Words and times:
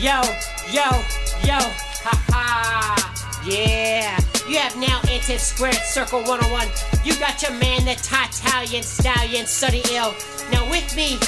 Yo, 0.00 0.22
yo, 0.72 0.88
yo, 1.44 1.60
ha 1.60 2.24
ha. 2.32 3.42
Yeah. 3.44 4.18
You 4.48 4.56
have 4.56 4.74
now 4.78 4.98
entered 5.10 5.38
Squared 5.38 5.74
Circle 5.74 6.20
101. 6.24 6.68
You 7.04 7.12
got 7.18 7.42
your 7.42 7.52
man, 7.52 7.84
the 7.84 7.92
Italian 7.92 8.82
Stallion, 8.82 9.44
Sonny 9.44 9.82
Ill. 9.92 10.14
Now 10.50 10.64
with 10.70 10.96
me, 10.96 11.18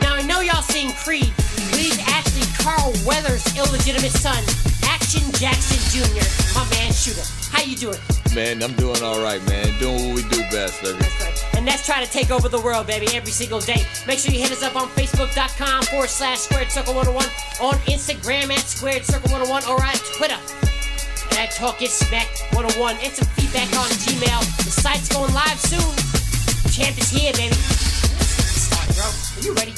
now 0.00 0.16
I 0.16 0.22
know 0.22 0.40
y'all 0.40 0.60
seen 0.60 0.92
Creed, 0.94 1.32
but 1.36 1.78
he's 1.78 2.00
actually 2.00 2.50
Carl 2.58 2.92
Weathers' 3.06 3.46
illegitimate 3.56 4.10
son, 4.10 4.42
Action 4.82 5.22
Jackson 5.38 5.78
Jr., 5.94 6.26
my 6.58 6.68
man 6.74 6.90
Shoota. 6.90 7.39
How 7.60 7.66
you 7.66 7.76
doing? 7.76 7.98
Man, 8.34 8.62
I'm 8.62 8.72
doing 8.76 9.02
all 9.02 9.20
right, 9.20 9.36
man. 9.46 9.68
Doing 9.78 10.08
what 10.08 10.16
we 10.16 10.22
do 10.30 10.40
best, 10.48 10.80
baby. 10.82 10.96
That's 10.96 11.44
right. 11.44 11.56
And 11.58 11.68
that's 11.68 11.84
trying 11.84 12.06
to 12.06 12.10
take 12.10 12.30
over 12.30 12.48
the 12.48 12.58
world, 12.58 12.86
baby, 12.86 13.08
every 13.12 13.32
single 13.32 13.60
day. 13.60 13.84
Make 14.06 14.18
sure 14.18 14.32
you 14.32 14.40
hit 14.40 14.50
us 14.50 14.62
up 14.62 14.76
on 14.76 14.88
Facebook.com 14.96 15.82
forward 15.82 16.08
slash 16.08 16.38
Squared 16.38 16.70
Circle 16.70 16.94
101, 16.94 17.22
on 17.60 17.74
Instagram 17.84 18.50
at 18.50 18.64
Squared 18.64 19.04
Circle 19.04 19.30
101, 19.30 19.64
or 19.68 19.76
on 19.76 19.92
Twitter 20.16 20.40
at 21.36 21.50
Talk 21.52 21.82
It 21.82 21.90
Smack 21.90 22.28
101. 22.56 22.96
And 23.04 23.12
some 23.12 23.28
feedback 23.36 23.68
on 23.76 23.92
Gmail. 24.08 24.40
The 24.56 24.72
site's 24.72 25.10
going 25.10 25.34
live 25.34 25.60
soon. 25.60 25.92
Champ 26.72 26.96
is 26.96 27.10
here, 27.10 27.34
baby. 27.34 27.52
Start, 28.56 28.88
bro. 28.96 29.04
Are 29.04 29.44
you 29.44 29.52
ready? 29.52 29.74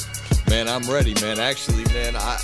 Man, 0.49 0.69
I'm 0.69 0.89
ready, 0.89 1.15
man. 1.21 1.41
Actually, 1.41 1.83
man, 1.87 2.15
I 2.15 2.39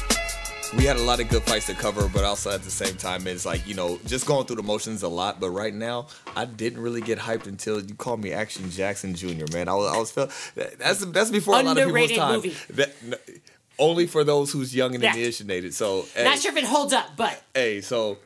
we 0.77 0.85
had 0.85 0.97
a 0.97 1.03
lot 1.03 1.21
of 1.21 1.29
good 1.29 1.43
fights 1.43 1.67
to 1.67 1.75
cover, 1.75 2.09
but 2.09 2.25
also 2.25 2.51
at 2.51 2.63
the 2.63 2.71
same 2.71 2.97
time, 2.97 3.27
it's 3.27 3.47
like 3.47 3.67
you 3.67 3.75
know, 3.75 3.99
just 4.07 4.27
going 4.27 4.47
through 4.47 4.57
the 4.57 4.63
motions 4.63 5.03
a 5.03 5.09
lot. 5.09 5.41
But 5.41 5.51
right 5.51 5.75
now, 5.75 6.09
I 6.37 6.45
didn't 6.45 6.81
really 6.81 7.01
get 7.01 7.19
hyped 7.19 7.47
until 7.47 7.81
you 7.81 7.95
called 7.95 8.23
me 8.23 8.33
Action 8.33 8.71
Jackson 8.71 9.15
Jr. 9.15 9.47
Man, 9.52 9.69
I 9.69 9.75
was, 9.75 9.95
I 9.95 9.99
was 9.99 10.10
felt 10.10 10.52
that's 10.79 11.05
that's 11.07 11.30
before 11.30 11.55
a 11.55 11.63
lot 11.63 11.77
of 11.79 11.83
Underrated 11.85 12.16
people's 12.16 12.43
time. 12.43 12.77
That, 12.77 13.21
only 13.79 14.07
for 14.07 14.25
those 14.25 14.52
who's 14.52 14.75
young 14.75 14.95
and 14.95 15.05
initiated. 15.05 15.73
So, 15.73 16.05
hey, 16.15 16.25
Not 16.25 16.38
sure 16.38 16.51
if 16.51 16.59
it 16.59 16.65
holds 16.65 16.93
up, 16.93 17.16
but 17.16 17.41
hey, 17.55 17.80
so 17.80 18.19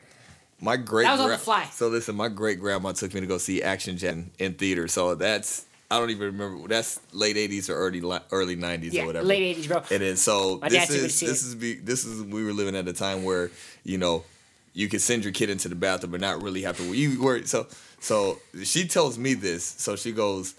my 0.59 0.77
great 0.77 1.03
that 1.03 1.11
was 1.11 1.21
on 1.21 1.29
the 1.29 1.37
fly. 1.37 1.65
So 1.65 1.89
listen, 1.89 2.15
my 2.15 2.29
great 2.29 2.59
grandma 2.59 2.91
took 2.93 3.13
me 3.13 3.21
to 3.21 3.27
go 3.27 3.37
see 3.37 3.61
Action 3.61 3.97
Jackson 3.97 4.31
in 4.39 4.55
theater. 4.55 4.87
So 4.87 5.15
that's 5.15 5.65
I 5.93 5.99
don't 5.99 6.09
even 6.09 6.37
remember. 6.37 6.67
That's 6.67 6.99
late 7.11 7.35
'80s 7.35 7.69
or 7.69 7.75
early 7.75 8.01
early 8.31 8.55
'90s 8.57 8.93
yeah, 8.93 9.03
or 9.03 9.05
whatever. 9.07 9.25
late 9.25 9.57
80s, 9.57 9.67
bro. 9.67 9.77
And 9.91 10.01
then 10.01 10.17
so 10.17 10.59
My 10.61 10.69
this 10.69 10.87
took 10.87 10.95
me 10.95 10.99
to 10.99 11.05
is 11.05 11.19
this 11.19 11.43
is 11.43 11.55
be, 11.55 11.75
this 11.75 12.05
is 12.05 12.23
we 12.23 12.43
were 12.43 12.53
living 12.53 12.75
at 12.75 12.87
a 12.87 12.93
time 12.93 13.23
where 13.23 13.51
you 13.83 13.97
know 13.97 14.23
you 14.73 14.87
could 14.89 15.01
send 15.01 15.23
your 15.23 15.33
kid 15.33 15.49
into 15.49 15.69
the 15.69 15.75
bathroom 15.75 16.11
but 16.11 16.21
not 16.21 16.41
really 16.41 16.63
have 16.63 16.77
to 16.77 16.83
you 16.93 17.21
were 17.21 17.43
so 17.45 17.67
so 17.99 18.39
she 18.63 18.87
tells 18.87 19.19
me 19.19 19.35
this 19.35 19.63
so 19.63 19.95
she 19.95 20.11
goes 20.11 20.55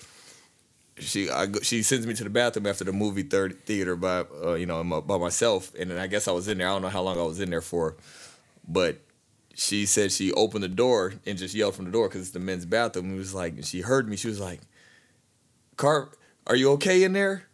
she 0.99 1.29
I 1.29 1.49
she 1.63 1.83
sends 1.83 2.07
me 2.07 2.15
to 2.15 2.23
the 2.23 2.31
bathroom 2.31 2.67
after 2.67 2.85
the 2.85 2.93
movie 2.93 3.25
third 3.25 3.67
theater 3.67 3.97
by 3.97 4.25
uh, 4.45 4.55
you 4.55 4.67
know 4.67 4.85
by 5.01 5.19
myself 5.19 5.73
and 5.77 5.91
then 5.91 5.99
I 5.99 6.07
guess 6.07 6.29
I 6.29 6.33
was 6.33 6.47
in 6.47 6.59
there 6.59 6.69
I 6.69 6.71
don't 6.71 6.83
know 6.83 6.89
how 6.91 7.03
long 7.03 7.19
I 7.19 7.25
was 7.25 7.41
in 7.41 7.51
there 7.51 7.61
for 7.61 7.97
but 8.69 8.99
she 9.55 9.87
said 9.87 10.13
she 10.13 10.33
opened 10.33 10.65
the 10.65 10.69
door 10.69 11.15
and 11.27 11.39
just 11.39 11.55
yelled 11.55 11.75
from 11.75 11.85
the 11.87 11.91
door 11.91 12.09
because 12.09 12.23
it's 12.23 12.31
the 12.33 12.41
men's 12.41 12.67
bathroom. 12.67 13.15
It 13.15 13.19
was 13.19 13.35
like 13.35 13.65
she 13.65 13.81
heard 13.81 14.09
me. 14.09 14.17
She 14.17 14.29
was 14.29 14.41
like, 14.41 14.61
"Car, 15.77 16.11
are 16.47 16.57
you 16.57 16.71
okay 16.73 17.03
in 17.03 17.13
there?" 17.13 17.45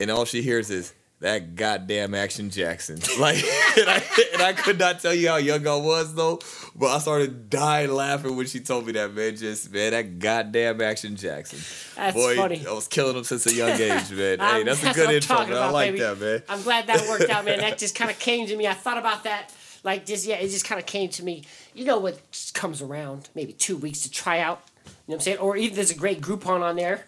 And 0.00 0.10
all 0.10 0.24
she 0.24 0.42
hears 0.42 0.70
is 0.70 0.92
that 1.22 1.54
goddamn 1.54 2.14
Action 2.14 2.50
Jackson. 2.50 2.98
Like, 3.18 3.36
and 3.36 3.88
I, 3.88 4.02
and 4.32 4.42
I 4.42 4.52
could 4.52 4.78
not 4.78 4.98
tell 5.00 5.14
you 5.14 5.28
how 5.28 5.36
young 5.36 5.66
I 5.66 5.76
was 5.76 6.14
though, 6.14 6.40
but 6.74 6.88
I 6.88 6.98
started 6.98 7.48
dying 7.48 7.92
laughing 7.92 8.36
when 8.36 8.46
she 8.46 8.58
told 8.58 8.86
me 8.86 8.92
that 8.92 9.14
man. 9.14 9.36
Just 9.36 9.72
man, 9.72 9.92
that 9.92 10.18
goddamn 10.18 10.80
Action 10.80 11.14
Jackson. 11.14 11.60
That's 11.94 12.16
Boy, 12.16 12.36
funny. 12.36 12.66
I 12.66 12.72
was 12.72 12.88
killing 12.88 13.16
him 13.16 13.22
since 13.22 13.46
a 13.46 13.54
young 13.54 13.70
age, 13.70 14.10
man. 14.10 14.38
Hey, 14.40 14.62
that's 14.64 14.82
a 14.82 14.92
good 14.94 15.10
intro, 15.10 15.38
man. 15.46 15.52
I 15.52 15.70
like 15.70 15.92
baby. 15.92 16.00
that, 16.00 16.18
man. 16.18 16.42
I'm 16.48 16.62
glad 16.62 16.88
that 16.88 17.06
worked 17.08 17.30
out, 17.30 17.44
man. 17.44 17.60
That 17.60 17.78
just 17.78 17.94
kind 17.94 18.10
of 18.10 18.18
came 18.18 18.46
to 18.48 18.56
me. 18.56 18.66
I 18.66 18.74
thought 18.74 18.98
about 18.98 19.24
that. 19.24 19.52
Like, 19.84 20.06
just, 20.06 20.26
yeah, 20.26 20.36
it 20.36 20.48
just 20.48 20.64
kind 20.64 20.80
of 20.80 20.86
came 20.86 21.10
to 21.10 21.24
me. 21.24 21.44
You 21.74 21.84
know 21.84 21.98
what 21.98 22.20
comes 22.54 22.82
around? 22.82 23.28
Maybe 23.34 23.52
two 23.52 23.76
weeks 23.76 24.00
to 24.02 24.10
try 24.10 24.40
out. 24.40 24.62
You 24.86 24.90
know 24.90 24.94
what 25.06 25.14
I'm 25.14 25.20
saying? 25.20 25.38
Or 25.38 25.56
even 25.56 25.76
there's 25.76 25.90
a 25.90 25.96
great 25.96 26.20
Groupon 26.20 26.62
on 26.62 26.76
there. 26.76 27.04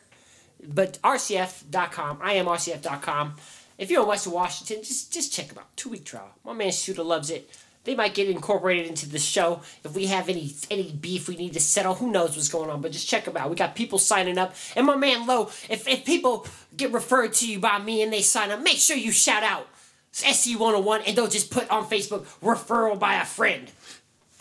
But 0.67 0.99
RCF.com, 1.03 2.19
I 2.23 2.35
am 2.35 2.47
RCF.com. 2.47 3.35
If 3.77 3.91
you're 3.91 4.03
in 4.03 4.09
Western 4.09 4.33
Washington, 4.33 4.85
just 4.85 5.13
just 5.13 5.33
check 5.33 5.49
them 5.49 5.59
out. 5.59 5.77
Two 5.77 5.91
week 5.91 6.05
trial. 6.05 6.31
My 6.45 6.53
man 6.53 6.69
Shoota 6.69 7.05
loves 7.05 7.31
it. 7.31 7.51
They 7.85 7.95
might 7.95 8.15
get 8.15 8.31
incorporated 8.31 8.87
into 8.87 9.09
the 9.09 9.19
show 9.19 9.61
if 9.85 9.95
we 9.95 10.07
have 10.07 10.29
any 10.29 10.55
any 10.71 10.93
beef 10.93 11.29
we 11.29 11.37
need 11.37 11.53
to 11.53 11.61
settle. 11.61 11.95
Who 11.95 12.11
knows 12.11 12.37
what's 12.37 12.49
going 12.49 12.71
on? 12.71 12.81
But 12.81 12.93
just 12.93 13.09
check 13.09 13.25
them 13.25 13.37
out. 13.37 13.51
We 13.51 13.57
got 13.57 13.75
people 13.75 13.99
signing 13.99 14.39
up. 14.39 14.55
And 14.75 14.87
my 14.87 14.97
man 14.97 15.27
Low, 15.27 15.47
if, 15.69 15.87
if 15.87 16.05
people 16.05 16.47
get 16.77 16.93
referred 16.93 17.35
to 17.35 17.51
you 17.51 17.59
by 17.59 17.79
me 17.79 18.03
and 18.03 18.13
they 18.13 18.23
sign 18.23 18.51
up, 18.51 18.63
make 18.63 18.79
sure 18.79 18.97
you 18.97 19.13
shout 19.13 19.43
out 19.43 19.69
SC101 20.13 21.03
and 21.07 21.17
don't 21.17 21.33
just 21.33 21.51
put 21.51 21.69
on 21.71 21.85
Facebook 21.85 22.25
referral 22.41 22.99
by 22.99 23.15
a 23.17 23.25
friend. 23.25 23.71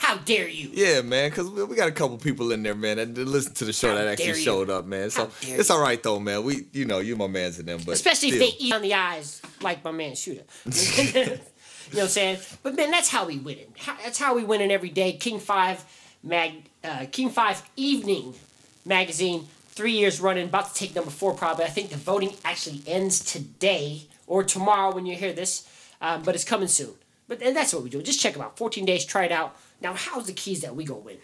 How 0.03 0.17
dare 0.17 0.49
you? 0.49 0.69
Yeah, 0.73 1.01
man, 1.01 1.29
because 1.29 1.49
we, 1.49 1.63
we 1.63 1.77
got 1.77 1.87
a 1.87 1.93
couple 1.93 2.17
people 2.17 2.51
in 2.51 2.61
there, 2.61 2.75
man, 2.75 2.97
that 2.97 3.17
listen 3.17 3.53
to 3.53 3.63
the 3.63 3.71
show 3.71 3.87
How 3.87 3.95
that 3.95 4.07
actually 4.07 4.27
you. 4.27 4.35
showed 4.35 4.69
up, 4.69 4.85
man. 4.85 5.09
So 5.09 5.31
it's 5.43 5.69
all 5.69 5.81
right 5.81 6.03
though, 6.03 6.19
man. 6.19 6.43
We, 6.43 6.65
you 6.73 6.83
know, 6.83 6.99
you 6.99 7.15
my 7.15 7.27
man's 7.27 7.57
in 7.57 7.67
them, 7.67 7.79
but 7.85 7.93
Especially 7.93 8.31
still. 8.31 8.41
if 8.41 8.59
they 8.59 8.65
eat 8.65 8.73
on 8.73 8.81
the 8.81 8.93
eyes 8.95 9.41
like 9.61 9.81
my 9.81 9.91
man 9.91 10.11
Shoota. 10.11 10.43
you 11.15 11.23
know 11.23 11.37
what 11.93 12.01
I'm 12.01 12.07
saying? 12.09 12.39
But 12.63 12.75
man, 12.75 12.91
that's 12.91 13.07
how 13.07 13.25
we 13.25 13.37
win 13.37 13.59
it. 13.59 13.71
That's 14.03 14.19
how 14.19 14.35
we 14.35 14.43
win 14.43 14.59
it 14.59 14.71
every 14.71 14.89
day. 14.89 15.13
King 15.13 15.39
Five 15.39 15.85
mag, 16.21 16.51
uh, 16.83 17.05
King 17.09 17.29
Five 17.29 17.63
Evening 17.77 18.33
magazine, 18.83 19.47
three 19.69 19.93
years 19.93 20.19
running, 20.19 20.49
about 20.49 20.67
to 20.67 20.73
take 20.73 20.93
number 20.93 21.11
four 21.11 21.33
probably. 21.33 21.63
I 21.63 21.69
think 21.69 21.91
the 21.91 21.97
voting 21.97 22.33
actually 22.43 22.81
ends 22.87 23.23
today 23.23 24.01
or 24.27 24.43
tomorrow 24.43 24.93
when 24.93 25.05
you 25.05 25.15
hear 25.15 25.31
this, 25.31 25.65
um, 26.01 26.23
but 26.23 26.35
it's 26.35 26.43
coming 26.43 26.67
soon. 26.67 26.91
But 27.29 27.41
and 27.41 27.55
that's 27.55 27.73
what 27.73 27.83
we 27.83 27.89
do. 27.89 28.01
Just 28.01 28.19
check 28.19 28.33
them 28.33 28.41
out. 28.41 28.57
14 28.57 28.83
days, 28.83 29.05
try 29.05 29.23
it 29.23 29.31
out. 29.31 29.55
Now, 29.83 29.93
how's 29.93 30.27
the 30.27 30.33
keys 30.33 30.61
that 30.61 30.75
we 30.75 30.85
gonna 30.85 31.01
win? 31.01 31.17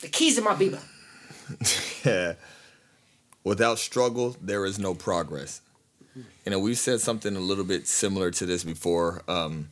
The 0.00 0.08
keys 0.08 0.36
of 0.36 0.44
my 0.44 0.54
Bieber. 0.54 0.80
Yeah. 2.04 2.34
Without 3.42 3.78
struggle, 3.78 4.36
there 4.40 4.64
is 4.64 4.78
no 4.78 4.94
progress. 4.94 5.60
You 6.14 6.50
know, 6.52 6.58
we've 6.60 6.78
said 6.78 7.00
something 7.00 7.34
a 7.34 7.40
little 7.40 7.64
bit 7.64 7.88
similar 7.88 8.30
to 8.30 8.46
this 8.46 8.62
before, 8.62 9.22
um, 9.26 9.68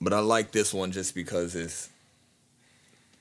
but 0.00 0.12
I 0.12 0.18
like 0.18 0.50
this 0.50 0.74
one 0.74 0.90
just 0.90 1.14
because 1.14 1.54
it's 1.54 1.90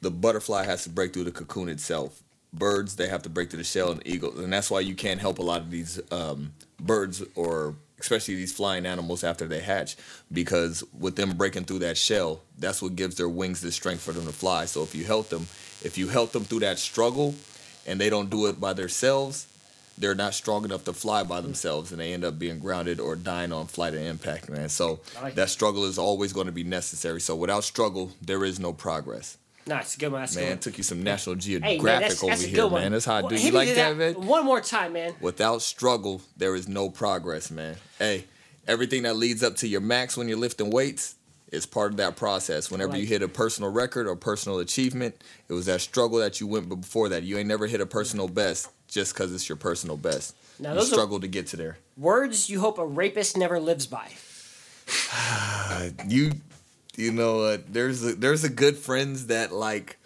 the 0.01 0.09
butterfly 0.09 0.65
has 0.65 0.83
to 0.83 0.89
break 0.89 1.13
through 1.13 1.25
the 1.25 1.31
cocoon 1.31 1.69
itself. 1.69 2.23
Birds, 2.53 2.95
they 2.95 3.07
have 3.07 3.21
to 3.23 3.29
break 3.29 3.49
through 3.49 3.59
the 3.59 3.63
shell, 3.63 3.91
and 3.91 4.01
eagles, 4.05 4.39
and 4.39 4.51
that's 4.51 4.71
why 4.71 4.79
you 4.79 4.95
can't 4.95 5.21
help 5.21 5.37
a 5.37 5.43
lot 5.43 5.61
of 5.61 5.69
these 5.69 6.01
um, 6.11 6.53
birds 6.79 7.23
or 7.35 7.75
especially 8.01 8.35
these 8.35 8.53
flying 8.53 8.85
animals 8.85 9.23
after 9.23 9.47
they 9.47 9.61
hatch, 9.61 9.95
because 10.31 10.83
with 10.99 11.15
them 11.15 11.37
breaking 11.37 11.63
through 11.63 11.79
that 11.79 11.97
shell, 11.97 12.41
that's 12.59 12.81
what 12.81 12.95
gives 12.95 13.15
their 13.15 13.29
wings 13.29 13.61
the 13.61 13.71
strength 13.71 14.01
for 14.01 14.11
them 14.11 14.25
to 14.25 14.33
fly. 14.33 14.65
So 14.65 14.83
if 14.83 14.93
you 14.93 15.05
help 15.05 15.29
them, 15.29 15.47
if 15.83 15.97
you 15.97 16.09
help 16.09 16.31
them 16.31 16.43
through 16.43 16.59
that 16.59 16.79
struggle, 16.79 17.35
and 17.87 17.99
they 17.99 18.09
don't 18.11 18.29
do 18.29 18.45
it 18.45 18.59
by 18.59 18.73
themselves, 18.73 19.47
they're 19.97 20.15
not 20.15 20.33
strong 20.33 20.65
enough 20.65 20.83
to 20.85 20.93
fly 20.93 21.23
by 21.23 21.41
themselves, 21.41 21.91
and 21.91 21.99
they 21.99 22.13
end 22.13 22.23
up 22.23 22.37
being 22.37 22.59
grounded 22.59 22.99
or 22.99 23.15
dying 23.15 23.51
on 23.51 23.67
flight 23.67 23.93
and 23.93 24.05
impact, 24.05 24.49
man. 24.49 24.69
So 24.69 24.99
that 25.35 25.49
struggle 25.49 25.85
is 25.85 25.97
always 25.97 26.31
going 26.31 26.45
to 26.45 26.51
be 26.51 26.63
necessary. 26.63 27.21
So 27.21 27.35
without 27.35 27.63
struggle, 27.63 28.11
there 28.21 28.45
is 28.45 28.59
no 28.59 28.73
progress. 28.73 29.37
Nice, 29.67 29.95
good 29.95 30.11
one. 30.11 30.21
That's 30.21 30.35
a 30.35 30.39
good 30.39 30.45
Man, 30.49 30.57
took 30.59 30.77
you 30.77 30.83
some 30.83 31.03
National 31.03 31.35
Hey, 31.35 31.41
Geographic 31.41 31.83
man, 31.83 32.01
that's, 32.01 32.23
over 32.23 32.31
that's 32.31 32.43
a 32.43 32.47
here, 32.47 32.67
one. 32.67 32.81
man. 32.81 32.91
That's 32.91 33.05
how 33.05 33.15
I 33.15 33.21
Well, 33.21 33.29
do. 33.29 33.35
hit 33.35 33.45
You 33.45 33.51
like 33.51 33.75
that, 33.75 33.97
man? 33.97 34.13
One 34.15 34.45
more 34.45 34.61
time, 34.61 34.93
man. 34.93 35.13
Without 35.21 35.61
struggle, 35.61 36.21
there 36.37 36.55
is 36.55 36.67
no 36.67 36.89
progress, 36.89 37.51
man. 37.51 37.75
Hey, 37.99 38.25
everything 38.67 39.03
that 39.03 39.15
leads 39.15 39.43
up 39.43 39.55
to 39.57 39.67
your 39.67 39.81
max 39.81 40.17
when 40.17 40.27
you're 40.27 40.37
lifting 40.37 40.71
weights 40.71 41.15
is 41.51 41.65
part 41.65 41.91
of 41.91 41.97
that 41.97 42.15
process. 42.15 42.71
Whenever 42.71 42.97
you 42.97 43.05
hit 43.05 43.21
a 43.21 43.27
personal 43.27 43.71
record 43.71 44.07
or 44.07 44.15
personal 44.15 44.59
achievement, 44.59 45.21
it 45.49 45.53
was 45.53 45.65
that 45.67 45.81
struggle 45.81 46.19
that 46.19 46.39
you 46.39 46.47
went 46.47 46.67
before 46.69 47.09
that. 47.09 47.23
You 47.23 47.37
ain't 47.37 47.47
never 47.47 47.67
hit 47.67 47.81
a 47.81 47.85
personal 47.85 48.27
best 48.27 48.69
just 48.87 49.13
because 49.13 49.33
it's 49.33 49.47
your 49.49 49.57
personal 49.57 49.97
best. 49.97 50.35
Now, 50.59 50.73
you 50.73 50.81
struggle 50.83 51.19
to 51.19 51.27
get 51.27 51.47
to 51.47 51.57
there. 51.57 51.77
Words 51.97 52.49
you 52.49 52.59
hope 52.61 52.77
a 52.77 52.85
rapist 52.85 53.35
never 53.37 53.59
lives 53.59 53.85
by. 53.87 54.09
You, 56.07 56.31
you 56.95 57.11
know, 57.11 57.41
uh, 57.41 57.57
there's 57.67 58.03
a, 58.03 58.15
there's 58.15 58.43
a 58.43 58.49
good 58.49 58.77
friends 58.77 59.27
that 59.27 59.51
like 59.51 59.97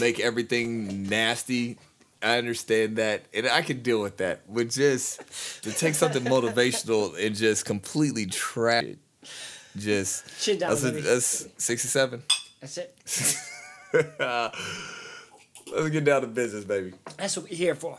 make 0.00 0.20
everything 0.20 1.08
nasty. 1.08 1.78
I 2.22 2.38
understand 2.38 2.96
that, 2.96 3.24
and 3.34 3.48
I 3.48 3.62
can 3.62 3.82
deal 3.82 4.00
with 4.00 4.18
that. 4.18 4.42
But 4.52 4.70
just 4.70 5.62
to 5.62 5.72
take 5.72 5.94
something 5.94 6.22
motivational 6.24 7.18
and 7.26 7.34
just 7.34 7.64
completely 7.64 8.26
trash 8.26 8.84
it, 8.84 8.98
just 9.76 10.40
Shit 10.40 10.60
down, 10.60 10.70
that's, 10.70 10.84
a, 10.84 10.90
that's 10.92 11.48
sixty-seven. 11.58 12.22
That's 12.60 12.78
it. 12.78 12.96
Let's 15.72 15.88
get 15.90 16.04
down 16.04 16.20
to 16.20 16.26
business, 16.28 16.64
baby. 16.64 16.92
That's 17.16 17.36
what 17.36 17.50
we're 17.50 17.56
here 17.56 17.74
for. 17.74 17.98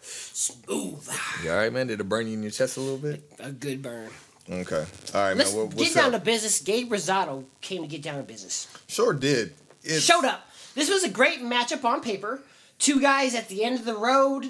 Smooth. 0.00 1.08
You 1.44 1.50
all 1.50 1.58
right, 1.58 1.72
man? 1.72 1.86
Did 1.88 2.00
it 2.00 2.08
burn 2.08 2.26
you 2.26 2.32
in 2.32 2.42
your 2.42 2.50
chest 2.50 2.78
a 2.78 2.80
little 2.80 2.98
bit? 2.98 3.22
A 3.38 3.52
good 3.52 3.82
burn. 3.82 4.08
Okay. 4.50 4.84
All 5.14 5.20
right, 5.20 5.36
Let's 5.36 5.54
man. 5.54 5.66
What, 5.66 5.76
get 5.76 5.94
down 5.94 6.14
up? 6.14 6.20
to 6.20 6.24
business. 6.24 6.60
Gabe 6.60 6.90
Rosado 6.92 7.44
came 7.60 7.82
to 7.82 7.88
get 7.88 8.02
down 8.02 8.16
to 8.16 8.22
business. 8.22 8.66
Sure 8.88 9.12
did. 9.12 9.54
It's, 9.82 10.02
Showed 10.04 10.24
up. 10.24 10.46
This 10.74 10.90
was 10.90 11.04
a 11.04 11.08
great 11.08 11.40
matchup 11.40 11.84
on 11.84 12.00
paper. 12.00 12.40
Two 12.78 13.00
guys 13.00 13.34
at 13.34 13.48
the 13.48 13.62
end 13.64 13.78
of 13.78 13.84
the 13.84 13.94
road, 13.96 14.46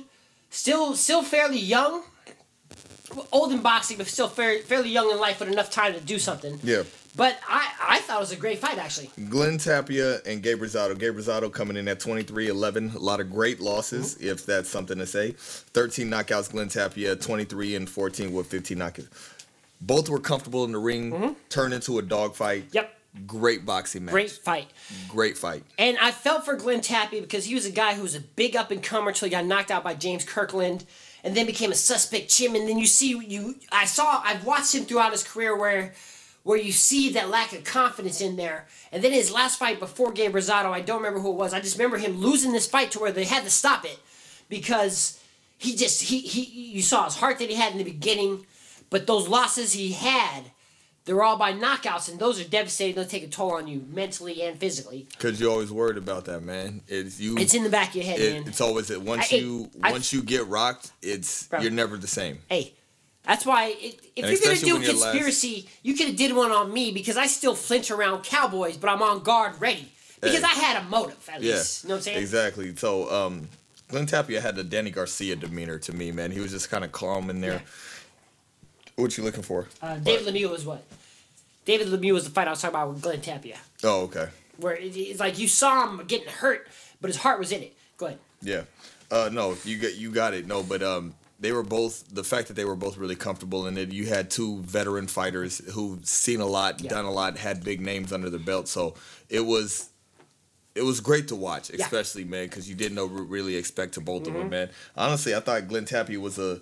still 0.50 0.94
still 0.94 1.22
fairly 1.22 1.58
young. 1.58 2.02
old 3.32 3.52
in 3.52 3.60
boxing, 3.60 3.96
but 3.98 4.06
still 4.06 4.28
fairly, 4.28 4.60
fairly 4.62 4.88
young 4.90 5.10
in 5.10 5.18
life 5.18 5.40
with 5.40 5.50
enough 5.50 5.70
time 5.70 5.92
to 5.94 6.00
do 6.00 6.18
something. 6.18 6.58
Yeah. 6.62 6.84
But 7.16 7.36
I, 7.48 7.68
I 7.88 7.98
thought 8.02 8.18
it 8.18 8.20
was 8.20 8.30
a 8.30 8.36
great 8.36 8.60
fight, 8.60 8.78
actually. 8.78 9.10
Glenn 9.28 9.58
Tapia 9.58 10.20
and 10.26 10.40
Gabe 10.44 10.60
Rosado. 10.60 10.96
Gabe 10.96 11.16
Rosado 11.16 11.52
coming 11.52 11.76
in 11.76 11.88
at 11.88 11.98
23-11. 11.98 12.94
A 12.94 12.98
lot 13.00 13.18
of 13.18 13.32
great 13.32 13.58
losses, 13.58 14.14
Mm-hmm. 14.14 14.28
if 14.28 14.46
that's 14.46 14.68
something 14.70 14.96
to 14.98 15.06
say. 15.06 15.32
13 15.32 16.08
knockouts, 16.08 16.52
Glenn 16.52 16.68
Tapia. 16.68 17.16
23 17.16 17.74
and 17.74 17.90
14 17.90 18.32
with 18.32 18.46
15 18.46 18.78
knockouts. 18.78 19.08
Both 19.80 20.08
were 20.08 20.20
comfortable 20.20 20.64
in 20.64 20.72
the 20.72 20.78
ring. 20.78 21.36
Turned 21.48 21.74
into 21.74 21.98
a 21.98 22.02
dogfight. 22.02 22.64
Mm-hmm. 22.68 22.76
Yep. 22.76 22.96
Great 23.26 23.66
boxing 23.66 24.04
match. 24.04 24.12
Great 24.12 24.30
fight. 24.30 24.68
Great 25.08 25.36
fight. 25.36 25.64
And 25.78 25.98
I 25.98 26.12
felt 26.12 26.44
for 26.44 26.54
Glenn 26.54 26.80
Tapia 26.80 27.20
because 27.20 27.44
he 27.44 27.56
was 27.56 27.66
a 27.66 27.70
guy 27.70 27.94
who 27.94 28.02
was 28.02 28.14
a 28.14 28.20
big 28.20 28.54
up 28.54 28.70
and 28.70 28.82
comer 28.82 29.08
until 29.08 29.26
he 29.26 29.30
got 29.30 29.44
knocked 29.44 29.72
out 29.72 29.82
by 29.82 29.94
James 29.94 30.24
Kirkland 30.24 30.84
and 31.24 31.36
then 31.36 31.46
became 31.46 31.72
a 31.72 31.74
suspect 31.74 32.30
chim. 32.30 32.54
And 32.54 32.68
then 32.68 32.78
you 32.78 32.86
see 32.86 33.08
you 33.08 33.56
I 33.72 33.86
saw 33.86 34.22
I've 34.24 34.44
watched 34.44 34.74
him 34.74 34.84
throughout 34.84 35.10
his 35.10 35.24
career 35.24 35.56
where 35.56 35.92
where 36.44 36.58
you 36.58 36.72
see 36.72 37.10
that 37.10 37.28
lack 37.28 37.52
of 37.52 37.64
confidence 37.64 38.20
in 38.20 38.36
there. 38.36 38.66
And 38.92 39.02
then 39.02 39.12
his 39.12 39.32
last 39.32 39.58
fight 39.58 39.78
before 39.78 40.12
Gabe 40.12 40.34
Rosado, 40.34 40.70
I 40.70 40.80
don't 40.80 40.98
remember 40.98 41.20
who 41.20 41.30
it 41.30 41.36
was. 41.36 41.52
I 41.52 41.60
just 41.60 41.76
remember 41.76 41.98
him 41.98 42.18
losing 42.18 42.52
this 42.52 42.66
fight 42.66 42.92
to 42.92 43.00
where 43.00 43.12
they 43.12 43.24
had 43.24 43.44
to 43.44 43.50
stop 43.50 43.84
it 43.84 43.98
because 44.48 45.20
he 45.58 45.74
just 45.74 46.02
he 46.02 46.20
he 46.20 46.42
you 46.44 46.82
saw 46.82 47.04
his 47.04 47.16
heart 47.16 47.38
that 47.40 47.50
he 47.50 47.56
had 47.56 47.72
in 47.72 47.78
the 47.78 47.84
beginning, 47.84 48.46
but 48.90 49.06
those 49.06 49.28
losses 49.28 49.72
he 49.72 49.92
had, 49.92 50.50
they're 51.04 51.22
all 51.22 51.36
by 51.36 51.52
knockouts, 51.52 52.10
and 52.10 52.18
those 52.20 52.38
are 52.40 52.44
devastating. 52.44 52.94
They'll 52.94 53.04
take 53.06 53.22
a 53.22 53.28
toll 53.28 53.52
on 53.52 53.66
you 53.66 53.84
mentally 53.92 54.42
and 54.42 54.58
physically. 54.58 55.06
Cause 55.18 55.40
you're 55.40 55.50
always 55.50 55.72
worried 55.72 55.96
about 55.96 56.26
that, 56.26 56.42
man. 56.42 56.82
It's 56.88 57.18
you. 57.18 57.36
It's 57.38 57.54
in 57.54 57.62
the 57.62 57.70
back 57.70 57.90
of 57.90 57.96
your 57.96 58.04
head, 58.04 58.20
it- 58.20 58.32
man. 58.34 58.48
it's 58.48 58.60
always 58.60 58.88
that 58.88 59.00
once 59.00 59.32
I- 59.32 59.36
you 59.36 59.70
I- 59.82 59.92
once 59.92 60.12
you 60.12 60.22
get 60.22 60.46
rocked, 60.46 60.90
it's 61.02 61.44
Bro. 61.44 61.60
you're 61.60 61.70
never 61.70 61.96
the 61.96 62.06
same. 62.06 62.40
Hey, 62.48 62.74
that's 63.24 63.46
why 63.46 63.68
it, 63.68 64.00
if 64.14 64.24
And 64.24 64.32
you're 64.32 64.40
gonna 64.40 64.56
do 64.60 64.76
a 64.76 64.80
you're 64.80 64.92
last- 64.94 65.02
conspiracy, 65.10 65.68
you 65.82 65.94
could 65.94 66.08
have 66.08 66.16
did 66.16 66.34
one 66.36 66.52
on 66.52 66.72
me 66.72 66.90
because 66.92 67.16
I 67.16 67.26
still 67.26 67.54
flinch 67.54 67.90
around 67.90 68.22
cowboys, 68.24 68.76
but 68.76 68.90
I'm 68.90 69.02
on 69.02 69.22
guard, 69.22 69.60
ready 69.60 69.88
because 70.20 70.38
Hey. 70.38 70.44
I 70.44 70.48
had 70.48 70.82
a 70.82 70.84
motive 70.88 71.16
at 71.32 71.42
Yeah, 71.42 71.54
least. 71.56 71.84
You 71.84 71.88
know 71.88 71.94
what 71.94 71.98
I'm 72.00 72.04
saying? 72.04 72.18
exactly. 72.18 72.76
So, 72.76 73.10
um, 73.10 73.48
Glenn 73.88 74.06
Tapia 74.06 74.40
had 74.40 74.54
the 74.54 74.62
Danny 74.62 74.90
Garcia 74.90 75.34
demeanor 75.34 75.78
to 75.78 75.92
me, 75.92 76.12
man. 76.12 76.30
He 76.30 76.38
was 76.40 76.52
just 76.52 76.70
kind 76.70 76.84
of 76.84 76.92
calm 76.92 77.28
in 77.30 77.40
there. 77.40 77.54
Yeah. 77.54 77.60
What 79.00 79.16
you 79.16 79.24
looking 79.24 79.42
for? 79.42 79.66
Uh, 79.82 79.96
David 79.96 80.32
Lemieux 80.34 80.50
was 80.50 80.64
what? 80.66 80.84
David 81.64 81.88
Lemieux 81.88 82.12
was 82.14 82.24
the 82.24 82.30
fight 82.30 82.46
I 82.48 82.50
was 82.50 82.60
talking 82.60 82.74
about 82.74 82.90
with 82.94 83.02
Glenn 83.02 83.20
Tapia, 83.20 83.56
Oh, 83.84 84.02
okay. 84.02 84.28
where 84.58 84.74
it, 84.74 84.96
it's 84.96 85.20
like 85.20 85.38
you 85.38 85.48
saw 85.48 85.88
him 85.88 86.04
getting 86.06 86.28
hurt, 86.28 86.66
but 87.00 87.08
his 87.08 87.16
heart 87.18 87.38
was 87.38 87.52
in 87.52 87.62
it. 87.62 87.76
Go 87.96 88.06
ahead. 88.06 88.18
Yeah. 88.42 88.62
Uh, 89.10 89.28
no, 89.32 89.56
you 89.64 89.78
get 89.78 89.96
you 89.96 90.10
got 90.10 90.34
it. 90.34 90.46
No, 90.46 90.62
but 90.62 90.82
um, 90.82 91.14
they 91.38 91.52
were 91.52 91.62
both 91.62 92.04
the 92.14 92.24
fact 92.24 92.48
that 92.48 92.54
they 92.54 92.64
were 92.64 92.76
both 92.76 92.96
really 92.96 93.16
comfortable 93.16 93.66
and 93.66 93.76
it. 93.76 93.90
You 93.92 94.06
had 94.06 94.30
two 94.30 94.58
veteran 94.62 95.06
fighters 95.06 95.58
who've 95.72 96.04
seen 96.06 96.40
a 96.40 96.46
lot, 96.46 96.80
Yeah. 96.80 96.90
done 96.90 97.04
a 97.04 97.10
lot, 97.10 97.36
had 97.36 97.62
big 97.64 97.80
names 97.80 98.12
under 98.12 98.30
their 98.30 98.40
belt. 98.40 98.68
So 98.68 98.94
it 99.28 99.44
was. 99.44 99.88
It 100.72 100.82
was 100.82 101.00
great 101.00 101.26
to 101.28 101.36
watch, 101.36 101.68
Yeah. 101.70 101.84
especially 101.84 102.22
man, 102.24 102.44
because 102.46 102.68
you 102.68 102.76
didn't 102.76 102.94
know 102.94 103.06
really 103.06 103.56
expect 103.56 103.94
to 103.94 104.00
both 104.00 104.22
of 104.22 104.28
Mm-hmm. 104.28 104.38
them, 104.38 104.50
man. 104.50 104.70
Honestly, 104.96 105.34
I 105.34 105.40
thought 105.40 105.66
Glenn 105.66 105.84
Tapia 105.84 106.20
was 106.20 106.38
a 106.38 106.60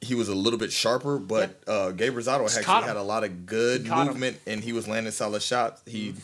he 0.00 0.14
was 0.14 0.28
a 0.28 0.34
little 0.34 0.58
bit 0.58 0.72
sharper, 0.72 1.18
but 1.18 1.60
uh, 1.66 1.90
Gabe 1.90 2.14
Rosado 2.14 2.44
Just 2.44 2.58
actually 2.58 2.86
had 2.86 2.96
a 2.96 3.02
lot 3.02 3.24
of 3.24 3.46
good 3.46 3.86
caught 3.86 4.02
him. 4.02 4.08
Mm-hmm. 4.08 4.12
movement, 4.12 4.40
and 4.46 4.62
he 4.62 4.72
was 4.72 4.86
landing 4.86 5.12
solid 5.12 5.42
shots. 5.42 5.82
He 5.86 6.14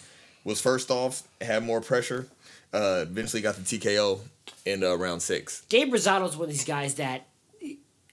was 0.44 0.60
first 0.60 0.90
off, 0.90 1.22
had 1.40 1.64
more 1.64 1.80
pressure. 1.80 2.28
Uh, 2.72 3.00
eventually 3.02 3.40
got 3.40 3.56
the 3.56 3.62
TKO 3.62 4.20
in 4.64 4.82
uh, 4.82 4.94
round 4.96 5.22
six. 5.22 5.62
Gabe 5.68 5.92
Rosado's 5.92 6.36
one 6.36 6.46
of 6.46 6.50
these 6.50 6.64
guys 6.64 6.94
that 6.96 7.26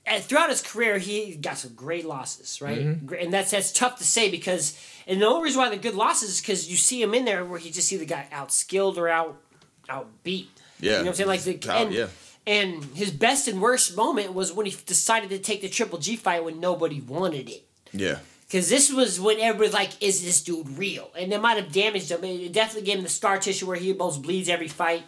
and 0.06 0.24
throughout 0.24 0.50
his 0.50 0.62
career 0.62 0.98
he 0.98 1.36
got 1.36 1.58
some 1.58 1.74
great 1.74 2.06
losses, 2.06 2.62
right? 2.62 2.80
Mm-hmm. 2.80 3.14
And 3.14 3.34
that's 3.34 3.52
that's 3.52 3.72
tough 3.72 3.98
to 3.98 4.04
say 4.04 4.30
because 4.30 4.78
and 5.08 5.22
the 5.22 5.26
only 5.26 5.44
reason 5.44 5.62
why 5.62 5.70
they're 5.70 5.80
good 5.80 5.96
losses 5.96 6.30
is 6.30 6.42
because 6.42 6.70
you 6.70 6.78
see 6.78 7.02
him 7.02 7.14
in 7.14 7.26
there 7.26 7.46
where 7.46 7.60
he 7.60 7.72
just 7.72 7.88
see 7.88 7.96
either 7.96 8.06
got 8.06 8.30
outskilled 8.32 8.98
or 8.98 9.08
out 9.08 9.42
outbeat. 9.90 10.48
Yeah. 10.80 10.90
you 10.90 10.90
know 10.90 10.98
what 10.98 11.08
I'm 11.08 11.14
saying? 11.14 11.30
Like 11.30 11.42
the 11.42 11.72
and, 11.72 11.94
yeah. 11.94 12.08
And 12.48 12.84
his 12.96 13.12
best 13.12 13.48
and 13.48 13.62
worst 13.62 13.96
moment 13.96 14.34
was 14.34 14.52
when 14.52 14.66
he 14.66 14.76
decided 14.86 15.30
to 15.30 15.40
take 15.40 15.62
the 15.62 15.70
Triple 15.70 16.00
G 16.00 16.16
fight 16.16 16.44
when 16.44 16.60
nobody 16.60 17.00
wanted 17.02 17.50
it. 17.50 17.64
Yeah. 17.92 18.20
Because 18.48 18.70
this 18.70 18.92
was 18.92 19.20
when 19.20 19.40
everybody's 19.40 19.74
like, 19.74 19.92
is 20.02 20.26
this 20.26 20.42
dude 20.42 20.78
real? 20.78 21.10
And 21.18 21.32
it 21.32 21.40
might 21.40 21.58
have 21.58 21.72
damaged 21.72 22.12
him. 22.12 22.24
It 22.24 22.52
definitely 22.52 22.86
gave 22.86 22.98
him 22.98 23.04
the 23.04 23.10
scar 23.10 23.38
tissue 23.38 23.66
where 23.66 23.78
he 23.78 23.92
almost 23.94 24.22
bleeds 24.22 24.50
every 24.50 24.68
fight. 24.68 25.04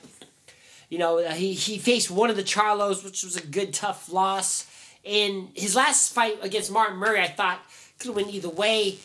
You 0.90 1.00
know, 1.00 1.20
uh, 1.20 1.32
he, 1.32 1.54
he 1.54 1.78
faced 1.78 2.10
one 2.10 2.30
of 2.30 2.38
the 2.38 2.44
Charlos, 2.44 3.04
which 3.04 3.24
was 3.24 3.36
a 3.36 3.46
good, 3.46 3.74
tough 3.74 4.12
loss. 4.12 4.66
And 5.04 5.50
his 5.56 5.76
last 5.76 6.14
fight 6.14 6.38
against 6.42 6.72
Martin 6.72 6.98
Murray, 6.98 7.20
I 7.20 7.28
thought 7.28 7.60
could 8.00 8.08
have 8.08 8.16
went 8.16 8.30
either 8.30 8.48
way. 8.48 8.98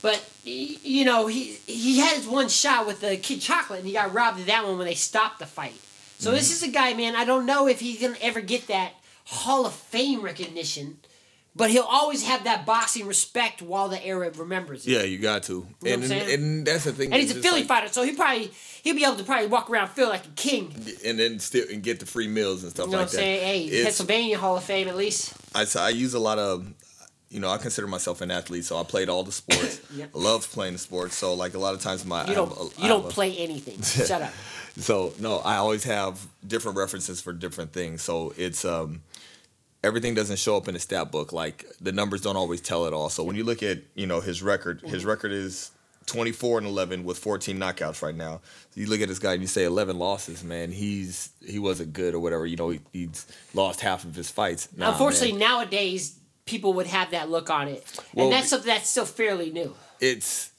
But, 0.00 0.22
you 0.44 1.04
know, 1.04 1.26
he, 1.26 1.54
he 1.66 1.98
had 1.98 2.16
his 2.16 2.26
one 2.28 2.48
shot 2.48 2.86
with 2.86 3.00
the 3.00 3.16
Kid 3.16 3.40
Chocolate, 3.40 3.80
and 3.80 3.88
he 3.88 3.94
got 3.94 4.12
robbed 4.12 4.40
of 4.40 4.46
that 4.46 4.64
one 4.64 4.78
when 4.78 4.86
they 4.86 4.94
stopped 4.94 5.38
the 5.38 5.46
fight. 5.46 5.74
So 6.22 6.30
this 6.30 6.46
Mm-hmm. 6.46 6.52
is 6.52 6.62
a 6.62 6.72
guy, 6.72 6.94
man, 6.94 7.16
I 7.16 7.24
don't 7.24 7.46
know 7.46 7.66
if 7.66 7.80
he's 7.80 8.00
going 8.00 8.14
to 8.14 8.22
ever 8.24 8.40
get 8.40 8.68
that 8.68 8.92
Hall 9.24 9.66
of 9.66 9.74
Fame 9.74 10.22
recognition. 10.22 10.98
But 11.54 11.68
he'll 11.70 11.82
always 11.82 12.26
have 12.26 12.44
that 12.44 12.64
boxing 12.64 13.06
respect 13.06 13.60
while 13.60 13.88
the 13.90 14.02
era 14.06 14.30
remembers 14.30 14.86
it. 14.86 14.90
Yeah, 14.92 15.02
you 15.02 15.18
got 15.18 15.42
to. 15.44 15.66
what 15.80 15.92
and, 15.92 16.04
saying? 16.04 16.30
and 16.32 16.66
that's 16.66 16.84
the 16.84 16.92
thing. 16.94 17.12
And 17.12 17.20
he's 17.20 17.36
a 17.36 17.40
Philly 17.42 17.58
like- 17.60 17.68
fighter, 17.68 17.88
so 17.88 18.04
he 18.04 18.12
probably 18.12 18.50
he'll 18.82 18.94
be 18.94 19.04
able 19.04 19.16
to 19.16 19.24
probably 19.24 19.48
walk 19.48 19.68
around 19.68 19.88
feel 19.88 20.08
like 20.08 20.24
a 20.24 20.30
king. 20.30 20.72
And 21.04 21.18
then 21.18 21.38
still 21.40 21.66
and 21.70 21.82
get 21.82 22.00
the 22.00 22.06
free 22.06 22.26
meals 22.28 22.62
and 22.62 22.70
stuff 22.72 22.86
You 22.86 22.92
know 22.92 22.98
like 22.98 23.08
what 23.08 23.14
I'm 23.14 23.16
that. 23.16 23.22
saying? 23.22 23.40
Hey, 23.44 23.64
It's- 23.66 23.84
Pennsylvania 23.84 24.38
Hall 24.38 24.56
of 24.56 24.64
Fame 24.64 24.88
at 24.88 24.96
least. 24.96 25.34
I, 25.54 25.66
I 25.78 25.90
use 25.90 26.14
a 26.14 26.18
lot 26.18 26.38
of, 26.38 26.66
you 27.32 27.40
know, 27.40 27.48
I 27.50 27.56
consider 27.58 27.86
myself 27.86 28.20
an 28.20 28.30
athlete, 28.30 28.64
so 28.64 28.76
I 28.78 28.84
played 28.84 29.08
all 29.08 29.22
the 29.24 29.32
sports. 29.32 29.80
Yeah. 29.94 30.06
Love 30.14 30.48
playing 30.50 30.72
the 30.74 30.78
sports. 30.78 31.16
So 31.16 31.34
like 31.34 31.54
a 31.54 31.58
lot 31.58 31.74
of 31.74 31.80
times 31.82 32.04
my 32.06 32.24
You 32.26 32.32
I 32.32 32.34
don't 32.34 32.48
have 32.48 32.58
a- 32.58 32.80
I 32.80 32.82
you 32.82 32.88
don't 32.88 33.08
play 33.10 33.36
anything. 33.36 33.82
Shut 34.06 34.22
up. 34.22 34.32
So 34.78 35.12
no, 35.18 35.38
I 35.40 35.56
always 35.56 35.84
have 35.84 36.18
different 36.46 36.78
references 36.78 37.20
for 37.20 37.32
different 37.34 37.72
things. 37.72 38.00
So 38.02 38.32
it's 38.38 38.64
um 38.64 39.02
everything 39.84 40.14
doesn't 40.14 40.38
show 40.38 40.56
up 40.56 40.68
in 40.68 40.74
the 40.74 40.80
stat 40.80 41.10
book. 41.10 41.32
Like 41.32 41.66
the 41.80 41.92
numbers 41.92 42.20
don't 42.22 42.36
always 42.36 42.60
tell 42.60 42.86
it 42.86 42.92
all. 42.94 43.08
So 43.10 43.22
when 43.24 43.36
you 43.36 43.44
look 43.44 43.62
at, 43.62 43.78
you 43.94 44.06
know, 44.06 44.20
his 44.20 44.42
record, 44.42 44.78
Mm-hmm. 44.78 44.88
his 44.88 45.04
record 45.04 45.32
is 45.32 45.70
24 46.06 46.58
and 46.58 46.66
11 46.66 47.04
with 47.04 47.18
14 47.18 47.58
knockouts 47.58 48.02
right 48.02 48.14
now. 48.14 48.40
So 48.70 48.80
you 48.80 48.86
look 48.86 49.00
at 49.02 49.08
this 49.08 49.18
guy 49.18 49.34
and 49.34 49.42
you 49.42 49.46
say 49.48 49.64
11 49.64 49.98
losses, 49.98 50.42
man. 50.42 50.72
He's 50.72 51.30
he 51.46 51.58
wasn't 51.58 51.92
good 51.92 52.14
or 52.14 52.20
whatever. 52.20 52.46
You 52.46 52.56
know, 52.56 52.70
he, 52.70 52.80
he's 52.92 53.26
lost 53.54 53.80
half 53.80 54.04
of 54.04 54.14
his 54.14 54.30
fights. 54.30 54.68
Nah, 54.76 54.90
Unfortunately, 54.92 55.32
man. 55.32 55.40
nowadays 55.40 56.14
people 56.46 56.72
would 56.74 56.86
have 56.86 57.10
that 57.12 57.30
look 57.30 57.50
on 57.50 57.68
it, 57.68 57.84
Well, 58.14 58.26
and 58.26 58.32
that's 58.34 58.48
something 58.48 58.66
that's 58.66 58.88
still 58.88 59.06
fairly 59.06 59.50
new. 59.50 59.74
it's 60.00 60.50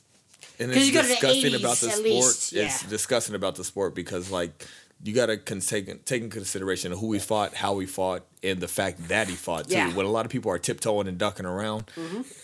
and 0.59 0.71
it's 0.71 0.85
you 0.87 0.93
go 0.93 1.01
to 1.01 1.07
the 1.07 1.13
disgusting 1.15 1.51
80s 1.51 1.59
about 1.59 1.77
the 1.77 1.89
sport. 1.89 2.03
least, 2.03 2.53
It's 2.53 2.83
disgusting 2.83 3.35
about 3.35 3.55
the 3.55 3.63
sport 3.63 3.95
because 3.95 4.29
like 4.31 4.65
you 5.03 5.13
got 5.13 5.25
to 5.25 5.35
con- 5.37 5.59
take 5.59 6.05
take 6.05 6.21
in 6.23 6.29
consideration 6.29 6.91
who 6.93 7.11
he 7.11 7.19
fought, 7.19 7.53
how 7.55 7.77
he 7.79 7.85
fought, 7.85 8.23
and 8.41 8.61
the 8.61 8.67
fact 8.69 9.09
that 9.09 9.27
he 9.27 9.35
fought 9.35 9.67
too. 9.67 9.73
Yeah. 9.73 9.87
Mm-hmm. 9.87 9.97
When 9.97 10.05
a 10.05 10.09
lot 10.09 10.25
of 10.25 10.31
people 10.31 10.49
are 10.51 10.59
tiptoeing 10.59 11.07
and 11.09 11.17
ducking 11.17 11.45
around, 11.45 11.85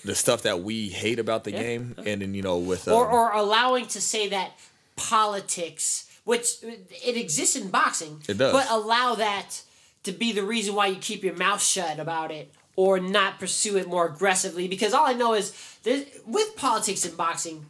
the 0.04 0.14
stuff 0.16 0.42
that 0.42 0.62
we 0.62 0.90
hate 0.90 1.20
about 1.20 1.46
the 1.46 1.52
Yeah. 1.52 1.62
game, 1.64 1.96
and 2.06 2.22
then 2.22 2.34
you 2.34 2.42
know 2.42 2.58
with 2.58 2.88
Or 2.90 3.08
um, 3.08 3.14
or 3.14 3.32
allowing 3.32 3.86
to 3.88 4.02
say 4.02 4.28
that 4.30 4.52
politics, 4.98 6.10
which 6.26 6.58
it 6.64 7.16
exists 7.16 7.56
in 7.56 7.70
boxing, 7.70 8.22
It 8.28 8.38
does. 8.38 8.52
but 8.52 8.70
allow 8.70 9.16
that 9.16 9.62
to 10.04 10.12
be 10.12 10.32
the 10.34 10.44
reason 10.44 10.76
why 10.76 10.88
you 10.88 10.98
keep 10.98 11.24
your 11.24 11.36
mouth 11.36 11.62
shut 11.64 12.00
about 12.00 12.32
it 12.32 12.52
or 12.80 12.98
not 12.98 13.40
pursue 13.40 13.76
it 13.76 13.90
more 13.90 14.06
aggressively. 14.06 14.66
Because 14.66 14.94
all 14.94 15.06
I 15.06 15.12
know 15.12 15.34
is 15.34 15.52
there's- 15.84 16.06
with 16.26 16.56
politics 16.56 17.04
in 17.04 17.14
boxing, 17.14 17.70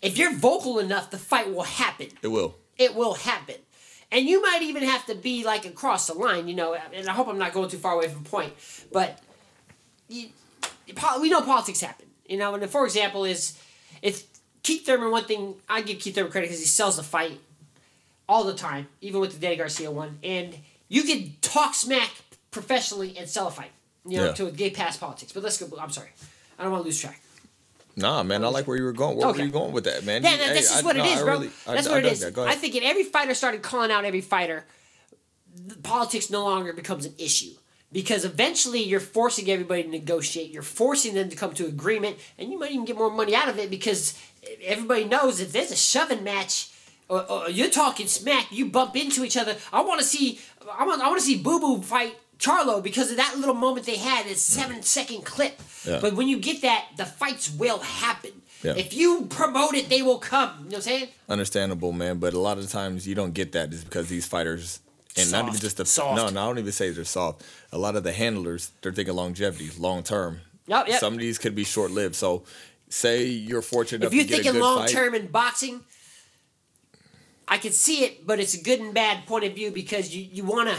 if 0.00 0.16
you're 0.16 0.34
vocal 0.34 0.78
enough, 0.78 1.10
the 1.10 1.18
fight 1.18 1.52
will 1.52 1.64
happen. 1.64 2.08
it 2.22 2.28
will. 2.28 2.54
it 2.78 2.94
will 2.94 3.12
happen. 3.12 3.56
And 4.10 4.26
you 4.26 4.40
might 4.40 4.62
even 4.62 4.84
have 4.84 5.04
to 5.06 5.14
be 5.14 5.44
like 5.44 5.66
across 5.66 6.06
the 6.06 6.14
line, 6.14 6.48
you 6.48 6.54
know. 6.54 6.72
And 6.72 7.10
I 7.10 7.12
hope 7.12 7.28
I'm 7.28 7.36
not 7.36 7.52
going 7.52 7.68
too 7.68 7.76
far 7.76 7.92
away 7.92 8.08
from 8.08 8.24
point, 8.24 8.54
but 8.90 9.18
you, 10.08 10.30
we 11.20 11.28
know 11.28 11.42
politics 11.42 11.82
happen, 11.82 12.06
you 12.26 12.38
know. 12.38 12.54
And 12.54 12.70
for 12.70 12.86
example, 12.86 13.26
is 13.26 13.58
if 14.00 14.24
Keith 14.62 14.86
Thurman, 14.86 15.10
one 15.10 15.24
thing 15.24 15.56
I 15.68 15.82
give 15.82 15.98
Keith 15.98 16.14
Thurman 16.14 16.32
credit 16.32 16.46
because 16.46 16.60
he 16.60 16.66
sells 16.66 16.96
the 16.96 17.02
fight 17.02 17.38
all 18.26 18.44
the 18.44 18.54
time, 18.54 18.88
even 19.02 19.20
with 19.20 19.34
the 19.34 19.38
Danny 19.38 19.56
Garcia 19.56 19.90
one. 19.90 20.18
And 20.22 20.56
you 20.88 21.02
can 21.02 21.34
talk 21.42 21.74
smack 21.74 22.10
professionally 22.50 23.16
and 23.18 23.28
sell 23.28 23.48
a 23.48 23.50
fight, 23.50 23.72
you 24.06 24.18
know, 24.18 24.26
Yeah. 24.26 24.32
to 24.32 24.50
get 24.50 24.74
past 24.74 25.00
politics. 25.00 25.32
But 25.32 25.42
let's 25.42 25.62
go. 25.62 25.78
I'm 25.78 25.90
sorry, 25.90 26.10
I 26.58 26.62
don't 26.62 26.72
want 26.72 26.82
to 26.82 26.86
lose 26.86 27.00
track. 27.00 27.20
Nah, 27.94 28.22
man, 28.22 28.42
I 28.44 28.48
like 28.48 28.66
where 28.66 28.76
you 28.78 28.84
were 28.84 28.92
going. 28.92 29.18
Where 29.18 29.28
Okay. 29.28 29.40
were 29.40 29.46
you 29.46 29.52
going 29.52 29.72
with 29.72 29.84
that, 29.84 30.04
man? 30.04 30.22
Yeah, 30.22 30.30
that, 30.36 30.40
hey, 30.48 30.54
that's 30.54 30.70
just 30.70 30.82
I- 30.82 30.86
what 30.86 30.96
no, 30.96 31.04
it 31.04 31.08
is, 31.12 31.20
bro. 31.22 31.32
really- 31.32 31.50
I- 31.66 31.74
that's 31.74 31.86
I 31.86 31.90
what 31.90 31.98
it 31.98 32.02
dug 32.02 32.12
is. 32.12 32.20
that. 32.20 32.38
I 32.38 32.54
think 32.54 32.74
if 32.74 32.82
every 32.82 33.04
fighter 33.04 33.34
started 33.34 33.60
calling 33.62 33.90
out 33.90 34.04
every 34.06 34.22
fighter, 34.22 34.64
politics 35.82 36.30
no 36.30 36.44
longer 36.44 36.72
becomes 36.72 37.04
an 37.04 37.14
issue. 37.18 37.52
Because 37.92 38.24
eventually 38.24 38.82
you're 38.82 39.00
forcing 39.00 39.50
everybody 39.50 39.82
to 39.82 39.88
negotiate, 39.90 40.50
you're 40.50 40.62
forcing 40.62 41.12
them 41.12 41.28
to 41.28 41.36
come 41.36 41.52
to 41.52 41.66
agreement, 41.66 42.16
and 42.38 42.50
you 42.50 42.58
might 42.58 42.70
even 42.72 42.86
get 42.86 42.96
more 42.96 43.10
money 43.10 43.34
out 43.34 43.48
of 43.50 43.58
it 43.58 43.68
because 43.68 44.14
everybody 44.64 45.04
knows 45.04 45.40
if 45.40 45.52
there's 45.52 45.70
a 45.70 45.76
shoving 45.76 46.24
match, 46.24 46.70
or, 47.10 47.30
or 47.30 47.50
you're 47.50 47.68
talking 47.68 48.06
smack, 48.06 48.50
you 48.50 48.64
bump 48.64 48.96
into 48.96 49.22
each 49.24 49.36
other. 49.36 49.58
I 49.74 49.82
want 49.82 50.00
to 50.00 50.06
see, 50.06 50.40
I 50.72 50.86
want, 50.86 51.02
I 51.02 51.08
want 51.08 51.20
to 51.20 51.26
see 51.26 51.36
Boo 51.36 51.60
Boo 51.60 51.82
fight 51.82 52.16
Charlo 52.42 52.82
because 52.82 53.10
of 53.10 53.16
that 53.18 53.36
little 53.38 53.54
moment 53.54 53.86
they 53.86 53.96
had, 53.96 54.26
a 54.26 54.34
seven 54.34 54.82
second 54.82 55.24
clip. 55.24 55.60
Yeah. 55.86 56.00
But 56.00 56.14
when 56.14 56.28
you 56.28 56.38
get 56.38 56.62
that, 56.62 56.88
the 56.96 57.06
fights 57.06 57.50
will 57.50 57.78
happen. 57.78 58.32
Yeah. 58.62 58.74
If 58.76 58.92
you 58.94 59.26
promote 59.30 59.74
it, 59.74 59.88
they 59.88 60.02
will 60.02 60.18
come. 60.18 60.50
You 60.50 60.64
know 60.64 60.64
what 60.64 60.74
I'm 60.74 60.82
saying? 60.82 61.08
Understandable, 61.28 61.92
man. 61.92 62.18
But 62.18 62.34
a 62.34 62.38
lot 62.38 62.58
of 62.58 62.68
times 62.70 63.06
you 63.06 63.14
don't 63.14 63.32
get 63.32 63.52
that 63.52 63.70
just 63.70 63.84
because 63.84 64.08
these 64.08 64.26
fighters, 64.26 64.80
and 65.16 65.30
not 65.30 65.46
even 65.48 65.60
just 65.60 65.76
the 65.76 65.84
Soft. 65.86 66.16
no, 66.16 66.28
no, 66.28 66.42
I 66.42 66.46
don't 66.46 66.58
even 66.58 66.72
say 66.72 66.90
they're 66.90 67.04
soft. 67.04 67.44
A 67.70 67.78
lot 67.78 67.96
of 67.96 68.02
the 68.02 68.12
handlers, 68.12 68.70
they're 68.80 68.92
thinking 68.92 69.14
longevity, 69.14 69.70
long 69.78 70.02
term. 70.02 70.40
Yep, 70.66 70.88
yep. 70.88 71.00
Some 71.00 71.14
of 71.14 71.20
these 71.20 71.38
could 71.38 71.54
be 71.54 71.64
short 71.64 71.90
lived. 71.90 72.14
So, 72.14 72.44
say 72.88 73.24
you're 73.24 73.62
fortunate 73.62 74.06
If 74.06 74.14
you're 74.14 74.24
to 74.24 74.30
thinking 74.30 74.60
long 74.60 74.86
term 74.86 75.14
in 75.14 75.26
boxing, 75.26 75.80
I 77.46 77.58
can 77.58 77.72
see 77.72 78.04
it, 78.04 78.26
but 78.26 78.40
it's 78.40 78.54
a 78.54 78.62
good 78.62 78.80
and 78.80 78.94
bad 78.94 79.26
point 79.26 79.44
of 79.44 79.54
view 79.54 79.70
because 79.70 80.14
you, 80.14 80.22
you 80.22 80.44
wanna 80.44 80.76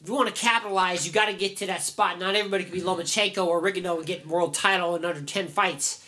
if 0.00 0.08
you 0.08 0.14
wanna 0.14 0.30
capitalize, 0.30 1.06
you 1.06 1.12
gotta 1.12 1.32
get 1.32 1.56
to 1.58 1.66
that 1.66 1.82
spot. 1.82 2.18
Not 2.18 2.36
everybody 2.36 2.64
can 2.64 2.72
be 2.72 2.80
Lomachenko 2.80 3.46
or 3.46 3.60
Rigondeaux 3.60 3.98
and 3.98 4.06
get 4.06 4.26
world 4.26 4.54
title 4.54 4.96
in 4.96 5.04
under 5.04 5.22
ten 5.22 5.48
fights. 5.48 6.04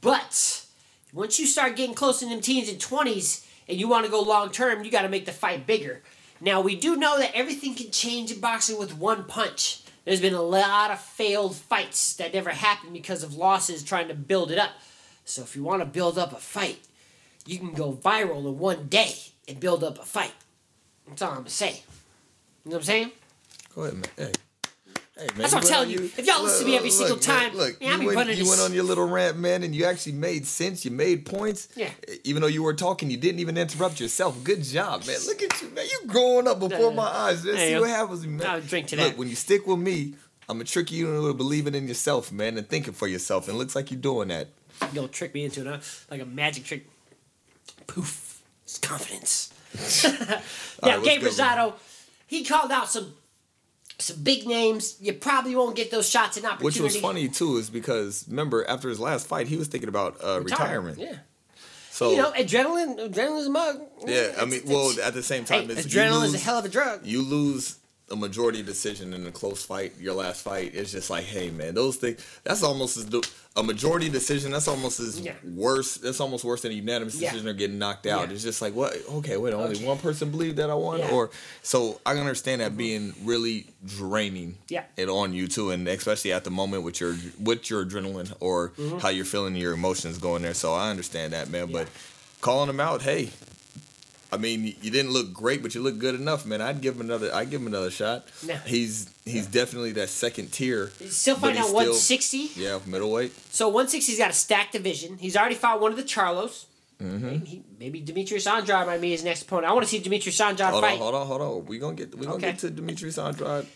But 0.00 0.64
once 1.12 1.38
you 1.38 1.46
start 1.46 1.76
getting 1.76 1.94
close 1.94 2.22
in 2.22 2.30
them 2.30 2.40
teens 2.40 2.68
and 2.68 2.80
twenties 2.80 3.46
and 3.68 3.78
you 3.78 3.88
wanna 3.88 4.08
go 4.08 4.22
long 4.22 4.50
term, 4.50 4.84
you 4.84 4.90
gotta 4.90 5.08
make 5.08 5.26
the 5.26 5.32
fight 5.32 5.66
bigger. 5.66 6.02
Now 6.40 6.60
we 6.60 6.74
do 6.74 6.96
know 6.96 7.18
that 7.18 7.34
everything 7.34 7.74
can 7.74 7.90
change 7.90 8.30
in 8.30 8.40
boxing 8.40 8.78
with 8.78 8.96
one 8.96 9.24
punch. 9.24 9.82
There's 10.04 10.20
been 10.20 10.34
a 10.34 10.42
lot 10.42 10.90
of 10.90 11.00
failed 11.00 11.56
fights 11.56 12.16
that 12.16 12.34
never 12.34 12.50
happened 12.50 12.92
because 12.92 13.22
of 13.22 13.36
losses 13.36 13.82
trying 13.82 14.08
to 14.08 14.14
build 14.14 14.50
it 14.50 14.58
up. 14.58 14.72
So 15.24 15.42
if 15.42 15.56
you 15.56 15.62
want 15.62 15.80
to 15.80 15.86
build 15.86 16.18
up 16.18 16.32
a 16.32 16.36
fight, 16.36 16.80
you 17.46 17.58
can 17.58 17.72
go 17.72 17.92
viral 17.92 18.46
in 18.46 18.58
one 18.58 18.88
day 18.88 19.14
and 19.48 19.60
build 19.60 19.82
up 19.82 19.98
a 19.98 20.04
fight. 20.04 20.34
That's 21.06 21.22
all 21.22 21.30
I'm 21.30 21.36
gonna 21.38 21.50
say. 21.50 21.82
You 22.64 22.70
know 22.70 22.76
what 22.76 22.76
I'm 22.76 22.82
saying? 22.82 23.12
Go 23.74 23.82
ahead, 23.82 23.94
man. 23.94 24.04
Hey. 24.16 24.32
Hey, 25.16 25.26
man, 25.26 25.28
That's 25.38 25.54
what 25.54 25.62
I'm 25.62 25.68
telling 25.68 25.90
you. 25.90 25.98
your- 26.00 26.04
If 26.16 26.26
y'all 26.26 26.42
listen 26.42 26.64
to 26.64 26.70
me 26.72 26.76
every 26.76 26.90
single 26.90 27.16
man, 27.16 27.22
time, 27.22 27.56
look, 27.56 27.80
man, 27.80 28.02
you, 28.02 28.08
went, 28.08 28.34
you 28.36 28.48
went 28.48 28.60
on 28.60 28.72
your 28.72 28.82
little 28.82 29.06
rant, 29.06 29.38
man, 29.38 29.62
and 29.62 29.72
you 29.72 29.84
actually 29.84 30.12
made 30.14 30.44
sense. 30.44 30.84
You 30.84 30.90
made 30.90 31.24
points. 31.24 31.68
Yeah. 31.76 31.90
Even 32.24 32.42
though 32.42 32.48
you 32.48 32.64
were 32.64 32.74
talking, 32.74 33.10
you 33.12 33.16
didn't 33.16 33.38
even 33.38 33.56
interrupt 33.56 34.00
yourself. 34.00 34.42
Good 34.42 34.64
job, 34.64 35.06
man. 35.06 35.16
Look 35.24 35.40
at 35.40 35.62
you, 35.62 35.68
man. 35.70 35.86
You're 35.88 36.10
growing 36.10 36.48
up 36.48 36.58
before 36.58 36.90
Yeah. 36.90 36.96
my 36.96 37.06
eyes. 37.06 37.44
Let's 37.44 37.58
see 37.60 37.78
what 37.78 37.90
happens, 37.90 38.26
man. 38.26 38.44
I'll 38.44 38.60
drink 38.60 38.88
to 38.88 38.96
Look, 38.96 39.10
that. 39.10 39.16
when 39.18 39.28
you 39.28 39.36
stick 39.36 39.68
with 39.68 39.78
me, 39.78 40.14
I'm 40.48 40.56
gonna 40.58 40.64
trick 40.64 40.90
you 40.90 41.14
into 41.14 41.32
believing 41.32 41.76
in 41.76 41.86
yourself, 41.86 42.32
man, 42.32 42.58
and 42.58 42.68
thinking 42.68 42.92
for 42.92 43.06
yourself. 43.06 43.46
And 43.46 43.54
it 43.54 43.58
looks 43.58 43.76
like 43.76 43.92
you're 43.92 44.00
doing 44.00 44.28
that. 44.28 44.48
You'll 44.92 45.06
trick 45.08 45.32
me 45.32 45.44
into 45.44 45.60
it, 45.60 45.66
huh? 45.68 45.78
Like 46.10 46.22
a 46.22 46.26
magic 46.26 46.64
trick. 46.64 46.88
Poof. 47.86 48.42
It's 48.64 48.78
confidence. 48.78 49.52
Now, 50.82 50.96
right, 50.96 51.04
Gabe 51.04 51.20
good. 51.20 51.32
Rosado, 51.32 51.74
he 52.26 52.44
called 52.44 52.72
out 52.72 52.88
some 52.90 53.14
some 53.98 54.22
big 54.22 54.46
names. 54.46 54.96
You 55.00 55.12
probably 55.12 55.54
won't 55.56 55.76
get 55.76 55.90
those 55.90 56.08
shots 56.08 56.36
in 56.36 56.44
opportunity. 56.44 56.64
Which 56.64 56.92
was 56.94 56.96
funny 57.00 57.28
too, 57.28 57.56
is 57.56 57.70
because 57.70 58.24
remember 58.28 58.64
after 58.68 58.88
his 58.88 59.00
last 59.00 59.26
fight, 59.26 59.48
he 59.48 59.56
was 59.56 59.68
thinking 59.68 59.88
about 59.88 60.16
uh, 60.22 60.40
retirement. 60.42 60.98
Yeah. 60.98 61.16
So 61.90 62.10
You 62.10 62.16
know, 62.16 62.32
adrenaline, 62.32 63.08
adrenaline's 63.08 63.46
a 63.46 63.50
mug. 63.50 63.80
yeah, 64.04 64.32
I 64.40 64.46
mean, 64.46 64.62
well, 64.66 64.92
at 65.00 65.14
the 65.14 65.22
same 65.22 65.44
hey, 65.44 65.60
time, 65.60 65.70
it's, 65.70 65.84
you 65.94 66.00
adrenaline 66.00 66.24
is 66.24 66.34
a 66.34 66.38
hell 66.38 66.58
of 66.58 66.64
a 66.64 66.68
drug. 66.68 67.06
you 67.06 67.22
lose 67.22 67.76
a 68.10 68.16
majority 68.16 68.62
decision 68.62 69.14
in 69.14 69.26
a 69.26 69.30
close 69.32 69.64
fight, 69.64 69.94
your 69.98 70.12
last 70.12 70.42
fight, 70.42 70.72
it's 70.74 70.92
just 70.92 71.08
like, 71.08 71.24
hey 71.24 71.50
man, 71.50 71.74
those 71.74 71.96
things 71.96 72.20
that's 72.44 72.62
almost 72.62 72.98
as 72.98 73.06
the, 73.06 73.26
a 73.56 73.62
majority 73.62 74.10
decision, 74.10 74.52
that's 74.52 74.68
almost 74.68 75.00
as 75.00 75.18
Yeah. 75.20 75.32
worse 75.42 75.94
that's 75.96 76.20
almost 76.20 76.44
worse 76.44 76.60
than 76.62 76.72
a 76.72 76.74
unanimous 76.74 77.14
Yeah. 77.14 77.30
decision 77.30 77.48
or 77.48 77.54
getting 77.54 77.78
knocked 77.78 78.06
out. 78.06 78.28
Yeah. 78.28 78.34
It's 78.34 78.42
just 78.42 78.60
like 78.60 78.74
what 78.74 78.94
okay, 79.08 79.38
wait, 79.38 79.54
only 79.54 79.76
Okay. 79.76 79.86
one 79.86 79.96
person 79.98 80.30
believed 80.30 80.58
that 80.58 80.68
I 80.68 80.74
won? 80.74 81.00
Mm-hmm. 81.00 81.14
Or 81.14 81.30
so 81.62 81.98
I 82.04 82.12
can 82.12 82.20
understand 82.20 82.60
that 82.60 82.76
being 82.76 83.14
really 83.22 83.68
draining 83.86 84.58
Yeah. 84.68 84.84
it 84.98 85.08
on 85.08 85.32
you 85.32 85.48
too, 85.48 85.70
and 85.70 85.88
especially 85.88 86.32
at 86.34 86.44
the 86.44 86.50
moment 86.50 86.82
with 86.82 87.00
your 87.00 87.16
with 87.40 87.70
your 87.70 87.86
adrenaline 87.86 88.32
or 88.40 88.70
Mm-hmm. 88.78 88.98
how 88.98 89.08
you're 89.08 89.24
feeling 89.24 89.56
your 89.56 89.72
emotions 89.72 90.18
going 90.18 90.42
there. 90.42 90.52
So 90.54 90.74
I 90.74 90.90
understand 90.90 91.32
that, 91.32 91.48
man. 91.48 91.72
But 91.72 91.88
calling 92.42 92.68
him 92.68 92.80
out, 92.80 93.00
hey, 93.00 93.30
I 94.34 94.36
mean, 94.36 94.64
you 94.82 94.90
didn't 94.90 95.12
look 95.12 95.32
great, 95.32 95.62
but 95.62 95.74
you 95.74 95.80
look 95.82 95.98
good 95.98 96.14
enough, 96.14 96.44
man. 96.44 96.60
I'd 96.60 96.80
give 96.80 96.96
him 96.96 97.02
another. 97.02 97.32
I'd 97.34 97.50
give 97.50 97.60
him 97.60 97.68
another 97.68 97.90
shot. 97.90 98.26
Yeah. 98.44 98.58
He's 98.66 99.08
he's 99.24 99.46
definitely 99.46 99.92
that 99.92 100.08
second 100.08 100.52
tier. 100.52 100.90
He's 100.98 101.16
still 101.16 101.36
but 101.36 101.54
fighting 101.54 101.60
at 101.62 101.66
160. 101.72 102.50
Yeah, 102.56 102.78
middleweight. 102.86 103.32
So 103.54 103.72
160's 103.72 104.18
got 104.18 104.30
a 104.30 104.34
stacked 104.34 104.72
division. 104.72 105.18
He's 105.18 105.36
already 105.36 105.54
fought 105.54 105.80
one 105.80 105.90
of 105.92 105.96
the 105.96 106.02
Charlos. 106.02 106.66
Mm-hmm. 107.02 107.26
Maybe, 107.26 107.46
he- 107.46 107.62
maybe 107.78 108.00
Demetrius 108.00 108.46
Andrade 108.46 108.86
might 108.86 109.00
be 109.00 109.10
his 109.10 109.24
next 109.24 109.42
opponent. 109.42 109.70
I 109.70 109.72
want 109.74 109.84
to 109.84 109.90
see 109.90 109.98
Demetrius 109.98 110.40
Andrade 110.40 110.70
Hold 110.70 110.82
fight. 110.84 110.92
on, 110.94 110.98
hold 110.98 111.14
on, 111.14 111.26
hold 111.26 111.40
on. 111.42 111.66
We 111.66 111.78
gonna 111.78 111.94
get 111.96 112.14
we 112.16 112.24
gonna 112.26 112.36
Okay. 112.38 112.50
get 112.52 112.58
to 112.60 112.70
Demetrius 112.70 113.18
Andrade. 113.18 113.66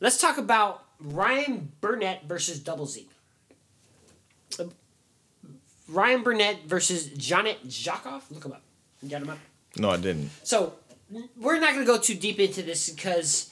Let's 0.00 0.18
talk 0.20 0.38
about 0.38 0.84
Ryan 1.00 1.72
Burnett 1.80 2.24
versus 2.26 2.58
Double 2.60 2.86
Z. 2.86 3.08
Uh, 4.58 4.64
Ryan 5.88 6.22
Burnett 6.22 6.64
versus 6.66 7.06
Janet 7.10 7.66
Jakov. 7.68 8.22
Look 8.30 8.44
him 8.44 8.52
up. 8.52 8.62
You 9.02 9.08
got 9.10 9.22
him 9.22 9.30
up. 9.30 9.38
No, 9.76 9.90
I 9.90 9.96
didn't. 9.96 10.30
So 10.42 10.74
we're 11.36 11.58
not 11.58 11.72
going 11.74 11.84
to 11.84 11.92
go 11.92 11.98
too 11.98 12.14
deep 12.14 12.38
into 12.38 12.62
this 12.62 12.90
because 12.90 13.50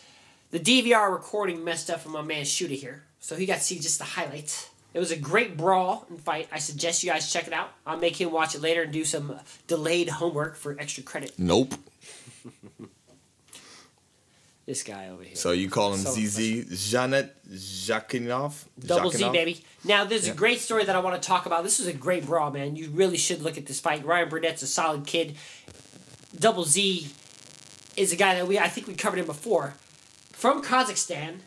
the 0.51 0.61
DVR 0.61 1.11
recording 1.13 1.65
messed 1.65 1.91
up 1.91 2.01
from 2.01 2.13
my 2.13 2.23
man 2.23 2.43
Shoota 2.45 2.77
here. 2.77 3.05
So 3.21 3.37
he 3.37 3.47
got 3.47 3.59
to 3.59 3.63
see 3.65 3.79
just 3.79 3.99
the 3.99 4.05
highlights. 4.05 4.69
It 4.95 4.99
was 4.99 5.11
a 5.11 5.17
great 5.17 5.57
brawl 5.57 6.07
and 6.11 6.21
fight. 6.21 6.49
I 6.53 6.59
suggest 6.59 7.03
you 7.03 7.11
guys 7.11 7.33
check 7.33 7.47
it 7.47 7.53
out. 7.53 7.71
I'll 7.87 7.97
make 7.99 8.21
him 8.21 8.31
watch 8.31 8.55
it 8.55 8.61
later 8.61 8.83
and 8.83 8.93
do 8.93 9.05
some 9.05 9.39
delayed 9.67 10.09
homework 10.09 10.55
for 10.57 10.77
extra 10.79 11.03
credit. 11.03 11.33
Nope. 11.39 11.75
This 14.65 14.85
guy 14.85 15.09
over 15.09 15.25
here. 15.25 15.35
So 15.35 15.51
you 15.51 15.69
call 15.69 15.93
him 15.93 15.99
So 15.99 16.13
ZZ 16.13 16.67
Zhanat 16.67 17.31
Zhakiyanov? 17.51 18.65
Double 18.79 19.11
Z, 19.11 19.31
baby. 19.31 19.61
Now, 19.85 20.05
there's 20.05 20.29
Yeah. 20.29 20.35
a 20.35 20.37
great 20.37 20.61
story 20.61 20.85
that 20.85 20.95
I 20.95 21.01
want 21.01 21.21
to 21.21 21.27
talk 21.27 21.47
about. 21.47 21.65
This 21.65 21.81
is 21.81 21.89
a 21.89 21.93
great 21.93 22.25
brawl, 22.25 22.53
man. 22.53 22.77
You 22.77 22.89
really 22.91 23.17
should 23.17 23.43
look 23.43 23.59
at 23.59 23.67
this 23.67 23.81
fight. 23.81 24.05
Ryan 24.07 24.29
Burnett's 24.29 24.63
a 24.63 24.69
solid 24.69 25.05
kid. 25.05 25.35
Double 26.39 26.65
Z 26.65 27.09
is 27.97 28.13
a 28.13 28.17
guy 28.17 28.35
that 28.35 28.47
we 28.49 28.59
I 28.59 28.69
think 28.69 28.87
we 28.87 28.95
covered 28.95 29.19
him 29.19 29.27
before 29.27 29.75
from 30.33 30.63
Kazakhstan. 30.63 31.39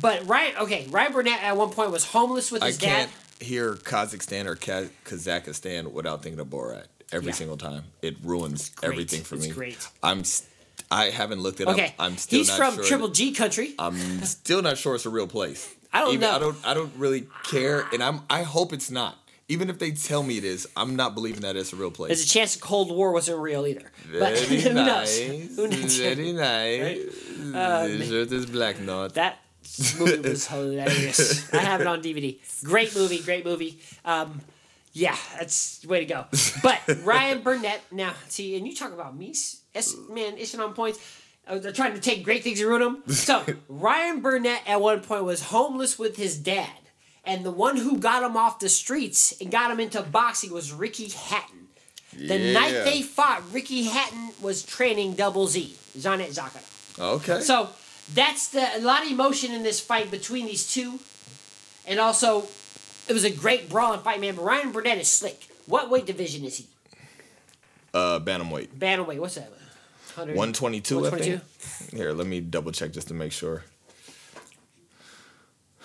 But 0.00 0.26
Ryan, 0.26 0.56
okay, 0.58 0.86
Ryan 0.90 1.12
Burnett 1.12 1.42
at 1.42 1.56
one 1.56 1.70
point 1.70 1.90
was 1.90 2.04
homeless 2.06 2.50
with 2.50 2.62
I 2.62 2.68
his 2.68 2.78
dad. 2.78 2.86
can't 2.88 3.10
hear 3.40 3.74
Kazakhstan 3.74 4.46
or 4.46 4.54
Ka- 4.54 4.88
Kazakhstan 5.04 5.92
without 5.92 6.22
thinking 6.22 6.40
of 6.40 6.46
Borat 6.46 6.84
every 7.12 7.28
Yeah. 7.28 7.34
single 7.34 7.56
time. 7.56 7.84
It 8.00 8.16
ruins 8.22 8.70
everything 8.82 9.22
for 9.24 9.34
It's 9.36 9.46
me. 9.48 9.50
great. 9.52 9.78
I'm. 10.02 10.24
St- 10.24 10.48
I 10.90 11.10
haven't 11.10 11.40
looked 11.40 11.60
it 11.60 11.68
Okay, 11.68 11.88
up. 11.88 11.92
I'm 11.98 12.16
still 12.16 12.38
he's 12.38 12.50
from 12.50 12.74
sure. 12.76 12.84
Triple 12.84 13.08
G 13.08 13.32
country. 13.32 13.74
I'm 13.78 14.24
still 14.24 14.62
not 14.62 14.78
sure 14.78 14.94
it's 14.94 15.06
a 15.06 15.10
real 15.10 15.26
place. 15.26 15.68
I 15.92 16.00
don't 16.00 16.14
Even, 16.14 16.20
know. 16.22 16.36
I 16.36 16.38
don't. 16.38 16.56
I 16.68 16.74
don't 16.74 16.92
really 16.96 17.26
care, 17.44 17.86
and 17.92 18.02
I'm. 18.02 18.20
I 18.30 18.44
hope 18.44 18.72
it's 18.72 18.90
not. 18.90 19.18
Even 19.50 19.68
if 19.68 19.80
they 19.80 19.90
tell 19.90 20.22
me 20.22 20.38
it 20.38 20.44
is, 20.44 20.68
I'm 20.76 20.94
not 20.94 21.16
believing 21.16 21.40
that 21.40 21.56
it's 21.56 21.72
a 21.72 21.76
real 21.76 21.90
place. 21.90 22.08
There's 22.10 22.24
a 22.24 22.28
chance 22.28 22.54
the 22.54 22.62
Cold 22.62 22.90
War 22.90 23.10
wasn't 23.12 23.40
real 23.40 23.66
either. 23.66 23.90
But 24.12 24.38
Very 24.38 24.60
who 24.62 24.72
nice. 24.74 25.18
knows? 25.18 25.56
Who 25.56 25.68
knows? 25.68 25.98
Very 25.98 26.32
nice. 26.32 26.98
Uh, 27.50 27.88
the 27.88 28.04
shirt 28.06 28.30
is 28.32 28.46
black, 28.46 28.78
not. 28.80 29.14
That 29.14 29.38
movie 29.98 30.20
was 30.28 30.46
hilarious. 30.52 31.52
I 31.52 31.56
have 31.58 31.80
it 31.80 31.86
on 31.88 32.00
DVD. 32.00 32.38
Great 32.62 32.94
movie, 32.94 33.18
great 33.18 33.44
movie. 33.44 33.80
Um, 34.04 34.40
yeah, 34.92 35.16
that's 35.36 35.84
way 35.84 35.98
to 36.00 36.04
go. 36.06 36.26
But 36.62 36.78
Ryan 37.02 37.40
Burnett, 37.42 37.80
now 37.90 38.12
see, 38.28 38.56
and 38.56 38.68
you 38.68 38.74
talk 38.74 38.92
about 38.92 39.16
me, 39.16 39.34
S, 39.74 39.96
man, 40.10 40.36
issuing 40.38 40.62
on 40.62 40.74
points. 40.74 41.00
Uh, 41.46 41.58
they're 41.58 41.72
trying 41.72 41.94
to 41.94 42.00
take 42.00 42.22
great 42.22 42.44
things 42.44 42.60
and 42.60 42.68
ruin 42.68 42.82
them. 42.82 43.02
So 43.14 43.42
Ryan 43.68 44.20
Burnett 44.20 44.62
at 44.66 44.80
one 44.80 45.00
point 45.00 45.24
was 45.24 45.42
homeless 45.44 45.98
with 45.98 46.16
his 46.16 46.36
dad, 46.38 46.70
and 47.24 47.44
the 47.44 47.50
one 47.50 47.76
who 47.76 47.98
got 47.98 48.22
him 48.22 48.36
off 48.36 48.58
the 48.58 48.68
streets 48.68 49.32
and 49.40 49.50
got 49.50 49.70
him 49.70 49.80
into 49.80 50.02
boxing 50.02 50.52
was 50.52 50.72
Ricky 50.72 51.08
Hatton. 51.08 51.68
The 52.16 52.52
night 52.52 52.72
they 52.84 53.02
fought, 53.02 53.42
Ricky 53.52 53.84
Hatton 53.84 54.32
was 54.42 54.62
training 54.64 55.14
Double 55.14 55.46
Z, 55.46 55.76
Janet 55.98 56.30
Zakharov. 56.30 56.98
Okay. 56.98 57.40
So 57.40 57.68
that's 58.14 58.48
the 58.48 58.66
a 58.76 58.80
lot 58.80 59.04
of 59.04 59.10
emotion 59.12 59.52
in 59.52 59.62
this 59.62 59.80
fight 59.80 60.10
between 60.10 60.46
these 60.46 60.72
two, 60.72 60.98
and 61.86 62.00
also 62.00 62.44
it 63.08 63.12
was 63.12 63.24
a 63.24 63.30
great 63.30 63.68
brawling 63.68 64.00
fight, 64.00 64.20
man. 64.20 64.34
But 64.34 64.44
Ryan 64.44 64.72
Burnett 64.72 64.98
is 64.98 65.08
slick. 65.08 65.48
What 65.66 65.88
weight 65.88 66.06
division 66.06 66.44
is 66.44 66.56
he? 66.58 66.66
uh, 67.94 68.20
bantamweight. 68.20 68.68
Bantamweight. 68.68 69.18
What's 69.18 69.36
that? 69.36 69.50
100 70.14 70.36
122, 70.36 70.98
I 70.98 71.02
122? 71.02 71.38
think. 71.38 71.92
Here, 72.00 72.12
let 72.12 72.26
me 72.26 72.40
double 72.40 72.72
check 72.72 72.92
just 72.92 73.08
to 73.08 73.14
make 73.14 73.32
sure. 73.32 73.64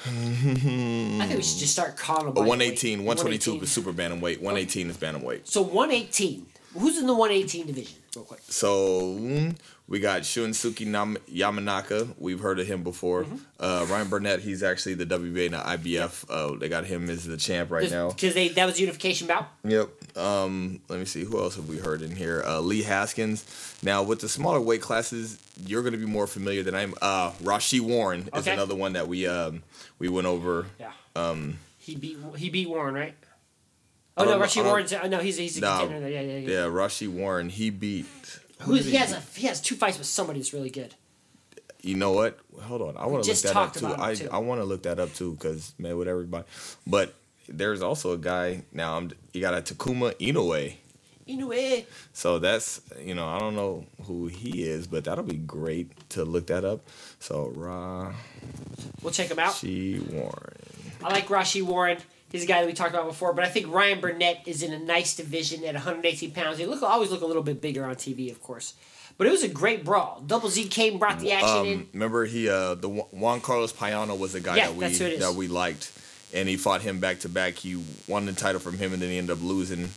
I 0.08 1.26
think 1.26 1.36
we 1.38 1.42
should 1.42 1.60
just 1.60 1.74
start 1.74 1.98
calling 1.98 2.34
by 2.34 2.42
118, 2.42 3.00
122 3.06 3.52
118. 3.52 3.64
is 3.64 3.72
super 3.72 3.92
bantamweight. 3.92 4.42
118 4.42 4.90
is 4.90 4.98
bantamweight. 4.98 5.48
So 5.48 5.62
118. 5.62 6.46
Who's 6.78 6.98
in 6.98 7.08
the 7.08 7.14
118 7.16 7.68
division? 7.68 7.98
Real 8.16 8.26
quick. 8.26 8.42
So 8.48 9.16
mm, 9.16 9.56
we 9.88 10.00
got 10.00 10.22
Shinsuke 10.24 10.86
Nam- 10.88 11.18
Yamanaka. 11.32 12.15
We've 12.18 12.39
heard 12.39 12.60
of 12.60 12.65
him 12.68 12.82
before. 12.84 13.24
Mm-hmm. 13.24 13.36
Uh, 13.60 13.86
Ryan 13.89 14.08
Burnett. 14.10 14.39
He's 14.42 14.63
actually 14.63 14.96
the 14.96 15.06
WBA 15.06 15.46
and 15.46 15.54
the 15.54 15.58
IBF. 15.60 16.25
Uh, 16.30 16.58
they 16.58 16.70
got 16.70 16.86
him 16.86 17.10
as 17.10 17.25
the 17.25 17.38
champ 17.38 17.70
right 17.72 17.89
now. 17.92 18.10
Because 18.10 18.34
they 18.34 18.48
that 18.50 18.65
was 18.65 18.80
unification 18.80 19.27
bout. 19.27 19.48
Yep. 19.63 20.18
Um, 20.18 20.82
let 20.89 20.98
me 21.00 21.06
see. 21.06 21.24
Who 21.24 21.39
else 21.39 21.56
have 21.56 21.68
we 21.70 21.77
heard 21.77 22.01
in 22.01 22.15
here? 22.15 22.44
Uh, 22.46 22.60
Lee 22.62 22.82
Haskins. 22.84 23.46
Now 23.84 24.01
with 24.04 24.22
the 24.22 24.30
smaller 24.30 24.60
weight 24.60 24.82
classes, 24.82 25.39
you're 25.65 25.82
going 25.84 25.94
to 25.94 26.00
be 26.00 26.06
more 26.08 26.25
familiar 26.27 26.63
than 26.63 26.74
I'm. 26.74 26.96
Uh, 27.01 27.32
Rau'shee 27.44 27.80
Warren 27.82 28.22
is 28.34 28.42
Okay. 28.48 28.54
another 28.54 28.75
one 28.75 28.94
that 28.94 29.08
we 29.08 29.27
um, 29.27 29.62
we 30.00 30.10
went 30.10 30.25
over. 30.27 30.65
Yeah. 30.80 30.92
Um, 31.15 31.60
He 31.77 31.96
beat 31.96 32.18
he 32.38 32.50
beat 32.50 32.68
Warren, 32.70 32.96
right? 32.96 33.13
Oh 34.18 34.24
no, 34.24 34.32
don't 34.32 34.32
know- 34.32 34.38
I 34.39 34.42
Rushy 34.42 34.60
don't- 34.62 34.68
Warren's. 34.70 34.94
Oh, 34.94 35.08
no, 35.08 35.20
he's 35.20 35.38
he's 35.38 35.58
a 35.58 35.62
Nah, 35.62 35.80
contender. 35.82 36.10
Yeah, 36.10 36.22
yeah, 36.22 36.38
yeah. 36.38 36.50
yeah, 36.50 36.65
Rau'shee 36.68 37.08
Warren. 37.08 37.50
He 37.50 37.70
beat. 37.70 38.06
Who 38.62 38.76
Who, 38.76 38.82
he 38.82 38.96
has 38.96 39.12
a 39.12 39.22
he 39.38 39.48
has 39.48 39.62
two 39.62 39.76
fights 39.76 39.98
with 39.98 40.08
somebody 40.08 40.40
that's 40.40 40.54
really 40.54 40.70
good. 40.70 40.96
You 41.82 41.96
know 41.96 42.14
what? 42.14 42.40
Hold 42.62 42.82
on. 42.82 42.98
I 42.98 43.06
want 43.06 43.24
to 43.24 43.30
look 43.30 43.40
that 43.42 43.56
up 43.56 43.74
too. 43.74 43.96
I 43.98 44.16
too. 44.16 44.30
I 44.32 44.40
want 44.40 44.62
to 44.62 44.66
look 44.66 44.84
that 44.84 45.00
up 45.00 45.14
too 45.14 45.34
because 45.34 45.74
man, 45.78 45.98
with 45.98 46.08
everybody. 46.08 46.46
But 46.88 47.14
there's 47.48 47.82
also 47.82 48.14
a 48.14 48.18
guy 48.18 48.64
now. 48.72 48.98
I'm 48.98 49.12
you 49.34 49.42
got 49.42 49.54
a 49.54 49.62
Takuma 49.62 50.14
Inoue. 50.16 50.76
Inoue. 51.28 51.86
So 52.14 52.40
that's 52.40 52.82
you 53.00 53.14
know 53.14 53.28
I 53.28 53.40
don't 53.40 53.56
know 53.56 53.86
who 54.04 54.28
he 54.28 54.64
is, 54.64 54.88
but 54.88 55.04
that'll 55.04 55.24
be 55.24 55.38
great 55.38 56.10
to 56.12 56.24
look 56.24 56.48
that 56.48 56.66
up. 56.66 56.82
So 57.20 57.54
Rau'shee 57.56 58.16
We'll 59.02 59.14
check 59.14 59.30
him 59.30 59.40
out. 59.40 59.62
Warren. 59.64 60.58
I 61.04 61.10
like 61.10 61.28
Rau'shee 61.28 61.62
Warren. 61.62 61.98
He's 62.32 62.44
a 62.44 62.48
guy 62.48 62.62
that 62.62 62.67
we 62.67 62.74
talked 62.74 62.91
about 62.94 63.08
before, 63.08 63.34
but 63.34 63.46
I 63.46 63.50
think 63.50 63.72
Ryan 63.72 64.01
Burnett 64.01 64.41
is 64.48 64.62
in 64.63 64.74
a 64.74 64.79
nice 64.79 65.15
division 65.15 65.63
at 65.63 65.74
118 65.75 66.32
pounds. 66.32 66.58
They 66.58 66.65
look 66.65 66.82
always 66.84 67.12
look 67.12 67.22
a 67.22 67.25
little 67.25 67.44
bit 67.44 67.62
bigger 67.62 67.86
on 67.86 67.96
TV, 67.96 68.32
of 68.32 68.41
course. 68.41 68.74
But 69.17 69.27
it 69.27 69.29
was 69.32 69.44
a 69.44 69.48
great 69.48 69.86
brawl. 69.86 70.22
Double 70.25 70.50
Z 70.50 70.67
came, 70.67 70.98
brought 71.00 71.20
the 71.20 71.32
action 71.32 71.65
in. 71.65 71.79
Um, 71.79 71.88
remember 71.94 72.25
he 72.25 72.50
uh 72.50 72.75
the 72.75 72.89
Juan 72.89 73.39
Carlos 73.39 73.72
Payano 73.72 74.17
was 74.20 74.34
the 74.34 74.41
guy 74.41 74.58
Yeah, 74.58 74.67
that 74.67 74.75
we 74.75 74.79
that's 74.82 74.98
who 75.00 75.05
it 75.05 75.13
is. 75.13 75.20
that 75.22 75.34
we 75.36 75.48
liked, 75.48 75.91
and 76.34 76.50
he 76.50 76.58
fought 76.58 76.82
him 76.82 77.00
back 77.00 77.20
to 77.20 77.29
back. 77.29 77.53
He 77.53 77.82
won 78.08 78.25
the 78.25 78.34
title 78.34 78.60
from 78.60 78.77
him, 78.77 78.91
and 78.91 79.01
then 79.01 79.10
he 79.10 79.17
ended 79.17 79.38
up 79.38 79.44
losing. 79.44 79.89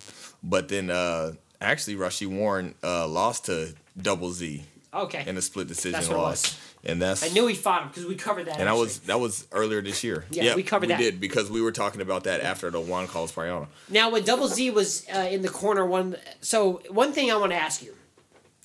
But 0.44 0.68
then 0.68 0.90
uh 0.90 1.32
actually 1.60 1.96
Rau'shee 1.96 2.28
Warren 2.28 2.74
uh 2.84 3.08
lost 3.08 3.46
to 3.46 3.74
Double 4.00 4.30
Z 4.30 4.62
Okay. 4.94 5.24
in 5.26 5.36
a 5.36 5.42
split 5.42 5.66
decision 5.66 5.92
That's 5.92 6.08
what 6.08 6.16
it 6.16 6.20
loss. 6.20 6.67
And 6.88 7.02
that's 7.02 7.22
I 7.22 7.28
knew 7.28 7.46
he 7.46 7.54
fought 7.54 7.82
him 7.82 7.88
because 7.88 8.06
we 8.06 8.14
covered 8.14 8.46
that. 8.46 8.58
and 8.58 8.62
that 8.62 8.68
actually. 8.68 8.80
was 8.80 8.98
that 9.00 9.20
was 9.20 9.46
earlier 9.52 9.82
this 9.82 10.02
year. 10.02 10.24
Yeah, 10.30 10.56
we 10.56 10.62
covered 10.62 10.88
we 10.88 10.94
that. 10.94 11.00
did 11.00 11.20
because 11.20 11.50
we 11.50 11.60
were 11.60 11.70
talking 11.72 12.00
about 12.00 12.24
that 12.24 12.40
after 12.40 12.70
the 12.70 12.80
Juan 12.80 13.06
Carlos 13.06 13.30
Payano. 13.30 13.68
Now, 13.88 14.10
when 14.10 14.24
Double 14.24 14.48
Z 14.48 14.70
was 14.70 15.06
uh, 15.14 15.28
in 15.30 15.42
the 15.42 15.48
corner, 15.48 15.84
one 15.84 16.16
so 16.40 16.82
one 16.88 17.12
thing 17.12 17.30
I 17.30 17.36
want 17.36 17.52
to 17.52 17.58
ask 17.58 17.82
you, 17.82 17.94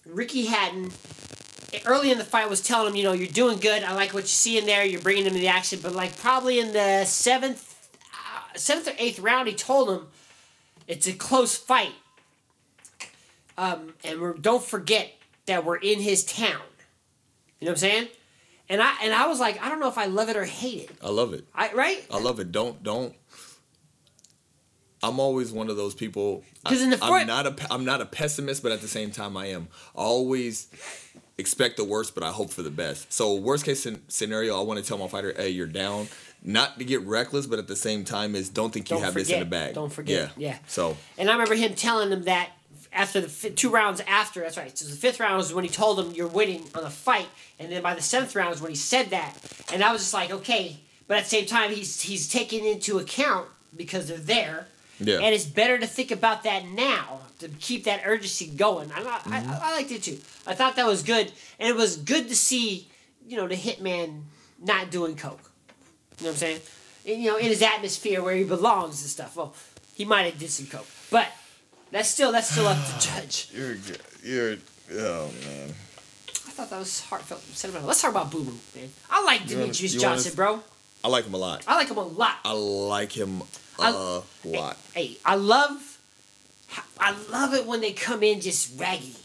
Ricky 0.05 0.45
Hatton, 0.45 0.91
early 1.85 2.11
in 2.11 2.17
the 2.17 2.23
fight 2.23 2.49
was 2.49 2.61
telling 2.61 2.91
him, 2.91 2.95
you 2.95 3.03
know, 3.03 3.11
you're 3.13 3.27
doing 3.27 3.59
good. 3.59 3.83
I 3.83 3.93
like 3.93 4.13
what 4.13 4.23
you 4.23 4.27
see 4.27 4.57
in 4.57 4.65
there. 4.65 4.85
You're 4.85 5.01
bringing 5.01 5.25
him 5.25 5.33
to 5.33 5.39
the 5.39 5.49
action, 5.49 5.79
but 5.83 5.93
like 5.93 6.17
probably 6.17 6.59
in 6.59 6.71
the 6.71 7.05
seventh, 7.05 7.89
uh, 8.13 8.57
seventh 8.57 8.87
or 8.87 8.93
eighth 8.97 9.19
round, 9.19 9.47
he 9.49 9.53
told 9.53 9.89
him 9.89 10.07
it's 10.87 11.07
a 11.07 11.13
close 11.13 11.55
fight. 11.57 11.93
Um, 13.57 13.93
and 14.03 14.19
we're, 14.19 14.33
don't 14.33 14.63
forget 14.63 15.13
that 15.45 15.63
we're 15.63 15.77
in 15.77 15.99
his 15.99 16.23
town. 16.23 16.61
You 17.63 17.67
know 17.69 17.71
what 17.75 17.83
I'm 17.83 17.89
saying? 17.91 18.07
And 18.67 18.81
I 18.81 18.93
and 19.03 19.13
I 19.13 19.27
was 19.27 19.39
like, 19.39 19.63
I 19.63 19.69
don't 19.69 19.79
know 19.79 19.87
if 19.87 19.97
I 19.97 20.05
love 20.07 20.27
it 20.27 20.35
or 20.35 20.43
hate 20.43 20.89
it. 20.89 20.91
I 21.01 21.09
love 21.11 21.33
it. 21.33 21.45
I 21.55 21.71
right? 21.71 22.05
I 22.11 22.19
love 22.19 22.41
it. 22.41 22.51
Don't 22.51 22.83
don't. 22.83 23.15
I'm 25.01 25.17
always 25.19 25.51
one 25.53 25.69
of 25.69 25.77
those 25.77 25.93
people. 25.95 26.43
'Cause 26.65 26.81
in 26.81 26.89
the 26.89 26.97
front- 26.97 27.13
I'm 27.13 27.27
not 27.27 27.47
a 27.47 27.73
I'm 27.73 27.85
not 27.85 28.01
a 28.01 28.05
pessimist, 28.05 28.61
but 28.63 28.73
at 28.73 28.81
the 28.81 28.87
same 28.89 29.11
time, 29.11 29.37
I 29.37 29.45
am. 29.47 29.69
I 29.95 30.01
always 30.01 30.67
expect 31.37 31.77
the 31.77 31.85
worst, 31.85 32.15
but 32.15 32.23
I 32.23 32.31
hope 32.31 32.51
for 32.51 32.63
the 32.63 32.69
best. 32.69 33.11
So 33.13 33.33
worst 33.35 33.63
case 33.63 33.87
scenario, 34.09 34.57
I 34.59 34.63
want 34.63 34.79
to 34.81 34.85
tell 34.85 34.97
my 34.97 35.07
fighter, 35.07 35.33
"Hey, 35.35 35.49
you're 35.49 35.65
down." 35.67 36.09
Not 36.45 36.77
to 36.79 36.83
get 36.83 36.99
reckless, 37.03 37.45
but 37.47 37.59
at 37.59 37.67
the 37.69 37.75
same 37.77 38.03
time, 38.03 38.35
is 38.35 38.49
don't 38.49 38.73
think 38.73 38.89
you 38.89 38.97
Don't 38.97 39.05
have 39.05 39.13
this 39.13 39.29
in 39.29 39.39
the 39.39 39.45
bag. 39.45 39.73
Don't 39.75 39.91
forget. 39.91 40.31
Yeah. 40.37 40.49
Yeah. 40.49 40.57
So 40.67 40.97
And 41.17 41.29
I 41.29 41.33
remember 41.33 41.55
him 41.55 41.73
telling 41.73 42.11
him 42.11 42.23
that 42.23 42.49
after 42.91 43.19
the 43.21 43.29
fi- 43.29 43.49
two 43.49 43.69
rounds 43.71 44.01
after, 44.07 44.41
that's 44.41 44.57
right. 44.57 44.77
So 44.77 44.85
the 44.85 44.95
fifth 44.95 45.19
round 45.19 45.37
was 45.37 45.53
when 45.53 45.63
he 45.63 45.69
told 45.69 45.97
him 45.99 46.11
you're 46.13 46.27
winning 46.27 46.69
on 46.75 46.83
the 46.83 46.89
fight, 46.89 47.27
and 47.63 47.71
then 47.71 47.81
by 47.81 47.93
the 47.95 48.01
seventh 48.01 48.35
round 48.35 48.53
is 48.53 48.61
when 48.61 48.69
he 48.71 48.75
said 48.77 49.09
that, 49.11 49.35
and 49.73 49.83
I 49.83 49.91
was 49.91 50.01
just 50.01 50.13
like, 50.13 50.31
okay. 50.31 50.77
But 51.07 51.17
at 51.17 51.23
the 51.25 51.29
same 51.29 51.45
time, 51.45 51.71
he's 51.71 52.01
he's 52.01 52.29
taking 52.29 52.65
into 52.65 52.97
account 52.99 53.47
because 53.75 54.07
they're 54.07 54.17
there, 54.17 54.67
Yeah. 54.99 55.15
and 55.15 55.33
it's 55.35 55.45
better 55.45 55.77
to 55.77 55.87
think 55.87 56.11
about 56.11 56.43
that 56.43 56.65
now 56.67 57.21
to 57.39 57.49
keep 57.49 57.83
that 57.85 58.01
urgency 58.05 58.47
going. 58.47 58.91
I, 58.91 58.99
I, 58.99 59.01
Mm-hmm. 59.19 59.51
I, 59.51 59.59
I 59.61 59.75
liked 59.75 59.91
it 59.91 60.03
too. 60.03 60.17
I 60.47 60.53
thought 60.55 60.75
that 60.77 60.85
was 60.87 61.03
good, 61.03 61.31
and 61.59 61.67
it 61.67 61.75
was 61.75 61.97
good 61.97 62.29
to 62.29 62.35
see, 62.35 62.87
you 63.27 63.35
know, 63.37 63.47
the 63.47 63.55
hitman 63.55 64.21
not 64.61 64.91
doing 64.91 65.15
coke. 65.17 65.51
You 66.19 66.25
know 66.25 66.29
what 66.29 66.29
I'm 66.29 66.35
saying? 66.35 66.59
And, 67.05 67.21
you 67.21 67.31
know, 67.31 67.37
in 67.37 67.45
his 67.47 67.61
atmosphere 67.61 68.23
where 68.23 68.35
he 68.35 68.43
belongs 68.45 69.01
and 69.01 69.09
stuff. 69.09 69.35
Well, 69.35 69.53
he 69.95 70.05
might 70.05 70.23
have 70.23 70.39
did 70.39 70.49
some 70.51 70.67
coke, 70.67 70.87
but 71.11 71.27
that's 71.91 72.07
still 72.07 72.31
that's 72.31 72.49
still 72.49 72.67
up 72.67 72.77
to 72.77 72.99
judge. 73.07 73.49
you're 73.53 73.75
you're 74.23 74.55
oh 74.93 75.29
man. 75.45 75.73
I 76.53 76.55
thought 76.55 76.69
that 76.69 76.77
was 76.79 76.99
heartfelt 77.01 77.41
sentimental. 77.41 77.87
Let's 77.87 77.99
talk 77.99 78.11
about 78.11 78.29
Boo 78.29 78.43
Boo, 78.43 78.53
man. 78.75 78.89
I 79.09 79.23
like 79.23 79.41
You 79.49 79.57
Demetrius 79.57 79.93
you 79.95 80.01
wanna- 80.01 80.15
Johnson, 80.17 80.35
bro. 80.35 80.63
I 81.03 81.07
like 81.07 81.25
him 81.25 81.33
a 81.33 81.37
lot. 81.37 81.63
I 81.67 81.75
like 81.75 81.89
him 81.89 81.97
a 81.97 82.03
lot. 82.03 82.35
I 82.45 82.51
like 82.53 83.11
him 83.11 83.41
a 83.79 83.81
I- 83.81 84.21
lot. 84.45 84.77
Hey, 84.93 85.17
I 85.25 85.33
love, 85.33 85.97
I 86.99 87.15
love 87.31 87.55
it 87.55 87.65
when 87.65 87.81
they 87.81 87.91
come 87.91 88.21
in 88.21 88.39
just 88.39 88.79
raggy. 88.79 89.15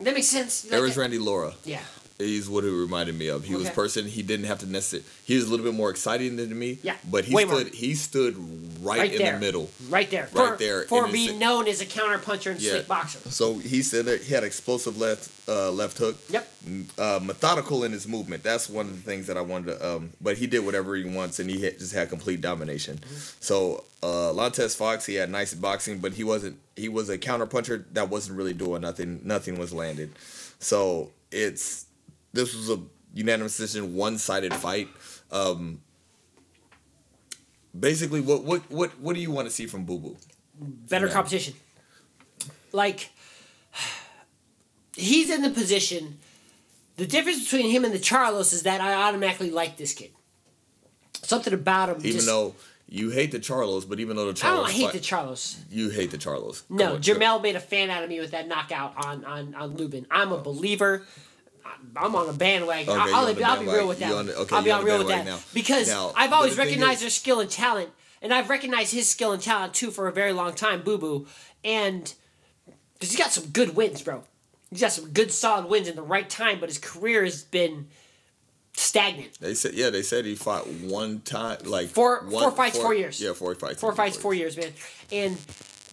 That 0.00 0.14
makes 0.14 0.26
sense. 0.28 0.62
There 0.62 0.80
was 0.80 0.96
Randy 0.96 1.18
Laura. 1.18 1.54
Yeah. 1.64 1.82
He's 2.18 2.48
what 2.48 2.64
it 2.64 2.70
reminded 2.70 3.14
me 3.18 3.28
of. 3.28 3.44
He 3.44 3.54
was 3.54 3.68
a 3.68 3.72
person 3.72 4.06
he 4.06 4.22
didn't 4.22 4.46
have 4.46 4.60
to 4.60 4.66
necessarily. 4.66 5.06
He 5.24 5.34
was 5.36 5.44
a 5.46 5.50
little 5.50 5.64
bit 5.66 5.74
more 5.74 5.90
exciting 5.90 6.36
than 6.36 6.58
me. 6.58 6.78
Yeah, 6.82 6.96
But 7.10 7.26
he 7.26 7.34
way 7.34 7.44
more. 7.44 7.60
stood. 7.60 7.74
He 7.74 7.94
stood 7.94 8.36
right, 8.80 8.98
Right 9.00 9.12
in 9.12 9.18
there. 9.18 9.34
the 9.34 9.38
middle. 9.40 9.70
Right 9.90 10.10
there. 10.10 10.28
Right 10.32 10.52
for, 10.52 10.56
there, 10.56 10.82
For 10.84 11.08
being 11.08 11.38
known 11.38 11.68
as 11.68 11.82
a 11.82 11.84
counter 11.86 12.16
puncher 12.18 12.52
and 12.52 12.60
Yeah. 12.60 12.70
slick 12.72 12.88
boxer. 12.88 13.18
So 13.30 13.58
he 13.58 13.82
said 13.82 14.06
that 14.06 14.22
he 14.22 14.32
had 14.32 14.44
explosive 14.44 14.96
left 14.98 15.30
uh, 15.48 15.70
left 15.70 15.98
hook. 15.98 16.16
Yep. 16.30 16.52
Uh, 16.98 17.20
methodical 17.22 17.84
in 17.84 17.92
his 17.92 18.08
movement. 18.08 18.42
That's 18.42 18.68
one 18.68 18.86
of 18.86 18.96
the 18.96 19.02
things 19.02 19.26
that 19.28 19.36
I 19.36 19.42
wanted 19.42 19.78
to. 19.78 19.88
Um, 19.96 20.10
but 20.20 20.38
he 20.38 20.46
did 20.48 20.64
whatever 20.64 20.96
he 20.96 21.04
wants, 21.04 21.38
and 21.38 21.48
he 21.48 21.62
had, 21.62 21.78
just 21.78 21.92
had 21.92 22.08
complete 22.08 22.40
domination. 22.40 22.98
So 23.38 23.84
uh, 24.02 24.32
Lantes 24.32 24.74
Fox, 24.74 25.06
he 25.06 25.14
had 25.14 25.30
nice 25.30 25.54
boxing, 25.54 25.98
but 25.98 26.14
he 26.14 26.24
wasn't. 26.24 26.58
He 26.74 26.88
was 26.88 27.08
a 27.08 27.16
counter 27.18 27.46
puncher 27.46 27.84
that 27.92 28.08
wasn't 28.08 28.38
really 28.38 28.54
doing 28.54 28.80
nothing. 28.82 29.20
Nothing 29.22 29.56
was 29.58 29.72
landed. 29.72 30.12
So 30.58 31.10
it's 31.30 31.85
this 32.36 32.54
was 32.54 32.70
a 32.70 32.80
unanimous 33.14 33.56
decision, 33.56 33.94
one 33.94 34.18
sided 34.18 34.54
fight. 34.54 34.88
Um, 35.30 35.80
basically, 37.78 38.20
what 38.20 38.44
what 38.44 38.70
what 38.70 39.00
what 39.00 39.14
do 39.14 39.20
you 39.20 39.30
want 39.30 39.48
to 39.48 39.54
see 39.54 39.66
from 39.66 39.84
Boo 39.84 39.98
Boo? 39.98 40.16
better 40.58 41.08
competition. 41.08 41.54
Like 42.72 43.10
he's 44.94 45.30
in 45.30 45.42
the 45.42 45.50
position. 45.50 46.18
The 46.96 47.06
difference 47.06 47.44
between 47.44 47.70
him 47.70 47.84
and 47.84 47.92
the 47.92 47.98
Charlos 47.98 48.54
is 48.54 48.62
that 48.62 48.80
I 48.80 48.94
automatically 48.94 49.50
like 49.50 49.76
this 49.76 49.92
kid. 49.92 50.12
Something 51.22 51.52
about 51.52 51.90
him. 51.90 51.96
Even 51.98 52.12
just, 52.12 52.26
though 52.26 52.54
you 52.88 53.10
hate 53.10 53.32
the 53.32 53.38
Charlos, 53.38 53.86
but 53.86 54.00
even 54.00 54.16
though 54.16 54.32
the 54.32 54.40
Charlos, 54.40 54.44
I 54.44 54.56
don't 54.56 54.70
hate 54.70 54.84
fight- 54.84 54.92
the 54.94 55.00
Charlos. 55.00 55.56
you 55.70 55.90
hate 55.90 56.10
the 56.10 56.16
Charlos. 56.18 56.62
No, 56.70 56.84
Come 56.86 56.94
on, 56.94 57.02
Jermell 57.02 57.42
made 57.42 57.56
a 57.56 57.60
fan 57.60 57.90
out 57.90 58.02
of 58.02 58.08
me 58.08 58.18
with 58.20 58.30
that 58.30 58.48
knockout 58.48 58.94
on 59.04 59.24
on 59.24 59.54
on 59.54 59.76
Lubin. 59.76 60.06
I'm 60.10 60.32
a 60.32 60.38
believer. 60.38 61.02
I'm 61.96 62.14
on 62.14 62.28
a 62.28 62.32
bandwagon. 62.32 62.88
Okay, 62.88 63.12
I'll, 63.12 63.26
be, 63.26 63.32
the 63.34 63.44
I'll 63.48 63.60
be 63.60 63.66
real 63.66 63.88
with 63.88 63.98
that. 64.00 64.26
The- 64.26 64.36
okay, 64.36 64.56
I'll 64.56 64.62
be 64.62 64.70
on 64.70 64.84
real 64.84 64.98
with 64.98 65.08
that 65.08 65.24
now. 65.24 65.38
because 65.54 65.88
Now, 65.88 66.12
I've 66.16 66.32
always 66.32 66.56
the 66.56 66.62
recognized 66.62 66.96
is- 66.96 67.00
their 67.00 67.10
skill 67.10 67.40
and 67.40 67.50
talent, 67.50 67.90
and 68.22 68.32
I've 68.34 68.50
recognized 68.50 68.92
his 68.92 69.08
skill 69.08 69.32
and 69.32 69.42
talent 69.42 69.74
too 69.74 69.90
for 69.90 70.08
a 70.08 70.12
very 70.12 70.32
long 70.32 70.54
time. 70.54 70.82
Boo 70.82 70.98
Boo, 70.98 71.26
and 71.64 72.12
because 72.94 73.10
he's 73.10 73.18
got 73.18 73.32
some 73.32 73.46
good 73.46 73.76
wins, 73.76 74.02
bro. 74.02 74.24
He's 74.70 74.80
got 74.80 74.92
some 74.92 75.10
good 75.10 75.30
solid 75.30 75.66
wins 75.70 75.86
in 75.88 75.96
the 75.96 76.02
right 76.02 76.28
time, 76.28 76.58
but 76.60 76.68
his 76.68 76.78
career 76.78 77.22
has 77.24 77.44
been 77.44 77.86
stagnant. 78.74 79.38
They 79.40 79.54
said, 79.54 79.74
yeah, 79.74 79.90
they 79.90 80.02
said 80.02 80.24
he 80.24 80.34
fought 80.34 80.66
one 80.66 81.20
time, 81.20 81.58
like 81.64 81.88
Four- 81.88 82.24
one, 82.24 82.42
four 82.42 82.50
fights, 82.52 82.78
four 82.78 82.92
years. 82.94 83.20
Yeah, 83.20 83.32
four 83.32 83.54
fights. 83.54 83.80
Four 83.80 83.94
fights, 83.94 84.16
four 84.16 84.34
years, 84.34 84.56
man. 84.56 84.72
And 85.12 85.38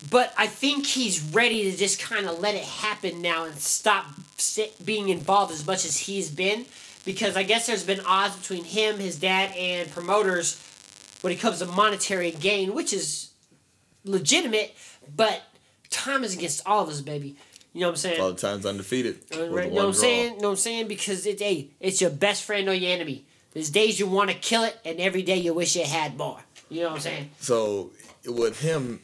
but 0.10 0.34
I 0.38 0.48
think 0.48 0.86
he's 0.86 1.22
ready 1.34 1.72
to 1.72 1.78
just 1.78 2.00
kind 2.02 2.26
of 2.28 2.40
let 2.40 2.56
it 2.56 2.64
happen 2.64 3.22
now 3.22 3.46
and 3.46 3.56
stop 3.58 4.06
being 4.84 5.10
involved 5.10 5.52
as 5.54 5.66
much 5.66 5.86
as 5.86 5.98
he's 5.98 6.30
been, 6.30 6.66
because 7.06 7.36
I 7.38 7.44
guess 7.44 7.68
there's 7.68 7.84
been 7.84 8.02
odds 8.02 8.36
between 8.36 8.64
him, 8.64 8.98
his 9.00 9.18
dad, 9.18 9.56
and 9.56 9.90
promoters 9.92 10.60
when 11.22 11.32
it 11.32 11.40
comes 11.40 11.60
to 11.60 11.66
monetary 11.66 12.32
gain, 12.32 12.74
which 12.74 12.92
is 12.94 13.30
legitimate, 14.04 14.76
but 15.16 15.42
time 15.90 16.24
is 16.24 16.36
against 16.36 16.62
all 16.66 16.84
of 16.84 16.90
us, 16.90 17.02
baby. 17.02 17.36
You 17.74 17.82
know 17.82 17.88
what 17.88 17.92
I'm 17.94 17.98
saying? 17.98 18.22
All 18.22 18.32
the 18.34 18.40
times 18.40 18.66
undefeated. 18.66 19.20
Uh, 19.34 19.40
with 19.40 19.52
Right, 19.52 19.66
one 19.66 19.70
know 19.70 19.76
what 19.76 19.86
I'm 19.86 19.92
draw. 19.92 20.02
saying? 20.02 20.38
Know 20.38 20.44
what 20.44 20.50
I'm 20.52 20.56
saying? 20.58 20.88
Because 20.88 21.26
it's 21.26 21.42
hey, 21.42 21.70
it's 21.80 22.02
your 22.02 22.12
best 22.12 22.44
friend 22.44 22.68
or 22.70 22.74
your 22.74 22.92
enemy. 22.92 23.26
There's 23.54 23.70
days 23.70 24.00
you 24.00 24.08
want 24.08 24.30
to 24.30 24.36
kill 24.36 24.64
it, 24.64 24.78
and 24.86 25.00
every 25.00 25.24
day 25.24 25.38
you 25.38 25.54
wish 25.54 25.76
it 25.76 25.88
had 25.88 26.18
more. 26.18 26.40
You 26.70 26.82
know 26.82 26.90
what 26.90 26.96
I'm 26.96 27.02
saying? 27.02 27.30
So 27.40 27.92
with 28.26 28.60
him, 28.62 29.00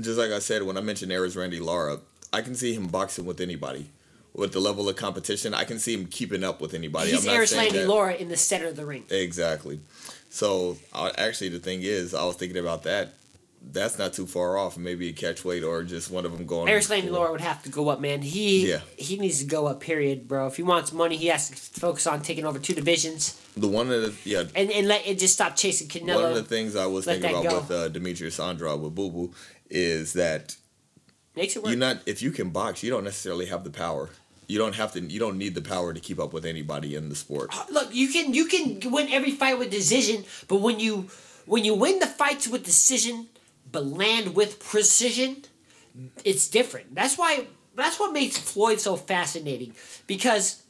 just 0.00 0.18
like 0.18 0.30
I 0.30 0.38
said 0.38 0.62
when 0.62 0.76
I 0.76 0.80
mentioned 0.80 1.12
Erislandy 1.12 1.60
Lara, 1.60 2.00
I 2.32 2.42
can 2.42 2.54
see 2.54 2.74
him 2.74 2.86
boxing 2.88 3.24
with 3.26 3.40
anybody. 3.40 3.90
With 4.34 4.52
the 4.52 4.60
level 4.60 4.88
of 4.88 4.94
competition, 4.96 5.52
I 5.54 5.64
can 5.64 5.78
see 5.80 5.94
him 5.94 6.06
keeping 6.06 6.44
up 6.44 6.60
with 6.60 6.72
anybody. 6.74 7.10
He's 7.10 7.26
I'm 7.26 7.38
not 7.38 7.48
saying 7.48 7.64
Landy 7.72 7.78
that- 7.80 7.88
Laura 7.88 8.14
in 8.14 8.28
the 8.28 8.36
center 8.36 8.66
of 8.66 8.76
the 8.76 8.86
ring. 8.86 9.04
Exactly. 9.10 9.80
So 10.30 10.76
I, 10.94 11.10
actually, 11.16 11.48
the 11.48 11.58
thing 11.58 11.82
is, 11.82 12.14
I 12.14 12.24
was 12.24 12.36
thinking 12.36 12.58
about 12.58 12.82
that. 12.84 13.14
That's 13.72 13.98
not 13.98 14.12
too 14.12 14.26
far 14.26 14.56
off. 14.56 14.78
Maybe 14.78 15.08
a 15.08 15.12
catch 15.12 15.44
weight 15.44 15.64
or 15.64 15.82
just 15.82 16.12
one 16.12 16.24
of 16.24 16.30
them 16.36 16.46
going. 16.46 16.72
Erislandy 16.72 17.10
Lara 17.10 17.32
would 17.32 17.40
have 17.40 17.60
to 17.64 17.68
go 17.68 17.88
up, 17.88 18.00
man. 18.00 18.22
He 18.22 18.70
Yeah. 18.70 18.80
he 18.96 19.16
needs 19.16 19.40
to 19.40 19.46
go 19.46 19.66
up. 19.66 19.80
Period, 19.80 20.28
bro. 20.28 20.46
If 20.46 20.56
he 20.56 20.62
wants 20.62 20.92
money, 20.92 21.16
he 21.16 21.26
has 21.26 21.48
to 21.50 21.56
focus 21.80 22.06
on 22.06 22.22
taking 22.22 22.46
over 22.46 22.60
two 22.60 22.72
divisions 22.72 23.36
The 23.56 23.66
one 23.66 23.90
of 23.90 24.02
the 24.02 24.14
yeah. 24.30 24.44
and 24.54 24.70
and 24.70 24.86
let 24.86 25.04
it 25.08 25.18
just 25.18 25.34
stop 25.34 25.56
chasing 25.56 25.88
Canelo. 25.88 26.14
One 26.14 26.24
of 26.26 26.34
the 26.36 26.44
things 26.44 26.76
I 26.76 26.86
was 26.86 27.04
Let 27.08 27.20
thinking 27.20 27.40
about 27.40 27.50
go. 27.50 27.58
with 27.58 27.70
uh, 27.72 27.88
Demetrius 27.88 28.38
Andrade 28.38 28.78
with 28.80 28.94
Boo 28.94 29.10
Boo 29.10 29.34
is 29.70 30.12
that 30.14 30.56
Makes 31.36 31.56
it 31.56 31.62
work. 31.62 31.70
you're 31.70 31.78
not 31.78 31.98
if 32.06 32.22
you 32.22 32.30
can 32.30 32.50
box, 32.50 32.82
you 32.82 32.90
don't 32.90 33.04
necessarily 33.04 33.46
have 33.46 33.64
the 33.64 33.70
power. 33.70 34.10
You 34.46 34.56
don't 34.56 34.74
have 34.76 34.92
to. 34.94 35.00
You 35.00 35.18
don't 35.20 35.36
need 35.36 35.54
the 35.54 35.60
power 35.60 35.92
to 35.92 36.00
keep 36.00 36.18
up 36.18 36.32
with 36.32 36.46
anybody 36.46 36.94
in 36.94 37.10
the 37.10 37.14
sport. 37.14 37.50
Uh, 37.52 37.64
look, 37.70 37.94
you 37.94 38.08
can 38.08 38.32
you 38.32 38.46
can 38.46 38.80
win 38.90 39.08
every 39.10 39.30
fight 39.32 39.58
with 39.58 39.70
decision, 39.70 40.24
but 40.48 40.62
when 40.62 40.80
you 40.80 41.08
when 41.44 41.64
you 41.66 41.74
win 41.74 41.98
the 41.98 42.06
fights 42.06 42.48
with 42.48 42.64
decision, 42.64 43.26
but 43.70 43.84
land 43.84 44.34
with 44.34 44.58
precision, 44.58 45.44
it's 46.24 46.48
different. 46.48 46.94
That's 46.94 47.18
why 47.18 47.46
that's 47.74 48.00
what 48.00 48.12
makes 48.14 48.38
Floyd 48.38 48.80
so 48.80 48.96
fascinating 48.96 49.74
because 50.06 50.62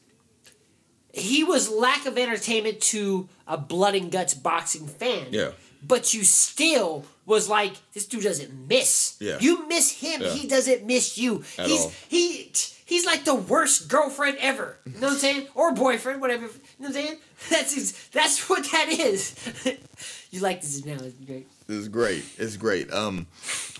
he 1.12 1.44
was 1.44 1.70
lack 1.70 2.04
of 2.04 2.18
entertainment 2.18 2.80
to 2.80 3.28
a 3.46 3.56
blood 3.56 3.94
and 3.94 4.10
guts 4.10 4.34
boxing 4.34 4.86
fan. 4.88 5.28
Yeah. 5.30 5.52
But 5.86 6.12
you 6.14 6.24
still 6.24 7.04
was 7.28 7.48
like, 7.48 7.74
this 7.92 8.06
dude 8.06 8.24
doesn't 8.24 8.68
miss. 8.68 9.16
Yeah. 9.20 9.36
You 9.38 9.68
miss 9.68 9.92
him. 10.00 10.22
Yeah. 10.22 10.30
He 10.30 10.48
doesn't 10.48 10.84
miss 10.86 11.18
you. 11.18 11.44
At 11.58 11.66
he's 11.68 11.84
all. 11.84 11.92
he 12.08 12.50
he's 12.86 13.04
like 13.06 13.24
the 13.24 13.34
worst 13.34 13.88
girlfriend 13.88 14.38
ever. 14.40 14.78
You 14.86 14.92
know 14.94 15.08
what 15.08 15.12
I'm 15.12 15.18
saying? 15.18 15.46
Or 15.54 15.72
boyfriend, 15.72 16.22
whatever. 16.22 16.44
You 16.46 16.50
know 16.50 16.58
what 16.78 16.86
I'm 16.88 16.92
saying? 16.94 17.18
That's 17.50 17.74
his, 17.74 18.08
that's 18.08 18.48
what 18.50 18.64
that 18.72 18.88
is. 18.88 19.36
you 20.32 20.40
like 20.40 20.60
this 20.60 20.82
analogy, 20.82 21.14
great. 21.24 21.46
It's 21.68 21.86
great. 21.86 22.24
It's 22.36 22.56
great. 22.56 22.92
Um, 22.92 23.28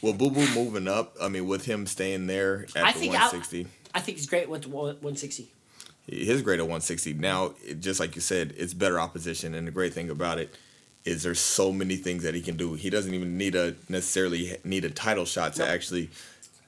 well, 0.01 0.13
Boo 0.13 0.31
Boo 0.31 0.47
moving 0.55 0.87
up. 0.87 1.17
I 1.21 1.29
mean, 1.29 1.49
with 1.49 1.65
him 1.65 1.85
staying 1.87 2.29
there 2.29 2.67
at 2.77 2.85
I 2.85 2.93
the 2.93 2.99
think 3.01 3.15
I- 3.15 3.27
160. 3.27 3.67
I 3.95 4.01
think 4.01 4.19
he's 4.19 4.27
great. 4.29 4.49
Went 4.49 4.63
to 4.65 4.69
160. 4.69 5.51
his 6.07 6.43
grade 6.43 6.61
at 6.61 6.65
160 6.65 7.15
now 7.15 7.55
just 7.81 7.99
like 8.01 8.15
you 8.15 8.21
said 8.21 8.55
it's 8.57 8.73
better 8.75 9.01
opposition 9.01 9.55
and 9.55 9.67
the 9.67 9.71
great 9.73 9.93
thing 9.93 10.09
about 10.09 10.39
it 10.39 10.55
is 11.09 11.23
there's 11.23 11.41
so 11.41 11.73
many 11.73 11.97
things 11.97 12.23
that 12.23 12.35
he 12.35 12.41
can 12.43 12.57
do 12.57 12.75
he 12.75 12.91
doesn't 12.91 13.15
even 13.15 13.37
need 13.39 13.55
a 13.55 13.75
necessarily 13.89 14.57
need 14.65 14.85
a 14.85 14.91
title 14.91 15.25
shot 15.25 15.53
to 15.55 15.61
Nope. 15.61 15.69
actually 15.71 16.11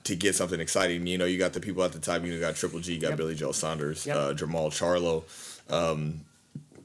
to 0.04 0.16
get 0.16 0.34
something 0.34 0.60
exciting 0.60 1.06
you 1.06 1.18
know 1.18 1.24
you 1.26 1.38
got 1.38 1.52
the 1.52 1.60
people 1.60 1.82
at 1.84 1.92
the 1.92 1.98
top. 1.98 2.24
you 2.24 2.38
got 2.40 2.56
triple 2.56 2.80
g 2.80 2.94
you 2.94 3.00
got 3.00 3.10
Yep. 3.10 3.16
billy 3.18 3.34
joe 3.34 3.52
saunders 3.52 4.06
Yep. 4.06 4.16
uh, 4.16 4.32
jermall 4.34 4.70
charlo 4.70 5.24
Um, 5.72 6.22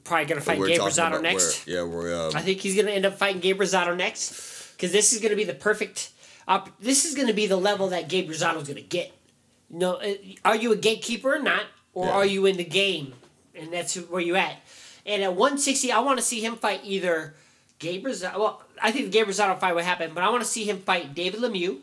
Probably 0.04 0.26
gonna 0.26 0.40
fight 0.40 0.58
Gabe 0.64 0.80
Rosado 0.80 1.20
next. 1.20 1.66
where- 1.66 1.76
yeah 1.76 1.82
we're 1.82 2.14
um, 2.28 2.32
I 2.36 2.42
think 2.42 2.60
he's 2.60 2.76
gonna 2.76 2.92
end 2.92 3.04
up 3.06 3.18
fighting 3.18 3.40
Gabe 3.40 3.58
Rosado 3.60 3.96
next 3.96 4.72
because 4.76 4.92
this 4.92 5.12
is 5.12 5.20
gonna 5.20 5.34
be 5.36 5.44
the 5.44 5.54
perfect. 5.54 6.10
Op- 6.46 6.78
this 6.80 7.04
is 7.04 7.16
gonna 7.16 7.32
be 7.32 7.46
the 7.48 7.56
level 7.56 7.88
that 7.88 8.08
Gabe 8.08 8.28
Rosado's 8.30 8.68
gonna 8.68 8.82
get. 8.82 9.12
You 9.68 9.78
know, 9.80 9.94
uh, 9.94 10.14
are 10.44 10.54
you 10.54 10.70
a 10.70 10.76
gatekeeper 10.76 11.34
or 11.34 11.40
not, 11.40 11.64
or 11.92 12.06
Yeah. 12.06 12.12
are 12.12 12.26
you 12.26 12.46
in 12.46 12.56
the 12.56 12.62
game? 12.64 13.14
And 13.56 13.72
that's 13.72 13.96
where 13.96 14.20
you 14.20 14.36
at. 14.36 14.54
And 15.04 15.22
at 15.24 15.34
160, 15.34 15.90
I 15.90 15.98
want 16.00 16.18
to 16.20 16.24
see 16.24 16.40
him 16.40 16.54
fight 16.56 16.82
either 16.84 17.34
Gabe 17.78 18.04
Rosado. 18.04 18.38
Well, 18.38 18.62
I 18.82 18.90
think 18.90 19.06
the 19.06 19.10
Gabe 19.10 19.28
Rosado 19.28 19.58
fight 19.58 19.74
would 19.74 19.84
happen, 19.84 20.12
but 20.14 20.22
I 20.22 20.30
want 20.30 20.42
to 20.42 20.48
see 20.48 20.64
him 20.64 20.78
fight 20.78 21.14
David 21.14 21.40
Lemieux, 21.40 21.80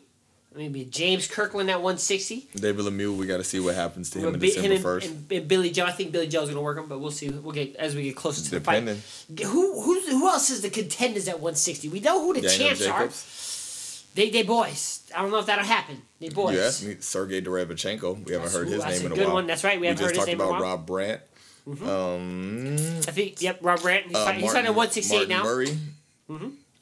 maybe 0.56 0.86
James 0.86 1.28
Kirkland 1.28 1.70
at 1.70 1.78
160. 1.78 2.48
david 2.56 2.86
lemieux 2.86 3.16
we 3.16 3.26
got 3.26 3.38
to 3.38 3.44
see 3.44 3.60
what 3.60 3.76
happens 3.76 4.10
to 4.12 4.20
him 4.20 4.34
in 4.34 4.40
december 4.40 4.74
and, 4.74 4.84
1st 4.84 5.06
and, 5.06 5.32
and 5.32 5.48
Billy 5.48 5.72
Joe. 5.72 5.86
I 5.86 5.92
think 5.92 6.12
Billy 6.12 6.28
Joe's 6.28 6.50
gonna 6.50 6.62
work 6.62 6.78
him, 6.78 6.88
but 6.88 7.00
we'll 7.00 7.12
see. 7.12 7.30
We'll 7.30 7.54
get 7.54 7.76
as 7.76 7.96
we 7.96 8.04
get 8.04 8.16
closer 8.16 8.44
to 8.44 8.52
the 8.52 8.62
fight. 8.62 8.84
Who 8.84 9.82
who's, 9.82 10.08
who 10.08 10.28
else 10.28 10.50
is 10.50 10.62
the 10.62 10.70
contenders 10.70 11.28
at 11.28 11.36
160? 11.36 11.90
We 11.90 12.00
know 12.00 12.22
who 12.22 12.34
the 12.34 12.42
Daniel 12.42 12.68
champs 12.68 12.80
Jacobs. 12.80 14.06
are. 14.10 14.16
They 14.16 14.30
they 14.30 14.44
boys. 14.44 15.02
I 15.16 15.22
don't 15.22 15.32
know 15.32 15.40
if 15.40 15.48
that'll 15.48 15.66
happen. 15.66 16.02
They 16.20 16.30
boys. 16.30 16.56
you 16.56 16.62
asked 16.62 16.86
me 16.86 16.96
sergiy 16.96 17.44
derevyanchenko 17.44 18.26
we 18.26 18.34
haven't 18.34 18.52
heard 18.52 18.68
his 18.68 18.84
that's 18.84 19.02
name 19.02 19.04
a 19.04 19.06
in 19.08 19.12
a 19.12 19.16
good 19.16 19.26
while 19.26 19.36
one. 19.36 19.48
That's 19.48 19.64
right. 19.64 19.80
We 19.80 19.88
haven't 19.88 20.04
just 20.04 20.16
heard 20.16 20.16
his 20.16 20.26
talked 20.26 20.28
name 20.28 20.42
in 20.42 20.48
a 20.48 20.50
about 20.50 20.62
rob 20.62 20.86
brandt 20.86 21.22
um 21.68 22.76
I 22.78 23.12
think 23.12 23.42
yep. 23.42 23.60
Rob 23.62 23.82
Brandt. 23.82 24.08
He's, 24.08 24.16
uh, 24.16 24.26
fighting, 24.26 24.42
he's 24.42 24.52
fighting 24.52 24.68
at 24.68 24.76
168 24.76 25.30
Martin 25.30 25.30
now. 25.30 25.44
Murray. 25.44 25.78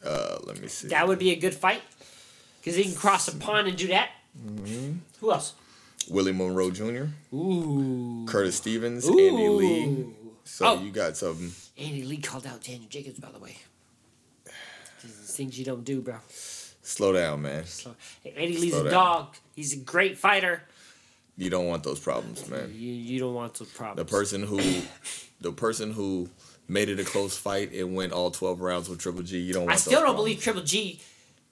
Uh, 0.04 0.38
let 0.46 0.60
me 0.60 0.68
see. 0.68 0.88
That 0.88 1.08
would 1.08 1.20
be 1.20 1.32
a 1.32 1.36
good 1.36 1.54
fight 1.54 1.82
because 2.60 2.76
he 2.76 2.84
can 2.84 2.96
cross 2.96 3.28
the 3.28 3.38
pond 3.40 3.68
and 3.68 3.78
do 3.78 3.88
that. 3.88 4.10
Mm-hmm. 4.38 4.94
Who 5.20 5.32
else? 5.32 5.54
Willie 6.10 6.32
Monroe 6.32 6.72
Jr., 6.72 7.06
Ooh. 7.36 8.26
Curtis 8.28 8.56
Stevens, 8.56 9.08
Ooh. 9.08 9.20
Andy 9.20 9.50
Lee. 9.50 10.06
So 10.44 10.66
Oh. 10.66 10.82
you 10.82 10.92
got 10.92 11.16
some. 11.16 11.54
Andy 11.78 12.04
Lee 12.04 12.18
called 12.18 12.48
out 12.48 12.64
Daniel 12.64 12.90
Jacobs, 12.90 13.20
by 13.20 13.30
the 13.32 13.38
way. 13.40 13.58
These 15.04 15.36
things 15.36 15.58
you 15.60 15.66
don't 15.66 15.84
do, 15.84 16.02
bro. 16.02 16.16
Slow 16.82 17.14
down, 17.14 17.44
man. 17.44 17.64
Hey, 18.24 18.34
Andy 18.36 18.58
Lee's 18.58 18.72
Slow 18.74 18.82
a 18.82 18.84
down. 18.86 18.94
dog. 18.94 19.36
He's 19.56 19.74
a 19.74 19.78
great 19.78 20.18
fighter. 20.18 20.64
You 21.42 21.50
don't 21.50 21.66
want 21.66 21.84
those 21.84 22.00
problems, 22.00 22.48
man. 22.48 22.72
You, 22.76 22.94
you 22.94 23.20
don't 23.20 23.34
want 23.34 23.56
those 23.56 23.70
problems. 23.70 23.98
The 23.98 24.16
person 24.16 24.44
who, 24.44 24.62
the 25.42 25.52
person 25.52 25.92
who 25.92 26.30
made 26.68 26.88
it 26.88 27.00
a 27.00 27.04
close 27.04 27.36
fight 27.36 27.74
and 27.74 27.96
went 27.96 28.14
all 28.14 28.30
twelve 28.30 28.62
rounds 28.62 28.88
with 28.88 29.00
Triple 29.00 29.24
G. 29.24 29.40
You 29.40 29.54
don't. 29.54 29.64
Want 29.64 29.74
I 29.74 29.78
still 29.78 29.94
don't 29.94 30.04
problems. 30.04 30.20
believe 30.20 30.44
Triple 30.44 30.62
G 30.62 31.00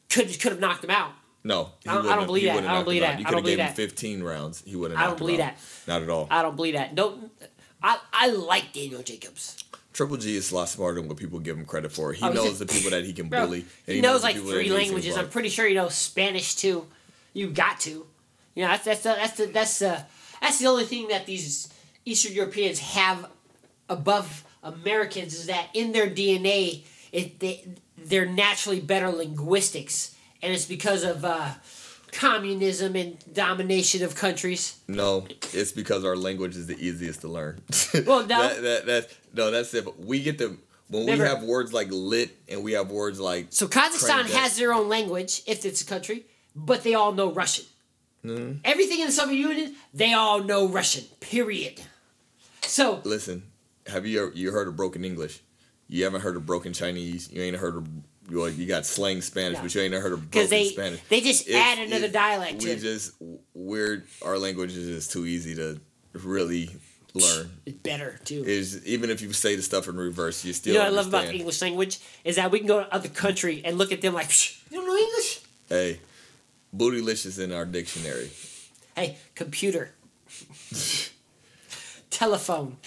could 0.09 0.27
could 0.39 0.51
have 0.51 0.59
knocked 0.59 0.83
him 0.83 0.91
out. 0.91 1.11
No, 1.43 1.71
I 1.87 1.95
don't- 1.95 2.05
I 2.07 2.15
don't 2.17 2.27
believe 2.27 2.43
that. 2.43 2.63
I 2.65 2.73
don't 2.73 2.83
believe 2.83 3.01
that. 3.01 3.17
You 3.17 3.25
could 3.25 3.33
have 3.33 3.43
gave 3.43 3.57
believe 3.57 3.69
him 3.69 3.73
fifteen 3.73 4.21
rounds. 4.21 4.61
He 4.63 4.75
wouldn't. 4.75 4.99
I 4.99 5.07
don't 5.07 5.17
believe 5.17 5.37
that. 5.39 5.57
Not 5.87 6.03
at 6.03 6.09
all. 6.09 6.27
I 6.29 6.43
don't 6.43 6.55
believe 6.55 6.75
that. 6.75 6.93
No, 6.93 7.17
I 7.81 7.97
I 8.13 8.29
like 8.29 8.71
Daniel 8.73 9.01
Jacobs. 9.01 9.63
Triple 9.93 10.17
G 10.17 10.35
is 10.35 10.51
a 10.51 10.55
lot 10.55 10.69
smarter 10.69 10.99
than 10.99 11.09
what 11.09 11.17
people 11.17 11.39
give 11.39 11.57
him 11.57 11.65
credit 11.65 11.91
for. 11.91 12.13
He 12.13 12.23
oh, 12.23 12.31
knows 12.31 12.45
just- 12.45 12.59
the 12.59 12.65
people 12.67 12.91
that 12.91 13.05
he 13.05 13.13
can 13.13 13.27
Bro, 13.29 13.47
bully. 13.47 13.65
he, 13.87 14.01
knows 14.01 14.21
the 14.21 14.27
like 14.27 14.35
three 14.35 14.43
he 14.43 14.53
needs 14.57 14.65
to 14.69 14.75
languages. 14.75 15.17
I'm 15.17 15.29
pretty 15.29 15.49
sure 15.49 15.67
he 15.67 15.73
knows 15.73 15.95
Spanish 15.95 16.55
too. 16.55 16.85
You 17.33 17.49
got 17.49 17.79
to. 17.81 18.05
You 18.59 18.65
know 18.65 18.71
that's 18.71 18.83
that's 18.83 19.03
the, 19.03 19.15
that's 19.15 19.37
the, 19.37 19.45
that's 19.45 19.79
the, 19.79 20.03
that's 20.41 20.59
the 20.59 20.65
only 20.65 20.83
thing 20.83 21.07
that 21.07 21.25
these 21.25 21.69
Eastern 22.03 22.33
Europeans 22.33 22.79
have 22.79 23.29
above 23.87 24.43
Americans 24.61 25.33
is 25.33 25.45
that 25.45 25.69
in 25.73 25.93
their 25.93 26.09
DNA 26.09 26.83
it 27.13 27.39
they 27.39 27.63
they're 27.97 28.25
naturally 28.25 28.81
better 28.81 29.09
linguistics, 29.11 30.13
and 30.43 30.51
it's 30.51 30.65
because 30.65 31.05
of 31.05 31.23
uh, 31.23 31.51
communism 32.11 32.97
and 32.97 33.17
domination 33.33 34.03
of 34.03 34.15
countries. 34.15 34.77
No, 34.89 35.25
it's 35.53 35.71
because 35.71 36.03
our 36.03 36.17
language 36.17 36.57
is 36.57 36.67
the 36.67 36.77
easiest 36.85 37.21
to 37.21 37.29
learn. 37.29 37.61
Well, 38.05 38.27
no. 38.27 38.27
that, 38.27 38.61
that, 38.61 38.85
that, 38.87 39.17
no, 39.33 39.51
that's 39.51 39.73
it. 39.73 39.85
But 39.85 39.97
we 39.99 40.21
get 40.21 40.37
to 40.39 40.57
when 40.89 41.05
Never- 41.05 41.23
we 41.23 41.29
have 41.29 41.43
words 41.43 41.71
like 41.71 41.87
lit 41.91 42.35
and 42.49 42.61
we 42.61 42.73
have 42.73 42.91
words 42.91 43.21
like 43.21 43.47
So 43.51 43.69
Kazakhstan 43.69 44.29
has 44.31 44.57
their 44.57 44.73
own 44.73 44.89
language 44.89 45.43
if 45.47 45.63
it's 45.65 45.81
a 45.81 45.85
country, 45.85 46.25
but 46.53 46.83
they 46.83 46.93
all 46.93 47.13
know 47.13 47.31
Russian. 47.31 47.63
Mm-hmm. 48.25 48.59
Everything 48.63 48.99
in 48.99 49.05
the 49.07 49.11
Soviet 49.11 49.37
Union, 49.37 49.75
they 49.93 50.13
all 50.13 50.43
know 50.43 50.67
Russian. 50.67 51.05
Period. 51.19 51.81
So 52.61 53.01
listen. 53.03 53.43
Have 53.87 54.05
you 54.05 54.21
ever, 54.27 54.31
you 54.35 54.51
heard 54.51 54.67
of 54.67 54.75
broken 54.75 55.03
English? 55.03 55.41
You 55.87 56.03
haven't 56.03 56.21
heard 56.21 56.35
of 56.35 56.45
broken 56.45 56.73
Chinese. 56.73 57.31
You 57.31 57.41
ain't 57.41 57.55
heard 57.55 57.75
of 57.75 57.87
well, 58.29 58.47
you 58.49 58.67
got 58.67 58.85
slang 58.85 59.21
Spanish, 59.21 59.55
Yeah. 59.55 59.61
but 59.63 59.73
you 59.73 59.81
ain't 59.81 59.93
heard 59.95 60.11
of 60.13 60.29
broken 60.29 60.49
they 60.51 60.69
Spanish. 60.69 60.99
they 61.09 61.21
just 61.21 61.47
It's- 61.47 61.63
add 61.79 61.79
another 61.87 62.05
it- 62.05 62.11
dialect 62.13 62.61
We 62.63 62.75
just 62.75 63.13
we're 63.55 64.05
our 64.21 64.37
language 64.37 64.75
is 64.77 64.85
just 64.87 65.11
too 65.11 65.25
easy 65.25 65.55
to 65.55 65.79
really 66.13 66.69
learn. 67.15 67.49
It's 67.65 67.77
better 67.77 68.19
too. 68.23 68.43
Is 68.45 68.85
even 68.85 69.09
if 69.09 69.21
you 69.21 69.33
say 69.33 69.55
the 69.55 69.63
stuff 69.63 69.87
in 69.87 69.95
reverse, 69.97 70.45
you 70.45 70.53
still 70.53 70.73
you 70.73 70.79
know 70.79 70.85
what 70.85 70.93
I 70.93 70.95
love 70.95 71.07
about 71.07 71.25
the 71.27 71.33
English 71.35 71.59
language 71.63 71.99
is 72.23 72.35
that 72.35 72.51
we 72.51 72.59
can 72.59 72.67
go 72.67 72.81
to 72.83 72.93
other 72.93 73.09
country 73.09 73.63
and 73.65 73.79
look 73.79 73.91
at 73.91 74.01
them 74.01 74.13
like, 74.13 74.27
"Psh, 74.29 74.59
you 74.69 74.77
don't 74.77 74.87
know 74.87 74.95
English? 74.95 75.39
Hey, 75.67 75.99
bootylicious 76.75 77.41
in 77.41 77.51
our 77.51 77.65
dictionary. 77.65 78.31
Hey, 78.95 79.17
computer, 79.35 79.93
telephone. 82.09 82.77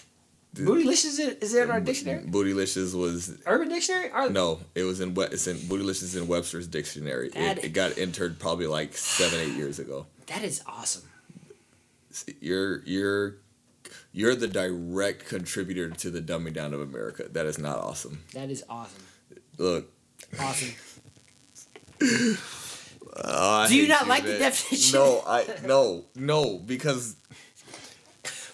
Bootylicious 0.55 1.05
is 1.07 1.19
it, 1.19 1.43
is 1.43 1.55
in 1.55 1.71
our 1.71 1.81
dictionary? 1.81 2.25
Bootylicious 2.25 2.95
was 2.95 3.39
Urban 3.47 3.71
Dictionary? 3.71 4.11
Or, 4.13 4.29
no, 4.29 4.61
it 4.75 4.83
was 4.83 5.01
in 5.01 5.17
it's 5.17 5.47
in 5.47 5.57
bootylicious 5.57 6.15
in 6.15 6.29
Webster's 6.29 6.67
dictionary. 6.67 7.31
It, 7.35 7.65
it 7.65 7.73
got 7.73 7.97
entered 7.97 8.39
probably 8.39 8.67
like 8.67 8.95
seven 8.95 9.41
eight 9.41 9.57
years 9.57 9.79
ago. 9.79 10.07
That 10.27 10.45
is 10.45 10.63
awesome. 10.67 11.03
You're 12.41 12.83
you're 12.85 13.37
you're 14.13 14.35
the 14.35 14.47
direct 14.49 15.27
contributor 15.27 15.91
to 15.91 16.11
the 16.11 16.23
dumbing 16.23 16.55
down 16.55 16.73
of 16.73 16.81
America. 16.81 17.25
That 17.31 17.45
is 17.45 17.59
not 17.59 17.79
awesome. 17.79 18.23
That 18.33 18.49
is 18.49 18.65
awesome. 18.69 19.03
Look, 19.59 19.91
Awesome. 20.41 20.73
I 23.17 23.67
Do 23.69 23.77
you 23.77 23.89
not 23.89 24.07
like 24.09 24.25
the 24.25 24.39
definition? 24.39 24.99
No, 24.99 25.23
I 25.27 25.47
no 25.67 26.05
no 26.15 26.59
because 26.59 27.17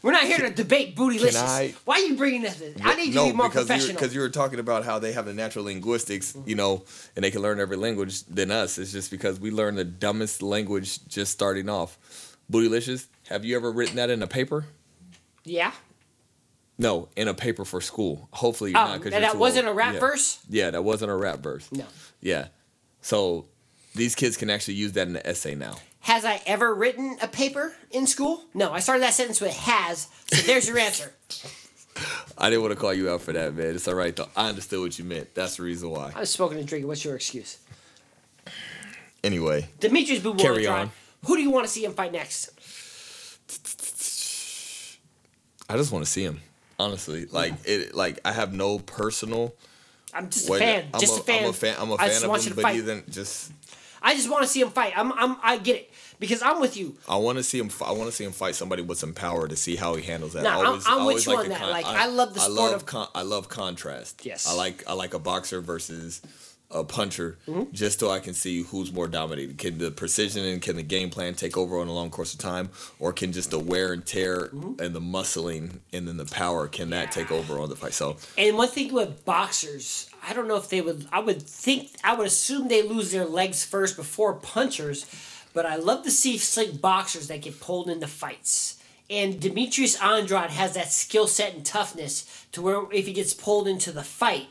We're 0.02 0.12
not 0.12 0.24
here 0.24 0.38
to 0.38 0.50
debate 0.50 0.96
bootylicious. 0.96 1.36
I- 1.36 1.74
Why 1.84 1.94
are 1.96 2.00
you 2.00 2.16
bringing 2.16 2.42
this? 2.42 2.60
in? 2.60 2.74
I 2.82 2.94
need 2.94 3.08
you 3.08 3.14
no, 3.14 3.26
to 3.26 3.30
be 3.32 3.36
more 3.36 3.48
because 3.48 3.66
professional. 3.66 3.94
because 3.94 4.14
you 4.14 4.20
were 4.20 4.28
talking 4.28 4.58
about 4.60 4.84
how 4.84 4.98
they 5.00 5.12
have 5.12 5.26
the 5.26 5.34
natural 5.34 5.64
linguistics, 5.64 6.36
you 6.46 6.54
know, 6.54 6.84
and 7.16 7.24
they 7.24 7.30
can 7.32 7.42
learn 7.42 7.58
every 7.60 7.76
language 7.76 8.22
than 8.24 8.50
us. 8.52 8.78
It's 8.78 8.92
just 8.92 9.10
because 9.10 9.40
we 9.40 9.50
learn 9.50 9.74
the 9.74 9.84
dumbest 9.84 10.40
language 10.42 11.04
just 11.08 11.32
starting 11.32 11.68
off. 11.68 11.98
Bootylicious, 12.50 13.06
have 13.28 13.44
you 13.44 13.56
ever 13.56 13.70
written 13.72 13.96
that 13.96 14.08
in 14.10 14.22
a 14.22 14.26
paper? 14.28 14.66
yeah. 15.44 15.72
No, 16.80 17.08
in 17.16 17.26
a 17.26 17.34
paper 17.34 17.64
for 17.64 17.80
school. 17.80 18.28
Hopefully 18.32 18.70
you're 18.70 18.78
Oh, 18.78 18.84
not. 18.84 18.94
and 18.94 19.02
'cause 19.02 19.10
you're 19.12 19.20
that 19.22 19.32
too 19.32 19.38
wasn't 19.38 19.66
old. 19.66 19.74
a 19.74 19.76
rap 19.76 19.94
Yeah. 19.94 20.00
verse. 20.00 20.38
Yeah, 20.48 20.70
that 20.70 20.84
wasn't 20.84 21.10
a 21.10 21.14
rap 21.16 21.40
verse. 21.40 21.66
No. 21.72 21.84
Yeah, 22.20 22.46
so 23.02 23.46
these 23.98 24.14
kids 24.14 24.36
can 24.36 24.48
actually 24.48 24.74
use 24.74 24.92
that 24.92 25.08
in 25.08 25.16
an 25.16 25.26
essay 25.26 25.54
now. 25.54 25.76
Has 26.00 26.24
I 26.24 26.40
ever 26.46 26.74
written 26.74 27.18
a 27.20 27.28
paper 27.28 27.74
in 27.90 28.06
school? 28.06 28.44
No. 28.54 28.72
I 28.72 28.80
started 28.80 29.02
that 29.02 29.12
sentence 29.12 29.40
with 29.40 29.54
has. 29.54 30.08
So 30.32 30.42
there's 30.46 30.66
your 30.66 30.78
answer. 30.78 31.12
I 32.38 32.48
didn't 32.48 32.62
want 32.62 32.72
to 32.72 32.80
call 32.80 32.94
you 32.94 33.10
out 33.10 33.22
for 33.22 33.32
that, 33.32 33.54
man. 33.54 33.74
It's 33.74 33.88
all 33.88 33.94
right 33.94 34.14
though. 34.14 34.28
I 34.36 34.48
understood 34.48 34.80
what 34.80 34.98
you 34.98 35.04
meant. 35.04 35.34
That's 35.34 35.56
the 35.56 35.64
reason 35.64 35.90
why. 35.90 36.12
I 36.14 36.20
was 36.20 36.30
smoking 36.30 36.58
and 36.58 36.66
drinking. 36.66 36.86
What's 36.86 37.04
your 37.04 37.16
excuse? 37.16 37.58
Anyway, 39.24 39.68
Demetrius 39.80 40.22
Boo 40.22 40.34
Carry 40.34 40.66
on. 40.66 40.92
Who 41.26 41.36
do 41.36 41.42
you 41.42 41.50
want 41.50 41.66
to 41.66 41.72
see 41.72 41.84
him 41.84 41.92
fight 41.92 42.12
next? 42.12 42.50
I 45.68 45.76
just 45.76 45.92
want 45.92 46.04
to 46.04 46.10
see 46.10 46.22
him. 46.22 46.40
Honestly, 46.78 47.26
like 47.26 47.54
it, 47.64 47.94
like 47.96 48.20
I 48.24 48.30
have 48.30 48.52
no 48.52 48.78
personal. 48.78 49.54
I'm 50.14 50.30
just 50.30 50.48
a 50.48 50.54
fan. 50.54 50.84
I'm 50.94 51.00
just 51.00 51.20
a, 51.20 51.22
fan. 51.24 51.42
I'm 51.42 51.50
a 51.50 51.52
fan. 51.52 51.76
I'm 51.78 51.90
a 51.90 51.94
I 51.94 52.08
fan 52.08 52.08
just 52.08 52.24
of 52.24 52.46
him, 52.46 52.52
but 52.54 52.62
fight. 52.62 52.76
even 52.76 53.02
just 53.10 53.50
I 54.02 54.14
just 54.14 54.30
want 54.30 54.42
to 54.42 54.48
see 54.48 54.60
him 54.60 54.70
fight. 54.70 54.92
I'm, 54.96 55.12
I'm, 55.12 55.36
I 55.42 55.58
get 55.58 55.76
it 55.76 55.90
because 56.20 56.42
I'm 56.42 56.60
with 56.60 56.76
you. 56.76 56.96
I 57.08 57.16
want 57.16 57.38
to 57.38 57.44
see 57.44 57.58
him. 57.58 57.70
I 57.84 57.92
want 57.92 58.06
to 58.10 58.12
see 58.12 58.24
him 58.24 58.32
fight 58.32 58.54
somebody 58.54 58.82
with 58.82 58.98
some 58.98 59.12
power 59.14 59.48
to 59.48 59.56
see 59.56 59.76
how 59.76 59.94
he 59.94 60.02
handles 60.02 60.32
that. 60.34 60.42
Nah, 60.44 60.60
I 60.60 60.64
I'm- 60.64 60.82
I'm 60.86 61.02
I 61.02 61.06
with 61.06 61.26
you 61.26 61.34
like 61.34 61.44
on 61.44 61.48
that. 61.50 61.68
Like, 61.70 61.86
I 61.86 62.06
love 62.06 62.34
the 62.34 62.40
I 62.40 62.44
sport 62.44 62.56
love 62.56 62.74
of- 62.74 62.86
con- 62.86 63.08
I 63.14 63.22
love 63.22 63.48
contrast. 63.48 64.24
Yes. 64.24 64.46
I 64.48 64.54
like 64.54 64.84
I 64.88 64.92
like 64.94 65.14
a 65.14 65.18
boxer 65.18 65.60
versus 65.60 66.20
a 66.70 66.84
puncher, 66.84 67.38
Mm-hmm. 67.46 67.72
just 67.72 67.98
so 68.00 68.10
I 68.10 68.20
can 68.20 68.34
see 68.34 68.62
who's 68.62 68.92
more 68.92 69.08
dominated. 69.08 69.56
Can 69.58 69.78
the 69.78 69.90
precision 69.90 70.44
and 70.44 70.60
can 70.60 70.76
the 70.76 70.82
game 70.82 71.08
plan 71.08 71.34
take 71.34 71.56
over 71.56 71.78
on 71.78 71.88
a 71.88 71.92
long 71.92 72.10
course 72.10 72.34
of 72.34 72.40
time, 72.40 72.68
or 72.98 73.12
can 73.12 73.32
just 73.32 73.50
the 73.50 73.58
wear 73.58 73.92
and 73.92 74.04
tear 74.04 74.48
Mm-hmm. 74.48 74.80
and 74.82 74.94
the 74.94 75.00
muscling 75.00 75.78
and 75.92 76.06
then 76.06 76.16
the 76.18 76.26
power 76.26 76.68
can 76.68 76.90
that 76.90 77.10
take 77.10 77.32
over 77.32 77.58
on 77.58 77.68
the 77.70 77.76
fight? 77.76 77.94
So 77.94 78.16
And 78.36 78.56
one 78.56 78.68
thing 78.68 78.92
with 78.92 79.24
boxers, 79.24 80.10
I 80.22 80.34
don't 80.34 80.46
know 80.48 80.56
if 80.56 80.68
they 80.68 80.80
would. 80.82 81.06
I 81.10 81.20
would 81.20 81.40
think. 81.42 81.90
I 82.04 82.14
would 82.14 82.26
assume 82.26 82.68
they 82.68 82.82
lose 82.82 83.12
their 83.12 83.24
legs 83.24 83.64
first 83.64 83.96
before 83.96 84.34
punchers. 84.34 85.06
But 85.54 85.64
I 85.64 85.76
love 85.76 86.04
to 86.04 86.10
see 86.10 86.36
slick 86.36 86.80
boxers 86.80 87.28
that 87.28 87.40
get 87.40 87.58
pulled 87.60 87.88
into 87.88 88.06
fights. 88.06 88.76
And 89.10 89.40
Demetrius 89.40 90.00
Andrade 90.02 90.50
has 90.50 90.74
that 90.74 90.92
skill 90.92 91.26
set 91.26 91.54
and 91.54 91.64
toughness 91.64 92.44
to 92.52 92.60
where 92.60 92.82
if 92.92 93.06
he 93.06 93.14
gets 93.14 93.32
pulled 93.32 93.66
into 93.66 93.90
the 93.90 94.04
fight, 94.04 94.48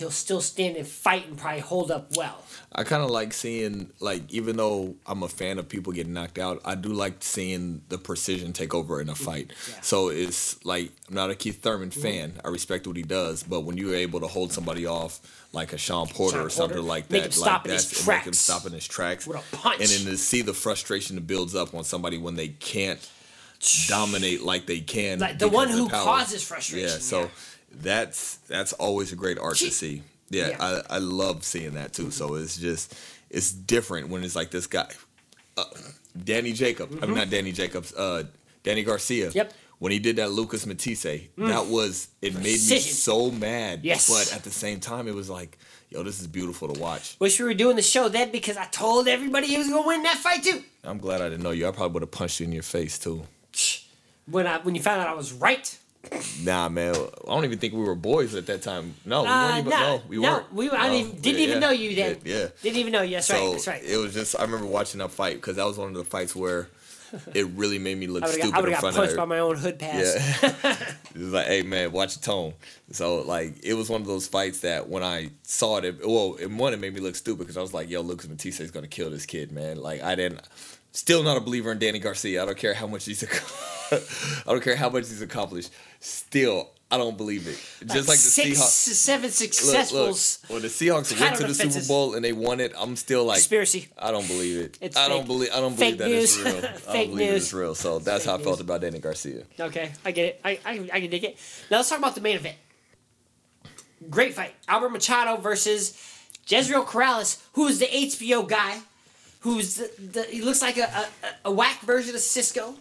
he'll 0.00 0.10
still 0.10 0.40
stand 0.40 0.76
and 0.76 0.86
fight 0.86 1.26
and 1.28 1.36
probably 1.36 1.60
hold 1.60 1.90
up 1.90 2.16
well. 2.16 2.42
I 2.72 2.84
kind 2.84 3.02
of 3.02 3.10
like 3.10 3.34
seeing 3.34 3.90
like 4.00 4.22
even 4.32 4.56
though 4.56 4.94
I'm 5.06 5.22
a 5.22 5.28
fan 5.28 5.58
of 5.58 5.68
people 5.68 5.92
getting 5.92 6.14
knocked 6.14 6.38
out, 6.38 6.60
I 6.64 6.74
do 6.74 6.88
like 6.88 7.16
seeing 7.20 7.82
the 7.90 7.98
precision 7.98 8.54
take 8.54 8.74
over 8.74 8.98
in 9.00 9.10
a 9.10 9.14
fight. 9.14 9.48
Mm-hmm. 9.48 9.70
Yeah. 9.70 9.76
Mm-hmm. 9.76 9.82
So 9.82 10.08
it's 10.08 10.64
like 10.64 10.90
I'm 11.08 11.14
not 11.14 11.28
a 11.30 11.34
Keith 11.34 11.60
Thurman 11.62 11.90
fan. 11.90 12.40
I 12.42 12.48
respect 12.48 12.86
what 12.86 12.96
he 12.96 13.02
does, 13.02 13.42
but 13.42 13.60
when 13.60 13.76
you're 13.76 13.94
able 13.94 14.20
to 14.20 14.26
hold 14.26 14.52
somebody 14.52 14.86
off 14.86 15.20
like 15.52 15.74
a 15.74 15.78
Shawn 15.78 16.06
Porter 16.08 16.38
Shawn 16.38 16.46
or 16.46 16.50
something 16.50 16.76
Porter, 16.78 16.88
like 16.88 17.08
that, 17.08 17.22
like 17.22 17.32
stop 17.32 17.66
in 17.66 17.72
his 17.72 17.90
that's 17.90 18.06
make 18.06 18.22
him 18.22 18.32
stop 18.32 18.64
in 18.66 18.72
his 18.72 18.88
tracks 18.88 19.26
With 19.26 19.36
a 19.52 19.56
punch. 19.56 19.80
and 19.80 19.88
then 19.90 20.06
to 20.06 20.16
see 20.16 20.40
the 20.40 20.54
frustration 20.54 21.16
that 21.16 21.26
builds 21.26 21.54
up 21.54 21.74
on 21.74 21.84
somebody 21.84 22.16
when 22.16 22.36
they 22.36 22.48
can't 22.48 23.06
dominate 23.88 24.40
like 24.42 24.64
they 24.64 24.80
can, 24.80 25.18
Like 25.18 25.38
the 25.38 25.48
one 25.48 25.68
who 25.68 25.88
causes 25.90 26.42
frustration, 26.42 26.88
Yeah, 26.88 26.94
so 26.96 27.20
yeah. 27.22 27.28
That's 27.72 28.36
that's 28.48 28.72
always 28.74 29.12
a 29.12 29.16
great 29.16 29.38
art 29.38 29.56
to 29.58 29.70
see. 29.70 30.02
Yeah, 30.28 30.48
Yeah. 30.50 30.56
I, 30.88 30.96
I 30.96 30.98
love 30.98 31.44
seeing 31.44 31.74
that 31.74 31.92
too. 31.92 32.10
So 32.10 32.34
it's 32.34 32.56
just 32.56 32.94
it's 33.30 33.52
different 33.52 34.08
when 34.08 34.22
it's 34.24 34.36
like 34.36 34.50
this 34.50 34.66
guy, 34.66 34.88
uh, 35.56 35.64
Danny 36.24 36.52
Jacob. 36.52 36.98
I 37.02 37.06
mean 37.06 37.16
not 37.16 37.30
Danny 37.30 37.52
Jacobs, 37.52 37.94
uh, 37.94 38.24
Danny 38.62 38.82
Garcia. 38.82 39.28
Mm-hmm. 39.28 39.36
Yep. 39.38 39.50
Mm. 39.50 39.54
When 39.78 39.92
he 39.92 39.98
did 39.98 40.16
that 40.16 40.30
Lucas 40.30 40.66
Matthysse, 40.66 41.28
that 41.38 41.66
was 41.66 42.08
it 42.20 42.34
made 42.34 42.44
me 42.44 42.50
so 42.58 43.30
mad. 43.30 43.80
Yes. 43.82 44.10
But 44.10 44.36
at 44.36 44.44
the 44.44 44.50
same 44.50 44.78
time, 44.78 45.08
it 45.08 45.14
was 45.14 45.30
like, 45.30 45.56
yo, 45.88 46.02
this 46.02 46.20
is 46.20 46.26
beautiful 46.26 46.68
to 46.68 46.78
watch. 46.78 47.16
Wish 47.18 47.38
we 47.38 47.46
were 47.46 47.54
doing 47.54 47.76
the 47.76 47.82
show 47.82 48.10
then 48.10 48.30
because 48.30 48.58
I 48.58 48.66
told 48.66 49.08
everybody 49.08 49.46
he 49.46 49.56
was 49.56 49.68
gonna 49.70 49.86
win 49.86 50.02
that 50.02 50.16
fight 50.18 50.42
too. 50.44 50.62
I'm 50.84 50.98
glad 50.98 51.22
I 51.22 51.30
didn't 51.30 51.42
know 51.42 51.52
you. 51.52 51.66
I 51.66 51.70
probably 51.70 51.94
would 51.94 52.02
have 52.02 52.10
punched 52.10 52.40
you 52.40 52.46
in 52.46 52.52
your 52.52 52.62
face 52.62 52.98
too. 52.98 53.22
When 54.26 54.46
I 54.46 54.58
when 54.58 54.74
you 54.74 54.82
found 54.82 55.00
out 55.00 55.08
I 55.08 55.14
was 55.14 55.32
right. 55.32 55.78
Nah, 56.42 56.68
man. 56.70 56.94
I 56.94 57.34
don't 57.34 57.44
even 57.44 57.58
think 57.58 57.74
we 57.74 57.80
were 57.80 57.94
boys 57.94 58.34
at 58.34 58.46
that 58.46 58.62
time. 58.62 58.94
No, 59.04 59.22
we 59.22 59.28
Uh, 59.28 59.32
weren't 59.48 59.58
even. 59.58 59.70
no, 59.70 59.78
No, 59.78 60.02
we 60.08 60.16
no, 60.16 60.22
weren't. 60.22 60.52
we- 60.54 60.70
I 60.70 60.88
No. 60.88 60.92
didn't 60.94 61.08
even- 61.08 61.22
Yeah, 61.22 61.30
even 61.40 61.48
yeah. 61.50 61.58
know 61.58 61.70
you 61.70 61.94
then. 61.94 62.16
Yeah. 62.24 62.36
yeah. 62.38 62.46
Didn't 62.62 62.78
even 62.78 62.92
know 62.92 63.02
you. 63.02 63.16
That's 63.16 63.26
so 63.26 63.34
right. 63.34 63.52
That's 63.52 63.66
right. 63.66 63.84
it 63.84 63.96
was 63.98 64.14
just 64.14 64.34
I 64.38 64.42
remember 64.42 64.66
watching 64.66 64.98
that 64.98 65.10
fight 65.12 65.34
because 65.36 65.56
that 65.56 65.66
was 65.66 65.76
one 65.76 65.88
of 65.88 65.94
the 65.94 66.04
fights 66.04 66.34
where 66.34 66.68
it 67.34 67.46
really 67.48 67.78
made 67.78 67.98
me 67.98 68.06
look 68.06 68.22
I 68.22 68.26
would 68.26 68.34
stupid 68.34 68.54
have 68.54 68.64
in 68.64 68.70
got 68.70 68.94
punched 68.94 69.16
by 69.16 69.24
my 69.26 69.40
own 69.40 69.56
hood 69.56 69.78
pass. 69.78 70.40
Yeah, 70.42 70.76
it 71.14 71.18
was 71.20 71.32
like, 71.32 71.46
hey 71.48 71.62
man, 71.62 71.92
watch 71.92 72.16
your 72.16 72.22
tone. 72.22 72.54
So 72.92 73.16
like, 73.22 73.56
it 73.62 73.74
was 73.74 73.90
one 73.90 74.00
of 74.00 74.06
those 74.06 74.26
fights 74.26 74.60
that 74.60 74.88
when 74.88 75.02
I 75.02 75.30
saw 75.42 75.76
it, 75.78 75.84
it 75.84 76.06
well, 76.08 76.34
in 76.36 76.56
one 76.56 76.72
it 76.72 76.78
made 76.80 76.94
me 76.94 77.00
look 77.00 77.14
stupid 77.16 77.40
because 77.40 77.56
I 77.58 77.62
was 77.62 77.74
like, 77.74 77.90
yo, 77.90 78.00
Lucas 78.00 78.28
Matthysse 78.28 78.60
is 78.60 78.70
gonna 78.70 78.88
kill 78.88 79.10
this 79.10 79.26
kid, 79.26 79.52
man. 79.52 79.76
Like 79.76 80.02
I 80.02 80.14
didn't. 80.14 80.40
Still 80.92 81.22
not 81.22 81.36
a 81.36 81.40
believer 81.40 81.70
in 81.72 81.78
Danny 81.78 81.98
Garcia. 82.00 82.42
I 82.42 82.46
don't 82.46 82.56
care 82.58 82.74
how 82.74 82.86
much 82.86 83.04
he's. 83.04 83.22
ac- 83.22 83.38
I 84.46 84.52
don't 84.52 84.62
care 84.62 84.76
how 84.76 84.88
much 84.90 85.08
he's 85.08 85.22
accomplished. 85.22 85.70
Still, 86.00 86.70
I 86.90 86.98
don't 86.98 87.16
believe 87.16 87.46
it. 87.46 87.58
Just 87.86 88.08
like 88.08 88.18
the 88.18 88.22
six, 88.22 88.58
Seahawks. 88.58 88.94
seven 88.94 89.22
Look, 89.26 89.32
successfuls. 89.32 90.42
look, 90.42 90.50
when 90.50 90.62
the 90.62 90.68
Seahawks 90.68 91.18
went 91.20 91.36
to 91.36 91.46
the 91.46 91.54
Super. 91.54 91.86
Bowl 91.86 92.14
and 92.14 92.24
they 92.24 92.32
won 92.32 92.60
it, 92.60 92.72
I'm 92.78 92.96
still 92.96 93.24
like 93.24 93.36
Conspiracy. 93.36 93.88
I 93.98 94.10
don't 94.10 94.26
believe 94.26 94.58
it. 94.58 94.78
It's 94.80 94.96
I 94.96 95.06
fake. 95.06 95.10
don't 95.16 95.26
believe. 95.26 95.50
I 95.52 95.60
don't 95.60 95.76
Fake 95.76 95.98
believe 95.98 96.14
that 96.16 96.22
it's 96.22 96.36
news. 96.38 96.46
real. 96.46 96.56
I 96.56 96.60
Fake 96.72 96.84
don't 96.84 97.16
believe 97.16 97.30
news. 97.30 97.42
it's 97.44 97.52
real. 97.52 97.74
So 97.74 97.98
that's 97.98 98.24
how 98.24 98.34
I 98.34 98.38
felt 98.38 98.56
news. 98.56 98.60
about 98.60 98.80
Danny 98.80 98.98
Garcia. 98.98 99.44
Okay, 99.58 99.92
I 100.04 100.10
get 100.10 100.24
it. 100.26 100.40
I, 100.44 100.58
I, 100.64 100.90
I 100.92 101.00
can 101.00 101.10
dig 101.10 101.24
it. 101.24 101.36
Now 101.70 101.76
let's 101.78 101.88
talk 101.88 101.98
about 101.98 102.14
the 102.14 102.20
main 102.20 102.36
event. 102.36 102.56
Great 104.08 104.34
fight. 104.34 104.54
Albert 104.66 104.90
Machado 104.90 105.36
versus 105.36 105.94
Jezreel 106.46 106.84
Corrales, 106.84 107.40
who 107.52 107.66
is 107.66 107.78
the 107.78 107.86
HBO 107.86 108.48
guy, 108.48 108.78
who's 109.40 109.74
the, 109.76 109.90
the 109.98 110.22
he 110.24 110.40
looks 110.42 110.62
like 110.62 110.78
a, 110.78 110.84
a, 110.84 111.06
a 111.46 111.52
whack 111.52 111.80
version 111.82 112.14
of 112.14 112.20
Sisqó. 112.20 112.74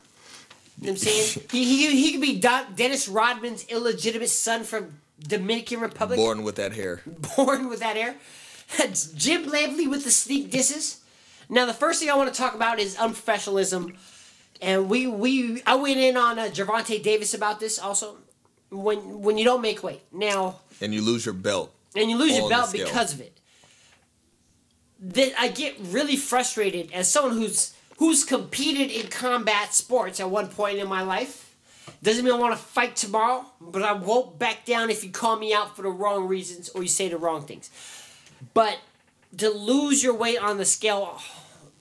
You 0.82 0.88
know 0.88 0.92
what 0.94 1.02
I'm 1.02 1.08
saying? 1.08 1.46
he, 1.52 1.64
he, 1.66 2.02
he 2.02 2.12
could 2.14 2.22
be 2.22 2.40
Dennis 2.76 3.08
Rodman's 3.08 3.66
illegitimate 3.66 4.30
son 4.30 4.64
from 4.64 5.00
Dominican 5.20 5.82
Republic. 5.82 6.18
Born 6.18 6.44
with 6.44 6.56
that 6.56 6.74
hair. 6.74 7.02
born 7.36 7.68
with 7.70 7.80
that 7.80 7.96
hair. 7.98 8.16
Jim 9.16 9.46
Lampley 9.46 9.90
with 9.90 10.04
the 10.04 10.12
sneak 10.12 10.52
disses. 10.52 11.02
Now, 11.50 11.66
the 11.66 11.74
first 11.74 12.00
thing 12.00 12.10
I 12.10 12.16
want 12.16 12.32
to 12.34 12.40
talk 12.40 12.54
about 12.54 12.80
is 12.80 12.96
unprofessionalism, 12.96 13.96
and 14.62 14.88
we 14.88 15.08
we 15.08 15.64
I 15.66 15.76
went 15.76 15.98
in 15.98 16.16
on 16.16 16.38
uh, 16.38 16.44
Gervonta 16.44 17.02
Davis 17.02 17.34
about 17.34 17.60
this 17.60 17.80
also. 17.80 18.18
When 18.70 19.22
when 19.24 19.40
you 19.40 19.46
don't 19.46 19.62
make 19.62 19.82
weight 19.82 20.04
now, 20.12 20.60
And 20.80 20.94
you 20.94 21.02
lose 21.02 21.26
your 21.26 21.34
belt. 21.34 21.74
and 21.96 22.08
you 22.12 22.18
lose 22.18 22.38
your 22.38 22.48
belt 22.50 22.72
because 22.72 23.14
of 23.14 23.22
it. 23.22 23.36
That 25.00 25.34
I 25.40 25.48
get 25.48 25.76
really 25.80 26.16
frustrated 26.16 26.92
as 26.92 27.12
someone 27.12 27.34
who's 27.36 27.74
who's 28.00 28.24
competed 28.24 28.90
in 28.90 29.10
combat 29.10 29.74
sports 29.74 30.22
at 30.22 30.30
one 30.30 30.48
point 30.48 30.80
in 30.80 30.88
my 30.88 31.02
life. 31.02 31.54
Doesn't 32.02 32.24
mean 32.24 32.34
I 32.34 32.38
want 32.38 32.58
to 32.58 32.64
fight 32.64 32.96
tomorrow, 32.96 33.46
but 33.60 33.82
I 33.82 33.92
won't 33.92 34.40
back 34.40 34.66
down 34.66 34.90
if 34.90 35.04
you 35.04 35.12
call 35.12 35.36
me 35.36 35.54
out 35.54 35.76
for 35.76 35.82
the 35.82 35.90
wrong 35.90 36.26
reasons 36.26 36.70
or 36.70 36.82
you 36.82 36.88
say 36.88 37.10
the 37.10 37.18
wrong 37.18 37.46
things. 37.46 37.70
But 38.54 38.80
to 39.38 39.50
lose 39.50 40.02
your 40.02 40.14
weight 40.14 40.42
on 40.42 40.58
the 40.58 40.64
scale, 40.64 41.20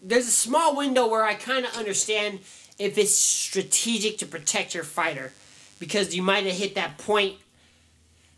there's 0.02 0.26
a 0.26 0.32
small 0.32 0.76
window 0.76 1.06
where 1.06 1.24
I 1.24 1.34
kind 1.34 1.64
of 1.64 1.76
understand 1.76 2.40
if 2.80 2.98
it's 2.98 3.14
strategic 3.14 4.18
to 4.18 4.26
protect 4.26 4.74
your 4.74 4.84
fighter 4.84 5.32
because 5.78 6.16
you 6.16 6.22
might 6.22 6.46
have 6.46 6.56
hit 6.56 6.74
that 6.74 6.98
point 6.98 7.36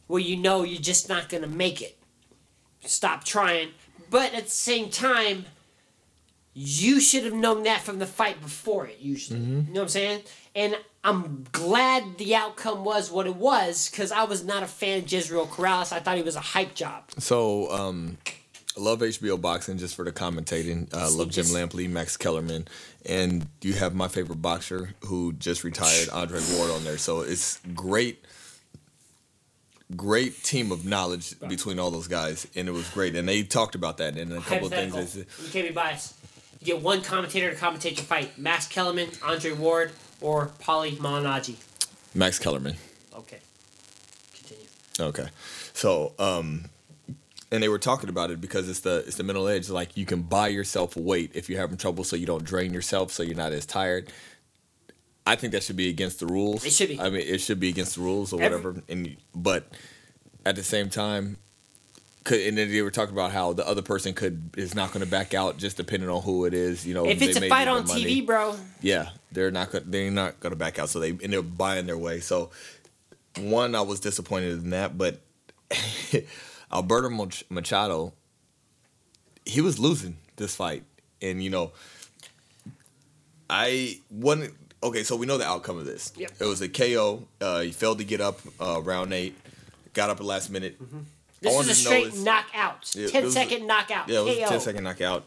where 0.06 0.20
you 0.20 0.36
know 0.36 0.64
you're 0.64 0.82
just 0.82 1.08
not 1.08 1.30
going 1.30 1.42
to 1.42 1.48
make 1.48 1.80
it. 1.80 1.96
Stop 2.84 3.24
trying. 3.24 3.70
But 4.10 4.34
at 4.34 4.44
the 4.44 4.50
same 4.50 4.90
time, 4.90 5.46
you 6.54 7.00
should 7.00 7.24
have 7.24 7.32
known 7.34 7.62
that 7.64 7.80
from 7.82 7.98
the 7.98 8.06
fight 8.06 8.40
before 8.40 8.86
it, 8.86 8.98
usually. 9.00 9.38
You 9.40 9.46
know 9.46 9.66
what 9.72 9.82
I'm 9.82 9.88
saying? 9.88 10.22
And 10.54 10.76
I'm 11.04 11.46
glad 11.52 12.18
the 12.18 12.34
outcome 12.34 12.84
was 12.84 13.10
what 13.10 13.26
it 13.26 13.36
was 13.36 13.88
because 13.90 14.10
I 14.12 14.24
was 14.24 14.44
not 14.44 14.62
a 14.62 14.66
fan 14.66 14.98
of 14.98 15.10
Jezreel 15.10 15.46
Corrales. 15.46 15.92
I 15.92 16.00
thought 16.00 16.16
he 16.16 16.22
was 16.22 16.36
a 16.36 16.40
hype 16.40 16.74
job. 16.74 17.04
So, 17.18 17.70
um, 17.70 18.18
I 18.76 18.80
love 18.80 19.00
HBO 19.00 19.40
boxing 19.40 19.78
just 19.78 19.94
for 19.96 20.04
the 20.04 20.12
commentating. 20.12 20.92
Uh, 20.94 21.10
love 21.10 21.30
Jim 21.30 21.46
Lampley, 21.46 21.88
Max 21.90 22.16
Kellerman, 22.16 22.66
and 23.06 23.46
you 23.62 23.72
have 23.74 23.94
my 23.94 24.08
favorite 24.08 24.40
boxer 24.42 24.94
who 25.06 25.32
just 25.34 25.64
retired, 25.64 26.08
Andre 26.10 26.40
Ward, 26.54 26.70
on 26.70 26.84
there. 26.84 26.98
So 26.98 27.20
it's 27.22 27.60
great, 27.74 28.24
great 29.96 30.42
team 30.44 30.70
of 30.72 30.84
knowledge 30.84 31.38
between 31.40 31.78
all 31.78 31.90
those 31.90 32.06
guys, 32.08 32.46
and 32.54 32.68
it 32.68 32.72
was 32.72 32.88
great. 32.90 33.16
And 33.16 33.28
they 33.28 33.42
talked 33.42 33.74
about 33.74 33.96
that 33.98 34.16
and 34.16 34.32
a 34.32 34.40
couple 34.40 34.66
of 34.68 34.72
things. 34.72 34.94
They 34.94 35.06
said- 35.06 35.26
You 35.44 35.50
can't 35.50 35.68
be 35.68 35.74
biased. 35.74 36.14
You 36.60 36.66
get 36.66 36.82
one 36.82 37.00
commentator 37.02 37.50
to 37.50 37.56
commentate 37.56 37.96
your 37.96 38.04
fight 38.04 38.36
Max 38.38 38.66
Kellerman, 38.66 39.08
Andre 39.22 39.52
Ward, 39.52 39.92
or 40.20 40.50
Paulie 40.62 40.96
Malignaggi. 40.96 41.56
Max 42.14 42.38
Kellerman. 42.38 42.76
Okay. 43.16 43.38
Continue. 44.34 44.66
Okay, 45.00 45.28
so 45.72 46.12
um, 46.18 46.66
and 47.50 47.62
they 47.62 47.68
were 47.68 47.78
talking 47.78 48.10
about 48.10 48.30
it 48.30 48.40
because 48.40 48.68
it's 48.68 48.80
the 48.80 48.98
it's 49.06 49.16
the 49.16 49.22
middle 49.24 49.48
age. 49.48 49.70
Like 49.70 49.96
you 49.96 50.04
can 50.04 50.22
buy 50.22 50.48
yourself 50.48 50.96
weight 50.96 51.30
if 51.34 51.48
you're 51.48 51.60
having 51.60 51.78
trouble, 51.78 52.04
so 52.04 52.14
you 52.16 52.26
don't 52.26 52.44
drain 52.44 52.74
yourself, 52.74 53.10
so 53.10 53.22
you're 53.22 53.36
not 53.36 53.52
as 53.52 53.64
tired. 53.64 54.12
I 55.26 55.36
think 55.36 55.52
that 55.52 55.62
should 55.62 55.76
be 55.76 55.88
against 55.88 56.20
the 56.20 56.26
rules. 56.26 56.64
It 56.64 56.72
should 56.72 56.88
be. 56.88 57.00
I 57.00 57.08
mean, 57.08 57.22
it 57.26 57.40
should 57.40 57.60
be 57.60 57.68
against 57.70 57.94
the 57.94 58.02
rules 58.02 58.32
or 58.32 58.42
Every- 58.42 58.58
whatever. 58.58 58.82
And 58.88 59.16
but 59.34 59.68
at 60.44 60.56
the 60.56 60.62
same 60.62 60.90
time, 60.90 61.38
could 62.24 62.40
and 62.40 62.58
then 62.58 62.70
they 62.70 62.82
were 62.82 62.90
talking 62.90 63.14
about 63.14 63.32
how 63.32 63.52
the 63.52 63.66
other 63.66 63.82
person 63.82 64.12
could 64.12 64.50
is 64.56 64.74
not 64.74 64.92
going 64.92 65.04
to 65.04 65.10
back 65.10 65.32
out 65.34 65.56
just 65.56 65.76
depending 65.76 66.08
on 66.08 66.22
who 66.22 66.44
it 66.44 66.52
is. 66.54 66.86
You 66.86 66.94
know, 66.94 67.06
If 67.06 67.18
they 67.18 67.26
it's 67.28 67.38
a 67.38 67.48
fight 67.48 67.68
on 67.68 67.86
money. 67.86 68.22
TV, 68.22 68.26
bro, 68.26 68.56
Yeah, 68.82 69.10
they're 69.32 69.50
not 69.50 69.70
gonna 69.72 69.84
they're 69.86 70.10
not 70.10 70.38
gonna 70.40 70.56
back 70.56 70.78
out. 70.78 70.88
So 70.90 71.00
they 71.00 71.10
end 71.10 71.32
they're 71.32 71.42
buying 71.42 71.86
their 71.86 71.98
way. 71.98 72.20
So 72.20 72.50
one, 73.38 73.74
I 73.74 73.80
was 73.80 74.00
disappointed 74.00 74.62
in 74.62 74.70
that, 74.70 74.98
but 74.98 75.20
Alberto 76.72 77.08
Machado, 77.48 78.12
he 79.46 79.60
was 79.60 79.78
losing 79.78 80.16
this 80.36 80.54
fight, 80.56 80.84
and 81.22 81.42
you 81.42 81.50
know, 81.50 81.72
I 83.48 83.98
one 84.08 84.50
okay. 84.82 85.02
So 85.04 85.16
we 85.16 85.26
know 85.26 85.38
the 85.38 85.46
outcome 85.46 85.78
of 85.78 85.84
this. 85.86 86.12
Yep. 86.16 86.32
It 86.40 86.44
was 86.44 86.60
a 86.60 86.68
KO. 86.68 87.24
Uh, 87.40 87.60
he 87.60 87.70
failed 87.72 87.98
to 87.98 88.04
get 88.04 88.20
up 88.20 88.40
uh, 88.60 88.80
round 88.82 89.12
eight. 89.12 89.36
Got 89.92 90.10
up 90.10 90.20
at 90.20 90.26
last 90.26 90.50
minute. 90.50 90.76
I 90.80 90.84
this 91.40 91.58
is 91.60 91.68
a 91.68 91.74
straight 91.74 92.14
knockout. 92.16 92.90
Yeah, 92.94 93.06
it 93.06 93.10
10 93.12 93.24
was- 93.24 93.34
second 93.34 93.66
knockout. 93.66 94.08
yeah, 94.08 94.20
it 94.20 94.24
was 94.24 94.34
KO. 94.36 94.44
a 94.44 94.48
10 94.48 94.60
second 94.60 94.84
knockout. 94.84 95.24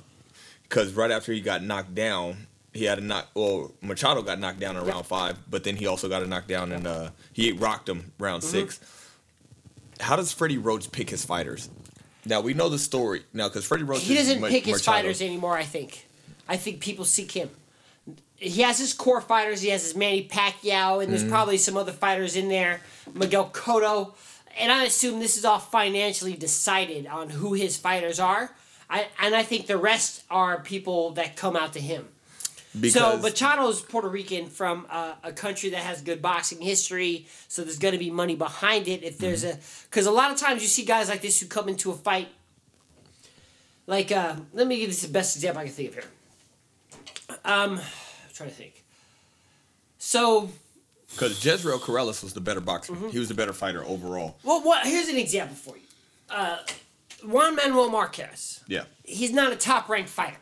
Because 0.64 0.94
right 0.94 1.12
after 1.12 1.32
he 1.34 1.42
got 1.42 1.62
knocked 1.64 1.94
down, 1.94 2.48
he 2.74 2.86
had 2.86 2.98
a 2.98 3.02
knock. 3.02 3.28
Well, 3.36 3.72
Machado 3.82 4.22
got 4.24 4.40
knocked 4.40 4.60
down 4.60 4.76
in 4.76 4.84
round 4.86 5.06
five, 5.06 5.38
but 5.50 5.64
then 5.64 5.76
he 5.76 5.86
also 5.86 6.10
got 6.10 6.24
a 6.24 6.28
knockdown 6.28 6.72
and 6.72 6.88
uh, 6.88 7.10
he 7.32 7.52
rocked 7.52 7.88
him 7.90 8.12
round 8.18 8.42
Mm-hmm. 8.42 8.52
six. 8.52 8.80
How 10.00 10.16
does 10.16 10.32
Freddie 10.32 10.58
Roach 10.58 10.92
pick 10.92 11.10
his 11.10 11.24
fighters? 11.24 11.70
Now 12.26 12.42
we 12.42 12.54
know 12.54 12.70
the 12.70 12.80
story 12.80 13.24
now 13.34 13.48
because 13.50 13.66
Freddie 13.66 13.84
Roach. 13.84 14.02
He 14.02 14.16
doesn't 14.16 14.42
Ma- 14.42 14.48
pick 14.48 14.66
his 14.66 14.76
Machado. 14.78 14.98
fighters 14.98 15.22
anymore, 15.22 15.56
I 15.58 15.64
think. 15.64 16.08
I 16.48 16.58
think 16.58 16.80
people 16.80 17.06
seek 17.06 17.32
him. 17.32 17.50
He 18.38 18.62
has 18.64 18.80
his 18.80 18.94
core 18.94 19.22
fighters. 19.22 19.62
He 19.62 19.70
has 19.70 19.84
his 19.84 19.96
Manny 19.96 20.28
Pacquiao, 20.28 21.00
and 21.00 21.04
Mm-hmm. 21.04 21.12
there's 21.12 21.24
probably 21.26 21.58
some 21.58 21.78
other 21.78 21.92
fighters 21.92 22.36
in 22.36 22.50
there. 22.50 22.82
Miguel 23.14 23.50
Cotto. 23.54 24.14
And 24.60 24.72
I 24.72 24.84
assume 24.84 25.20
this 25.20 25.38
is 25.38 25.46
all 25.46 25.60
financially 25.60 26.34
decided 26.34 27.08
on 27.08 27.30
who 27.30 27.54
his 27.54 27.78
fighters 27.78 28.20
are. 28.20 28.52
I, 28.90 29.08
and 29.22 29.34
I 29.36 29.44
think 29.44 29.66
the 29.68 29.78
rest 29.78 30.24
are 30.30 30.60
people 30.62 31.12
that 31.12 31.36
come 31.36 31.56
out 31.56 31.74
to 31.74 31.80
him. 31.80 32.10
so 32.90 33.18
Machado 33.18 33.68
is 33.70 33.82
Puerto 33.82 34.08
Rican 34.08 34.48
from 34.48 34.86
uh, 34.90 35.14
a 35.24 35.32
country 35.32 35.70
that 35.72 35.80
has 35.82 36.02
good 36.02 36.22
boxing 36.22 36.62
history, 36.62 37.26
so 37.48 37.64
there's 37.64 37.80
going 37.80 37.94
to 37.94 37.98
be 38.00 38.12
money 38.12 38.36
behind 38.36 38.88
it. 38.88 39.04
If 39.04 39.18
there's 39.18 39.44
Mm-hmm. 39.44 39.60
a, 39.60 39.88
because 39.90 40.06
a 40.06 40.12
lot 40.12 40.32
of 40.32 40.38
times 40.38 40.62
you 40.62 40.68
see 40.68 40.84
guys 40.86 41.10
like 41.10 41.22
this 41.22 41.40
who 41.40 41.48
come 41.48 41.70
into 41.70 41.92
a 41.92 41.96
fight. 41.96 42.30
Like, 43.88 44.12
uh, 44.12 44.36
let 44.54 44.68
me 44.68 44.78
give 44.78 44.90
this 44.90 45.02
the 45.02 45.12
best 45.12 45.36
example 45.36 45.62
I 45.62 45.66
can 45.66 45.74
think 45.74 45.90
of 45.90 45.96
here. 45.96 46.04
Um, 47.44 47.80
I'm 47.80 48.34
trying 48.34 48.50
to 48.50 48.56
think. 48.56 48.84
So, 49.98 50.50
because 51.14 51.44
Jezreel 51.46 51.80
Corrales 51.80 52.22
was 52.24 52.34
the 52.34 52.42
better 52.42 52.62
boxer, 52.62 52.94
Mm-hmm. 52.94 53.10
he 53.10 53.20
was 53.20 53.28
the 53.30 53.34
better 53.34 53.54
fighter 53.54 53.84
overall. 53.86 54.38
well, 54.44 54.62
what? 54.62 54.86
Here's 54.86 55.08
an 55.08 55.18
example 55.18 55.56
for 55.56 55.76
you. 55.78 55.84
Uh, 56.30 56.58
Juan 57.26 57.56
Manuel 57.56 57.90
Marquez. 57.90 58.62
Yeah, 58.68 58.84
he's 59.04 59.32
not 59.32 59.52
a 59.54 59.56
top 59.56 59.88
ranked 59.90 60.10
fighter. 60.10 60.38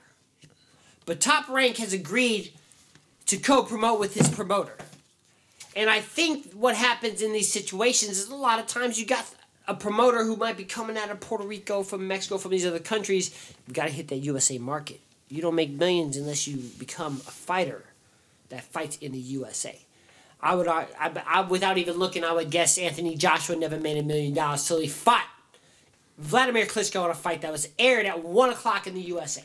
But 1.06 1.20
Top 1.20 1.50
Rank 1.50 1.78
has 1.78 1.94
agreed 1.94 2.54
to 3.26 3.38
co 3.38 3.64
promote 3.64 4.00
with 4.00 4.14
his 4.14 4.30
promoter. 4.30 4.78
And 5.76 5.90
I 5.90 6.00
think 6.02 6.52
what 6.54 6.76
happens 6.76 7.22
in 7.22 7.34
these 7.34 7.52
situations 7.52 8.18
is 8.20 8.30
a 8.30 8.36
lot 8.36 8.60
of 8.60 8.68
times 8.68 9.00
you 9.00 9.06
got 9.06 9.26
a 9.68 9.74
promoter 9.74 10.24
who 10.24 10.36
might 10.36 10.58
be 10.58 10.64
coming 10.64 10.98
out 10.98 11.10
of 11.10 11.20
Puerto 11.20 11.44
Rico, 11.46 11.82
from 11.82 12.08
Mexico, 12.08 12.38
from 12.38 12.52
these 12.52 12.66
other 12.66 12.80
countries. 12.80 13.32
You 13.68 13.74
got 13.74 13.86
to 13.86 13.92
hit 13.92 14.10
that 14.10 14.18
USA 14.18 14.58
market. 14.58 15.00
You 15.30 15.42
don't 15.42 15.56
make 15.56 15.72
millions 15.72 16.18
unless 16.18 16.48
you 16.48 16.58
become 16.78 17.14
a 17.28 17.32
fighter 17.32 17.86
that 18.50 18.64
fights 18.64 18.98
in 18.98 19.12
the 19.14 19.20
USA. 19.20 19.80
I 20.42 20.56
would, 20.56 20.68
I, 20.68 20.88
I, 21.00 21.12
I, 21.28 21.42
without 21.42 21.78
even 21.78 21.98
looking, 21.98 22.24
I 22.24 22.34
would 22.34 22.50
guess 22.50 22.78
Anthony 22.78 23.16
Joshua 23.16 23.56
never 23.56 23.78
made 23.78 23.98
a 23.98 24.04
million 24.04 24.34
dollars 24.34 24.68
till 24.68 24.80
he 24.80 24.88
fought 24.88 25.28
Vladimir 26.18 26.66
Klitschko 26.66 27.06
in 27.06 27.12
a 27.12 27.14
fight 27.14 27.42
that 27.42 27.52
was 27.52 27.70
aired 27.78 28.06
at 28.06 28.24
1 28.24 28.50
o'clock 28.50 28.88
in 28.88 28.96
the 28.96 29.02
USA. 29.02 29.44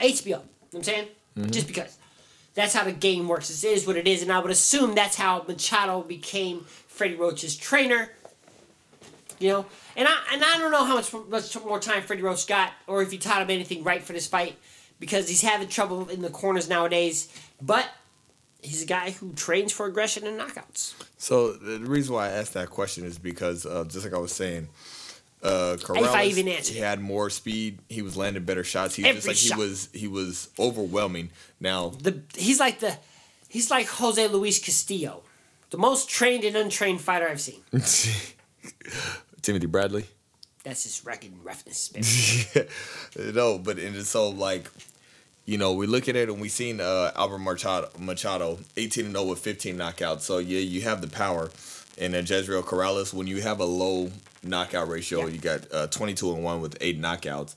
HBO. 0.00 0.26
You 0.26 0.32
know 0.32 0.42
what 0.70 0.78
I'm 0.78 0.82
saying? 0.82 1.08
Mm-hmm. 1.36 1.50
Just 1.50 1.66
because. 1.66 1.98
That's 2.54 2.74
how 2.74 2.84
the 2.84 2.92
game 2.92 3.28
works. 3.28 3.48
This 3.48 3.64
is 3.64 3.86
what 3.86 3.96
it 3.96 4.06
is, 4.06 4.22
and 4.22 4.30
I 4.30 4.38
would 4.38 4.50
assume 4.50 4.94
that's 4.94 5.16
how 5.16 5.44
Machado 5.48 6.02
became 6.02 6.60
Freddie 6.60 7.14
Roach's 7.14 7.56
trainer. 7.56 8.10
You 9.38 9.48
know? 9.48 9.66
And 9.96 10.06
I 10.06 10.18
and 10.32 10.44
I 10.44 10.58
don't 10.58 10.70
know 10.70 10.84
how 10.84 10.94
much, 10.94 11.12
much 11.28 11.64
more 11.64 11.80
time 11.80 12.02
Freddie 12.02 12.22
Roach 12.22 12.46
got, 12.46 12.72
or 12.86 13.02
if 13.02 13.10
he 13.10 13.18
taught 13.18 13.42
him 13.42 13.50
anything 13.50 13.82
right 13.84 14.02
for 14.02 14.12
this 14.12 14.26
fight, 14.26 14.56
because 15.00 15.28
he's 15.28 15.40
having 15.42 15.68
trouble 15.68 16.08
in 16.08 16.20
the 16.20 16.30
corners 16.30 16.68
nowadays. 16.68 17.28
But 17.60 17.88
he's 18.62 18.82
a 18.82 18.86
guy 18.86 19.10
who 19.10 19.32
trains 19.34 19.72
for 19.72 19.86
aggression 19.86 20.26
and 20.26 20.38
knockouts. 20.40 20.94
So 21.18 21.52
the 21.52 21.78
reason 21.80 22.14
why 22.14 22.28
I 22.28 22.30
asked 22.30 22.54
that 22.54 22.70
question 22.70 23.04
is 23.04 23.18
because 23.18 23.66
uh, 23.66 23.84
just 23.84 24.04
like 24.04 24.14
I 24.14 24.18
was 24.18 24.32
saying, 24.32 24.68
uh, 25.42 25.76
Corrales, 25.80 26.06
I 26.14 26.24
even 26.26 26.46
answered 26.48 26.74
he 26.74 26.80
had 26.80 27.00
more 27.00 27.28
speed. 27.28 27.78
He 27.88 28.00
was 28.02 28.16
landing 28.16 28.44
better 28.44 28.64
shots. 28.64 28.94
He 28.94 29.02
was 29.02 29.24
just 29.24 29.26
Every 29.26 29.30
like 29.30 29.36
shot. 29.36 29.56
he 29.56 29.60
was 29.60 29.88
he 29.92 30.08
was 30.08 30.48
overwhelming. 30.58 31.30
Now 31.60 31.88
The 31.90 32.22
he's 32.36 32.60
like 32.60 32.78
the 32.80 32.96
he's 33.48 33.70
like 33.70 33.86
Jose 33.88 34.26
Luis 34.28 34.58
Castillo, 34.64 35.22
the 35.70 35.78
most 35.78 36.08
trained 36.08 36.44
and 36.44 36.56
untrained 36.56 37.00
fighter 37.00 37.28
I've 37.28 37.40
seen. 37.40 37.62
Timothy 39.42 39.66
Bradley. 39.66 40.04
That's 40.64 40.84
his 40.84 41.04
record 41.04 41.32
roughness, 41.42 41.92
no, 43.34 43.58
but 43.58 43.78
and 43.80 43.96
it's 43.96 44.10
so 44.10 44.28
like, 44.28 44.70
you 45.44 45.58
know, 45.58 45.72
we 45.72 45.86
look 45.86 46.08
at 46.08 46.16
it 46.16 46.28
and 46.28 46.40
we 46.40 46.48
seen 46.48 46.80
uh, 46.80 47.10
Albert 47.16 47.38
Machado, 47.38 47.88
Machado, 47.98 48.58
eighteen 48.76 49.06
and 49.06 49.14
zero 49.14 49.26
with 49.26 49.38
fifteen 49.40 49.76
knockouts. 49.76 50.20
So 50.22 50.38
yeah, 50.38 50.60
you 50.60 50.82
have 50.82 51.00
the 51.00 51.08
power. 51.08 51.50
And 51.98 52.14
then 52.14 52.24
Jezreel 52.26 52.62
Corrales, 52.62 53.12
when 53.12 53.26
you 53.26 53.42
have 53.42 53.60
a 53.60 53.64
low 53.66 54.10
knockout 54.42 54.88
ratio, 54.88 55.20
Yeah. 55.20 55.26
you 55.26 55.38
got 55.38 55.60
uh, 55.72 55.86
twenty 55.88 56.14
two 56.14 56.32
and 56.32 56.42
one 56.42 56.60
with 56.60 56.76
eight 56.80 57.00
knockouts. 57.00 57.54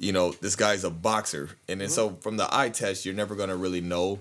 You 0.00 0.12
know, 0.12 0.32
this 0.40 0.56
guy's 0.56 0.84
a 0.84 0.90
boxer, 0.90 1.50
and 1.68 1.80
then 1.80 1.88
so 1.88 2.10
Mm-hmm. 2.10 2.20
from 2.20 2.36
the 2.38 2.48
eye 2.54 2.70
test, 2.70 3.04
you're 3.04 3.14
never 3.14 3.34
gonna 3.34 3.56
really 3.56 3.80
know 3.80 4.18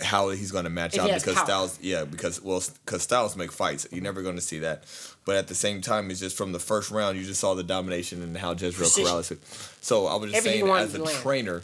how 0.00 0.30
he's 0.30 0.52
going 0.52 0.62
to 0.62 0.70
match 0.70 0.94
If 0.94 1.00
out 1.00 1.06
because 1.12 1.34
power. 1.34 1.44
styles 1.44 1.78
yeah 1.82 2.04
because 2.04 2.40
well 2.40 2.62
because 2.86 3.02
styles 3.02 3.34
make 3.34 3.50
fights 3.50 3.84
you're 3.90 4.00
never 4.00 4.22
going 4.22 4.36
to 4.36 4.40
see 4.40 4.60
that 4.60 4.84
but 5.24 5.34
at 5.34 5.48
the 5.48 5.56
same 5.56 5.80
time 5.80 6.08
it's 6.12 6.20
just 6.20 6.36
from 6.36 6.52
the 6.52 6.60
first 6.60 6.92
round 6.92 7.18
you 7.18 7.24
just 7.24 7.40
saw 7.40 7.54
the 7.54 7.64
domination 7.64 8.22
and 8.22 8.36
how 8.36 8.52
Jezreel. 8.52 8.88
Corrales 8.88 9.36
so 9.82 10.06
I 10.06 10.14
was 10.14 10.30
just 10.30 10.46
Everything 10.46 10.66
saying 10.68 10.76
as 10.78 10.94
a 10.94 11.02
land. 11.02 11.16
trainer 11.18 11.62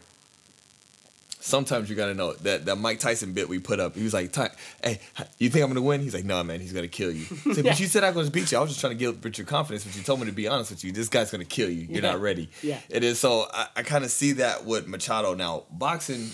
sometimes 1.46 1.90
you 1.90 1.94
got 1.96 2.06
to 2.06 2.14
know 2.14 2.32
that 2.32 2.64
that 2.64 2.76
Mike 2.76 2.98
Tyson 3.00 3.34
bit 3.34 3.48
we 3.48 3.58
put 3.58 3.78
up 3.78 3.94
he 3.94 4.02
was 4.02 4.14
like 4.14 4.32
"Ty- 4.32 4.50
hey 4.82 4.98
you 5.38 5.50
think 5.50 5.62
I'm 5.62 5.68
to 5.74 5.82
win 5.82 6.00
he's 6.00 6.14
like 6.14 6.24
no 6.24 6.42
man 6.42 6.58
he's 6.60 6.72
to 6.82 6.88
kill 6.88 7.10
you 7.10 7.24
said, 7.54 7.64
but 7.64 7.78
you 7.78 7.86
said 7.86 8.02
I 8.02 8.10
was 8.10 8.28
to 8.28 8.32
beat 8.32 8.50
you 8.50 8.56
I 8.58 8.62
was 8.62 8.70
just 8.70 8.80
trying 8.80 8.92
to 8.92 8.98
get 8.98 9.22
with 9.22 9.36
your 9.36 9.46
confidence 9.46 9.84
but 9.84 9.94
you 9.94 10.02
told 10.02 10.20
me 10.20 10.26
to 10.26 10.32
be 10.32 10.48
honest 10.48 10.70
with 10.70 10.82
you 10.84 10.92
this 10.92 11.08
guy's 11.10 11.30
to 11.42 11.48
kill 11.48 11.68
you 11.68 11.82
you're 11.82 12.02
Yeah. 12.02 12.12
not 12.12 12.20
ready 12.20 12.48
Yeah. 12.62 12.80
it 12.88 13.04
is 13.04 13.20
so 13.20 13.46
I, 13.52 13.66
I 13.76 13.82
kind 13.82 14.04
of 14.04 14.10
see 14.10 14.32
that 14.32 14.64
with 14.64 14.86
Machado 14.88 15.34
now 15.34 15.64
boxing 15.70 16.30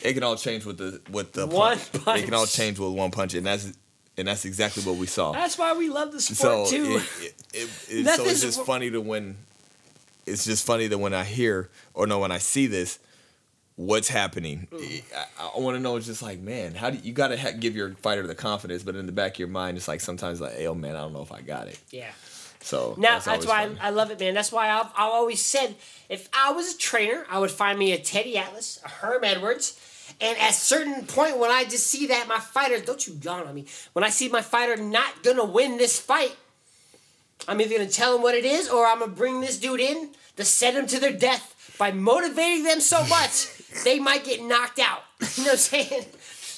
it 0.00 0.14
can 0.14 0.24
all 0.24 0.36
change 0.36 0.64
with 0.64 0.78
the 0.78 1.00
with 1.10 1.32
the 1.32 1.46
One 1.46 1.78
punch. 2.04 2.20
It 2.20 2.24
can 2.24 2.34
all 2.34 2.46
change 2.46 2.78
with 2.80 2.92
one 2.92 3.12
punch, 3.12 3.34
and 3.34 3.46
that's 3.46 3.72
and 4.18 4.26
that's 4.28 4.44
exactly 4.44 4.82
what 4.82 4.96
we 4.96 5.06
saw. 5.06 5.32
That's 5.32 5.56
why 5.56 5.72
we 5.74 5.88
love 5.88 6.10
the 6.12 6.20
so 6.20 6.64
sport 6.64 6.68
too. 6.70 7.00
it, 7.22 7.34
it, 7.54 7.68
it, 7.88 8.06
so 8.16 8.24
it's 8.24 8.40
just 8.40 8.64
funny 8.64 8.90
to 8.90 9.00
when 9.00 9.36
it's 10.26 10.44
just 10.44 10.66
funny 10.66 10.88
that 10.88 10.98
when 10.98 11.14
I 11.14 11.22
hear 11.24 11.70
or 11.94 12.06
no 12.08 12.18
when 12.18 12.32
I 12.32 12.38
see 12.38 12.66
this, 12.66 12.98
what's 13.76 14.08
happening? 14.08 14.68
I, 14.72 15.50
I 15.56 15.60
want 15.60 15.76
to 15.76 15.80
know. 15.82 15.96
It's 15.96 16.06
just 16.06 16.22
like 16.22 16.40
man, 16.40 16.74
how 16.74 16.90
do 16.90 16.98
you, 16.98 17.12
got 17.12 17.28
to 17.28 17.38
ha- 17.38 17.52
give 17.58 17.76
your 17.76 17.90
fighter 17.90 18.26
the 18.26 18.34
confidence, 18.34 18.82
but 18.82 18.96
in 18.96 19.06
the 19.06 19.12
back 19.12 19.32
of 19.32 19.38
your 19.38 19.48
mind, 19.48 19.76
it's 19.76 19.88
like 19.88 20.00
sometimes 20.00 20.40
like, 20.40 20.54
hey, 20.54 20.66
oh 20.66 20.74
man, 20.74 20.96
I 20.96 21.00
don't 21.00 21.12
know 21.12 21.22
if 21.22 21.32
I 21.32 21.40
got 21.40 21.68
it. 21.68 21.78
yeah. 21.90 22.10
So 22.60 22.94
Now 22.96 23.18
that's, 23.18 23.26
that's, 23.26 23.46
why 23.46 23.64
I. 23.80 23.88
I 23.88 23.90
love 23.90 24.10
it, 24.10 24.18
man. 24.18 24.32
That's 24.32 24.50
why 24.50 24.70
I've, 24.70 24.86
I've 24.96 25.10
always 25.10 25.44
said 25.44 25.74
if 26.08 26.30
I 26.32 26.52
was 26.52 26.74
a 26.74 26.78
trainer, 26.78 27.26
I 27.28 27.38
would 27.38 27.50
find 27.50 27.78
me 27.78 27.92
a 27.92 27.98
Teddy 27.98 28.38
Atlas, 28.38 28.80
a 28.82 28.88
Herm 28.88 29.22
Edwards, 29.22 29.78
and 30.18 30.38
at 30.38 30.54
certain 30.54 31.04
point 31.04 31.38
when 31.38 31.50
I 31.50 31.64
just 31.64 31.86
see 31.88 32.06
that 32.06 32.26
my 32.26 32.38
fighter, 32.38 32.80
don't 32.80 33.06
you 33.06 33.18
yawn 33.22 33.46
on 33.46 33.54
me, 33.54 33.66
when 33.92 34.02
I 34.02 34.08
see 34.08 34.30
my 34.30 34.40
fighter 34.40 34.82
not 34.82 35.22
gonna 35.22 35.44
win 35.44 35.76
this 35.76 36.00
fight, 36.00 36.34
I'm 37.46 37.60
either 37.60 37.76
gonna 37.76 37.90
tell 37.90 38.16
him 38.16 38.22
what 38.22 38.34
it 38.34 38.46
is 38.46 38.68
or 38.70 38.86
I'm 38.86 39.00
gonna 39.00 39.12
bring 39.12 39.42
this 39.42 39.58
dude 39.58 39.80
in 39.80 40.10
to 40.36 40.44
send 40.44 40.78
him 40.78 40.86
to 40.86 40.98
their 40.98 41.12
death 41.12 41.76
by 41.78 41.92
motivating 41.92 42.64
them 42.64 42.80
so 42.80 43.04
much 43.06 43.53
they 43.82 43.98
might 43.98 44.24
get 44.24 44.42
knocked 44.42 44.78
out. 44.78 45.02
You 45.36 45.44
know 45.44 45.50
what 45.50 45.52
I'm 45.52 45.56
saying? 45.58 46.04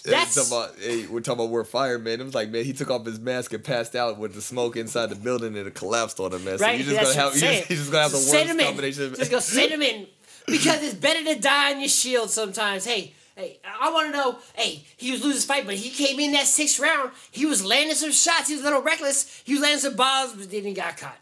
That's 0.05 0.35
talking 0.35 0.53
about, 0.53 0.79
hey, 0.79 1.07
we're 1.07 1.21
talking 1.21 1.41
about 1.45 1.51
we're 1.51 1.65
fired, 1.65 2.05
man. 2.05 2.21
It 2.21 2.25
was 2.25 2.35
like, 2.35 2.51
man, 2.51 2.65
he 2.65 2.73
took 2.73 2.91
off 2.91 3.05
his 3.07 3.19
mask 3.21 3.53
and 3.53 3.63
passed 3.65 3.95
out 3.97 4.19
with 4.19 4.35
the 4.35 4.43
smoke 4.43 4.77
inside 4.77 5.07
the 5.07 5.17
building 5.17 5.57
and 5.57 5.67
it 5.67 5.75
collapsed 5.75 6.21
on 6.21 6.33
him, 6.33 6.45
man. 6.45 6.59
So 6.59 6.65
right. 6.65 6.79
you 6.79 6.85
just 6.85 7.01
gonna 7.03 7.15
have, 7.15 7.35
you 7.35 7.41
saying. 7.41 7.59
just, 7.61 7.71
you 7.71 7.77
just 7.77 7.91
gonna 7.91 8.03
have 8.03 8.13
the 8.13 8.19
Send 8.19 8.49
worst 8.49 8.61
in. 8.61 8.67
combination. 8.67 9.15
Just 9.15 9.31
go 9.31 9.39
send 9.41 9.73
him 9.73 9.83
in 9.83 10.07
because 10.47 10.83
it's 10.83 10.95
better 10.95 11.25
to 11.35 11.41
die 11.41 11.73
on 11.75 11.81
your 11.81 11.89
shield 11.89 12.31
sometimes. 12.31 12.85
Hey, 12.85 13.13
Hey, 13.37 13.61
I 13.81 13.93
want 13.93 14.11
to 14.13 14.17
know. 14.17 14.39
Hey, 14.55 14.87
he 14.97 15.11
was 15.13 15.21
losing 15.21 15.35
his 15.37 15.45
fight, 15.45 15.67
but 15.67 15.75
he 15.75 15.91
came 15.91 16.19
in 16.19 16.33
that 16.33 16.47
sixth 16.47 16.81
round. 16.81 17.11
He 17.31 17.45
was 17.45 17.63
landing 17.63 17.95
some 17.95 18.11
shots. 18.11 18.49
He 18.49 18.55
was 18.55 18.63
a 18.63 18.65
little 18.65 18.81
reckless. 18.81 19.43
He 19.45 19.53
was 19.53 19.61
landing 19.61 19.81
some 19.81 19.95
balls, 19.95 20.33
but 20.33 20.51
then 20.51 20.65
he 20.65 20.73
got 20.73 20.97
caught. 20.97 21.19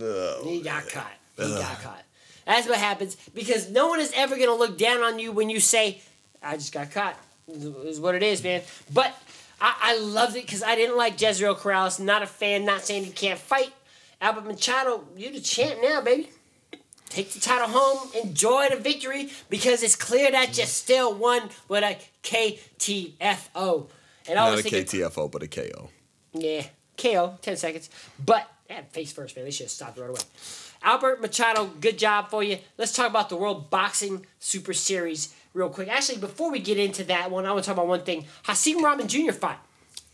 Oh, 0.00 0.40
He 0.44 0.62
got 0.62 0.88
caught. 0.88 1.12
He 1.36 1.42
got 1.42 1.82
caught. 1.82 2.02
That's 2.48 2.66
what 2.66 2.78
happens 2.78 3.14
because 3.34 3.70
no 3.70 3.88
one 3.88 4.00
is 4.00 4.10
ever 4.16 4.36
gonna 4.36 4.54
look 4.54 4.76
down 4.78 5.02
on 5.02 5.18
you 5.18 5.30
when 5.32 5.50
you 5.50 5.60
say, 5.60 6.00
"I 6.42 6.56
just 6.56 6.72
got 6.72 6.90
caught." 6.90 7.14
Is 7.46 8.00
what 8.00 8.14
it 8.14 8.22
is, 8.22 8.42
man. 8.42 8.62
But 8.92 9.14
I, 9.60 9.74
I 9.80 9.98
loved 9.98 10.34
it 10.34 10.44
because 10.46 10.62
I 10.62 10.74
didn't 10.74 10.96
like 10.96 11.20
Jezreel 11.20 11.54
Corrales. 11.54 12.00
Not 12.00 12.22
a 12.22 12.26
fan. 12.26 12.64
Not 12.64 12.82
saying 12.82 13.04
he 13.04 13.10
can't 13.10 13.38
fight. 13.38 13.72
Albert 14.20 14.46
Machado, 14.46 15.04
you're 15.16 15.32
the 15.32 15.40
champ 15.40 15.78
now, 15.82 16.00
baby. 16.00 16.30
Take 17.10 17.30
the 17.32 17.40
title 17.40 17.68
home. 17.68 18.10
Enjoy 18.22 18.68
the 18.70 18.76
victory 18.76 19.30
because 19.48 19.82
it's 19.82 19.96
clear 19.96 20.30
that 20.30 20.56
you 20.58 20.64
still 20.64 21.14
won 21.14 21.48
with 21.68 21.84
a 21.84 21.96
KTFO. 22.22 23.88
And 24.28 24.38
I 24.38 24.44
Not 24.44 24.50
was 24.56 24.60
a 24.60 24.62
thinking, 24.68 25.00
KTFO, 25.00 25.30
but 25.30 25.42
a 25.42 25.48
KO. 25.48 25.90
yeah, 26.34 26.64
KO, 26.98 27.38
10 27.40 27.56
seconds. 27.56 27.88
But, 28.24 28.46
yeah, 28.68 28.82
face 28.90 29.12
first, 29.12 29.36
man. 29.36 29.46
They 29.46 29.50
should 29.50 29.64
have 29.64 29.70
stopped 29.70 29.98
right 29.98 30.10
away. 30.10 30.20
Albert 30.82 31.20
Machado, 31.20 31.66
good 31.80 31.98
job 31.98 32.30
for 32.30 32.42
you. 32.42 32.58
Let's 32.76 32.92
talk 32.92 33.08
about 33.10 33.28
the 33.28 33.36
World 33.36 33.68
Boxing 33.70 34.26
Super 34.38 34.72
Series 34.72 35.34
real 35.54 35.68
quick. 35.68 35.88
Actually, 35.88 36.18
before 36.18 36.50
we 36.50 36.60
get 36.60 36.78
into 36.78 37.04
that 37.04 37.30
one, 37.30 37.46
I 37.46 37.52
want 37.52 37.64
to 37.64 37.68
talk 37.68 37.76
about 37.76 37.88
one 37.88 38.02
thing. 38.04 38.26
Hasim 38.44 38.82
Rahman 38.82 39.08
Jr. 39.08 39.32
fought. 39.32 39.64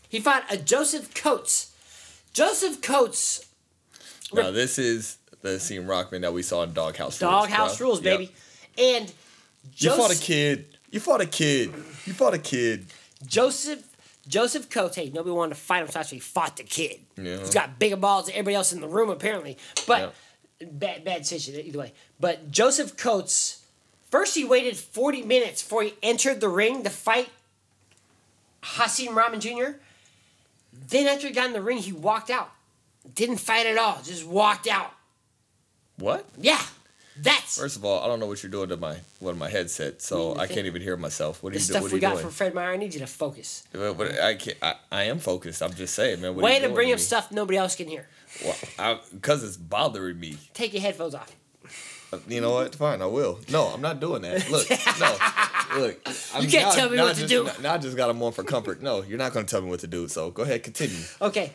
He 0.09 0.19
fought 0.19 0.43
a 0.51 0.57
Joseph 0.57 1.13
Coates. 1.13 1.71
Joseph 2.33 2.81
Coates, 2.81 3.45
Now 4.33 4.51
this 4.51 4.77
is 4.77 5.17
the 5.41 5.59
scene 5.59 5.83
Rockman 5.83 6.21
that 6.21 6.33
we 6.33 6.41
saw 6.41 6.63
in 6.63 6.73
Doghouse. 6.73 7.21
Rules. 7.21 7.31
Doghouse. 7.31 7.79
Rules, 7.79 8.01
Yep. 8.01 8.19
baby. 8.19 8.31
And 8.77 9.13
You 9.77 9.91
fought 9.91 10.11
a 10.11 10.19
kid. 10.19 10.77
You 10.91 10.99
fought 10.99 11.21
a 11.21 11.25
kid. 11.25 11.73
You 12.05 12.13
fought 12.13 12.33
a 12.33 12.39
kid. 12.39 12.87
Joseph 13.25 13.83
Joseph 14.27 14.71
Coates, 14.71 14.97
nobody 15.13 15.29
wanted 15.31 15.53
to 15.53 15.61
fight 15.61 15.83
him, 15.83 15.87
so 15.91 16.01
he 16.01 16.19
fought 16.19 16.57
the 16.57 16.63
kid. 16.63 16.99
Yeah. 17.15 17.37
He's 17.37 17.53
got 17.53 17.77
bigger 17.77 17.95
balls 17.95 18.25
than 18.25 18.33
everybody 18.33 18.55
else 18.55 18.73
in 18.73 18.81
the 18.81 18.87
room, 18.87 19.11
apparently. 19.11 19.55
But 19.85 20.15
bad 20.63 21.03
bad 21.03 21.19
decision 21.23 21.55
either 21.55 21.79
way. 21.79 21.93
But 22.19 22.51
Joseph 22.51 22.95
Coates, 22.97 23.65
first 24.09 24.35
he 24.35 24.43
waited 24.43 24.77
40 24.77 25.23
minutes 25.23 25.61
before 25.61 25.83
he 25.83 25.93
entered 26.03 26.39
the 26.41 26.49
ring 26.49 26.83
to 26.83 26.89
fight 26.89 27.29
Hasim 28.63 29.15
Rahman 29.15 29.39
Jr. 29.39 29.77
Then 30.87 31.07
after 31.07 31.27
he 31.27 31.33
got 31.33 31.47
in 31.47 31.53
the 31.53 31.61
ring, 31.61 31.77
he 31.79 31.91
walked 31.91 32.29
out. 32.29 32.51
Didn't 33.13 33.37
fight 33.37 33.65
at 33.65 33.77
all, 33.77 33.99
just 34.03 34.25
walked 34.25 34.67
out. 34.67 34.91
What? 35.97 36.25
Yeah, 36.37 36.61
that's 37.21 37.57
First 37.57 37.77
of 37.77 37.85
all, 37.85 38.03
I 38.03 38.07
don't 38.07 38.19
know 38.19 38.25
what 38.25 38.41
you're 38.43 38.51
doing 38.51 38.67
to 38.69 38.77
my 38.77 38.97
one 39.19 39.31
of 39.33 39.37
my 39.37 39.49
headset, 39.49 40.01
so 40.01 40.35
I 40.37 40.47
can't 40.47 40.65
even 40.65 40.81
hear 40.81 40.97
myself. 40.97 41.41
What 41.43 41.51
are 41.51 41.53
the 41.53 41.59
you 41.59 41.63
stuff 41.63 41.73
doing? 41.75 41.83
What 41.83 41.91
are 41.91 41.93
we 41.93 41.97
you 41.97 42.01
got 42.01 42.11
doing? 42.13 42.21
from 42.23 42.31
Fred 42.31 42.53
Meyer. 42.53 42.71
I 42.71 42.77
need 42.77 42.93
you 42.93 42.99
to 43.01 43.07
focus. 43.07 43.63
But- 43.71 43.93
but 43.97 44.19
I 44.19 44.35
can't. 44.35 44.57
I, 44.61 44.75
I 44.91 45.03
am 45.03 45.19
focused. 45.19 45.61
I'm 45.61 45.73
just 45.73 45.93
saying, 45.93 46.19
man. 46.19 46.35
What 46.35 46.41
are 46.41 46.45
Way 46.45 46.53
you 46.55 46.59
to 46.61 46.65
doing 46.65 46.75
bring 46.75 46.91
up 46.91 46.97
me? 46.97 47.01
stuff 47.03 47.31
nobody 47.31 47.57
else 47.57 47.75
can 47.75 47.87
hear. 47.87 48.07
Well, 48.43 49.01
because 49.13 49.43
it's 49.43 49.57
bothering 49.57 50.19
me. 50.19 50.37
Take 50.53 50.73
your 50.73 50.81
headphones 50.81 51.15
off. 51.15 51.35
Uh, 52.13 52.19
you 52.27 52.41
know 52.41 52.51
what? 52.51 52.75
Fine, 52.75 53.01
I 53.01 53.05
will. 53.07 53.39
No, 53.49 53.65
I'm 53.67 53.81
not 53.81 53.99
doing 53.99 54.21
that. 54.23 54.49
Look, 54.49 54.69
no, 54.99 55.81
look. 55.81 55.99
I'm 56.33 56.43
You 56.43 56.49
can't 56.49 56.65
now- 56.67 56.71
tell 56.71 56.89
me 56.89 56.97
now 56.97 57.03
what 57.05 57.15
to 57.15 57.27
just- 57.27 57.57
do. 57.57 57.63
Now 57.63 57.73
I 57.73 57.77
just 57.77 57.97
got 57.97 58.07
them 58.07 58.21
on 58.21 58.31
for 58.31 58.43
comfort. 58.43 58.81
No, 58.81 59.01
you're 59.01 59.17
not 59.17 59.33
going 59.33 59.45
to 59.45 59.49
tell 59.49 59.61
me 59.61 59.69
what 59.69 59.79
to 59.81 59.87
do. 59.87 60.07
So 60.07 60.31
go 60.31 60.43
ahead, 60.43 60.63
continue. 60.63 60.97
Okay, 61.21 61.51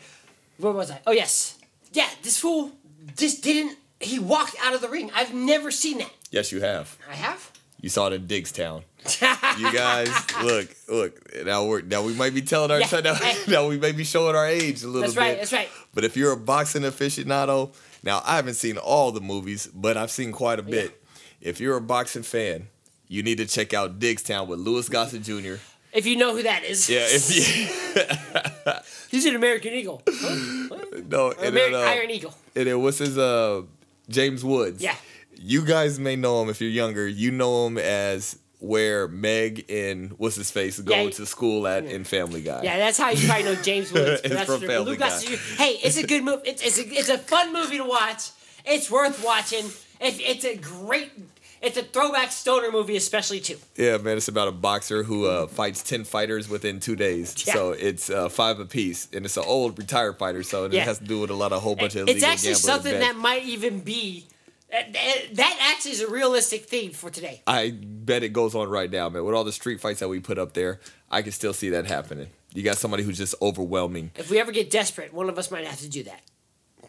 where 0.57 0.73
was 0.73 0.91
I? 0.91 0.99
Oh 1.07 1.11
yes, 1.11 1.57
yeah. 1.93 2.09
This 2.23 2.37
fool 2.39 2.71
just 3.15 3.43
didn't. 3.43 3.77
He 3.99 4.17
walked 4.19 4.55
out 4.63 4.73
of 4.73 4.81
the 4.81 4.89
ring. 4.89 5.11
I've 5.15 5.33
never 5.33 5.69
seen 5.71 5.99
that. 5.99 6.11
Yes, 6.31 6.51
you 6.51 6.61
have. 6.61 6.97
I 7.09 7.13
have. 7.13 7.50
You 7.81 7.89
saw 7.89 8.07
it 8.07 8.13
in 8.13 8.27
Diggstown. 8.27 8.83
You 9.59 9.73
guys, 9.73 10.07
look, 10.43 10.69
look. 10.87 11.43
Now 11.45 11.65
we're 11.65 11.81
now 11.81 12.03
we 12.03 12.13
might 12.13 12.33
be 12.33 12.41
telling 12.41 12.71
our 12.71 12.79
Yeah. 12.79 13.01
now, 13.01 13.17
now 13.47 13.67
we 13.67 13.77
may 13.77 13.91
be 13.91 14.03
showing 14.05 14.35
our 14.35 14.47
age 14.47 14.83
a 14.83 14.87
little 14.87 15.01
That's 15.01 15.13
bit. 15.13 15.19
That's 15.37 15.51
right. 15.51 15.67
That's 15.67 15.77
right. 15.77 15.87
But 15.93 16.03
if 16.05 16.15
you're 16.15 16.31
a 16.31 16.37
boxing 16.37 16.83
aficionado, 16.83 17.73
now 18.03 18.21
I 18.25 18.37
haven't 18.37 18.53
seen 18.53 18.77
all 18.77 19.11
the 19.11 19.19
movies, 19.19 19.67
but 19.67 19.97
I've 19.97 20.09
seen 20.11 20.31
quite 20.31 20.59
a 20.59 20.63
bit. 20.63 21.03
If 21.41 21.59
you're 21.59 21.75
a 21.75 21.81
boxing 21.81 22.23
fan, 22.23 22.67
you 23.07 23.23
need 23.23 23.39
to 23.39 23.45
check 23.45 23.73
out 23.73 23.99
Diggstown 23.99 24.47
with 24.47 24.59
Louis 24.59 24.87
Gossett 24.87 25.23
Jr. 25.23 25.55
If 25.91 26.05
you 26.05 26.15
know 26.15 26.33
who 26.33 26.43
that 26.43 26.63
is. 26.63 26.89
Yeah, 26.89 27.05
if 27.09 27.29
you 27.35 28.73
He's 29.11 29.25
an 29.25 29.35
American 29.35 29.73
Eagle. 29.73 30.01
What? 30.05 31.07
no, 31.09 31.31
and 31.31 31.39
then, 31.39 31.47
American 31.47 31.75
uh, 31.75 31.79
Iron 31.79 32.09
Eagle. 32.09 32.33
and 32.55 32.67
then 32.67 32.81
what's 32.81 32.99
his 32.99 33.17
uh 33.17 33.63
James 34.09 34.43
Woods. 34.43 34.81
Yeah. 34.81 34.95
You 35.43 35.65
guys 35.65 35.99
may 35.99 36.15
know 36.15 36.41
him 36.41 36.49
if 36.49 36.61
you're 36.61 36.69
younger. 36.69 37.07
You 37.07 37.31
know 37.31 37.65
him 37.67 37.77
as 37.77 38.37
where 38.59 39.07
Meg 39.07 39.65
and 39.69 40.11
what's 40.19 40.35
his 40.35 40.51
face 40.51 40.79
go 40.79 40.93
Yeah, 41.05 41.09
to 41.09 41.25
school 41.25 41.67
at 41.67 41.83
in 41.85 42.03
Family 42.03 42.41
Guy. 42.43 42.61
Yeah, 42.63 42.77
that's 42.77 42.97
how 42.97 43.09
you 43.09 43.27
probably 43.27 43.45
know 43.45 43.55
James 43.55 43.91
Woods. 43.93 44.21
It's 44.23 44.43
from. 44.43 44.61
Family 44.61 44.91
Luke 44.91 44.99
Guy. 44.99 45.19
Hey, 45.57 45.79
it's 45.83 45.97
a 45.97 46.05
good 46.05 46.23
movie. 46.23 46.43
It's, 46.45 46.61
it's, 46.61 46.77
a, 46.77 46.87
it's 46.87 47.09
a 47.09 47.17
fun 47.17 47.51
movie 47.53 47.77
to 47.77 47.83
watch. 47.83 48.29
It's 48.65 48.91
worth 48.91 49.23
watching. 49.25 49.65
It's, 49.99 50.19
it's 50.19 50.45
a 50.45 50.55
great. 50.57 51.11
It's 51.63 51.77
a 51.77 51.83
throwback 51.83 52.31
stoner 52.31 52.71
movie, 52.71 52.95
especially 52.95 53.39
too. 53.39 53.57
Yeah, 53.75 53.97
man, 53.97 54.17
it's 54.17 54.27
about 54.27 54.47
a 54.47 54.51
boxer 54.51 55.03
who 55.03 55.25
uh, 55.27 55.45
fights 55.47 55.81
ten 55.83 56.03
fighters 56.03 56.49
within 56.49 56.79
two 56.79 56.95
days. 56.95 57.35
Yeah. 57.47 57.53
So 57.53 57.71
it's 57.71 58.09
uh, 58.09 58.29
five 58.29 58.59
apiece, 58.59 59.07
and 59.13 59.25
it's 59.25 59.37
an 59.37 59.43
old 59.45 59.77
retired 59.77 60.17
fighter, 60.19 60.41
so 60.43 60.65
it 60.65 60.73
Yeah. 60.73 60.83
has 60.85 60.97
to 60.99 61.03
do 61.03 61.19
with 61.19 61.29
a 61.29 61.35
lot 61.35 61.51
of 61.51 61.61
whole 61.63 61.75
bunch 61.75 61.95
of 61.95 62.07
It's 62.09 62.23
actually 62.23 62.55
something 62.55 62.99
that 62.99 63.15
might 63.15 63.43
even 63.45 63.79
be. 63.79 64.25
That, 64.71 65.57
actually 65.73 65.91
is 65.91 66.01
a 66.01 66.09
realistic 66.09 66.65
theme 66.65 66.91
for 66.91 67.09
today. 67.09 67.41
I 67.45 67.71
bet 67.71 68.23
it 68.23 68.29
goes 68.29 68.55
on 68.55 68.69
right 68.69 68.89
now, 68.89 69.09
man. 69.09 69.23
With 69.25 69.35
all 69.35 69.43
the 69.43 69.51
street 69.51 69.81
fights 69.81 69.99
that 69.99 70.07
we 70.07 70.19
put 70.19 70.37
up 70.39 70.53
there, 70.53 70.79
I 71.09 71.21
can 71.21 71.33
still 71.33 71.53
see 71.53 71.69
that 71.69 71.85
happening. 71.85 72.27
You 72.53 72.63
got 72.63 72.77
somebody 72.77 73.03
who's 73.03 73.17
just 73.17 73.35
overwhelming. 73.41 74.11
If 74.15 74.29
we 74.29 74.39
ever 74.39 74.51
get 74.51 74.69
desperate, 74.69 75.13
one 75.13 75.29
of 75.29 75.37
us 75.37 75.51
might 75.51 75.65
have 75.65 75.79
to 75.79 75.89
do 75.89 76.03
that 76.03 76.21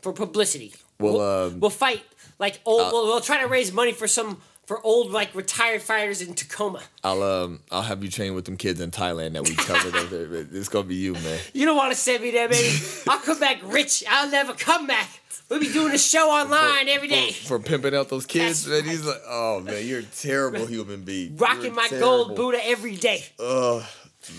for 0.01 0.13
publicity. 0.13 0.75
Well, 0.99 1.15
we'll, 1.15 1.47
um, 1.47 1.61
we'll 1.61 1.71
fight 1.71 2.03
like 2.39 2.61
old. 2.65 2.81
uh, 2.83 2.91
we'll, 2.93 3.07
we'll 3.07 3.21
try 3.21 3.41
to 3.41 3.49
raise 3.49 3.73
money 3.73 3.93
for 3.93 4.07
some 4.07 4.41
for 4.67 4.81
old 4.85 5.11
like 5.11 5.35
retired 5.35 5.83
fighters 5.83 6.23
in 6.23 6.35
Tacoma. 6.35 6.81
I'll 7.03 7.23
um 7.23 7.61
I'll 7.71 7.83
have 7.83 8.03
you 8.03 8.11
train 8.11 8.35
with 8.35 8.45
them 8.45 8.57
kids 8.57 8.81
in 8.81 8.91
Thailand 8.91 9.33
that 9.33 9.49
we 9.49 9.55
covered 9.55 9.95
over 9.97 10.25
there. 10.25 10.47
It's 10.53 10.69
gonna 10.69 10.85
be 10.85 10.97
you, 10.97 11.15
man. 11.15 11.41
You 11.53 11.67
don't 11.67 11.77
want 11.77 11.93
to 11.93 11.99
send 11.99 12.23
me 12.23 12.31
there, 12.31 12.49
baby. 12.49 12.79
I'll 13.09 13.19
come 13.19 13.41
back 13.41 13.61
rich. 13.65 14.05
I'll 14.09 14.31
never 14.31 14.53
come 14.53 14.87
back. 14.87 15.09
We'll 15.49 15.61
be 15.61 15.73
doing 15.73 15.93
a 15.93 15.99
show 15.99 16.31
online 16.31 16.89
every 16.89 17.09
day. 17.09 17.33
For, 17.33 17.59
for 17.59 17.65
pimping 17.65 17.95
out 17.95 18.09
those 18.09 18.25
kids, 18.25 18.65
That's 18.65 18.85
man. 18.85 18.91
He's 18.91 19.05
like, 19.05 19.21
oh 19.29 19.61
man, 19.61 19.87
you're 19.87 20.01
a 20.01 20.05
terrible 20.05 20.65
human 20.65 21.03
being. 21.03 21.37
Rocking 21.37 21.75
my 21.75 21.89
terrible. 21.89 22.25
gold 22.25 22.37
Buddha 22.37 22.61
every 22.65 22.97
day. 22.97 23.25
Oh 23.39 23.87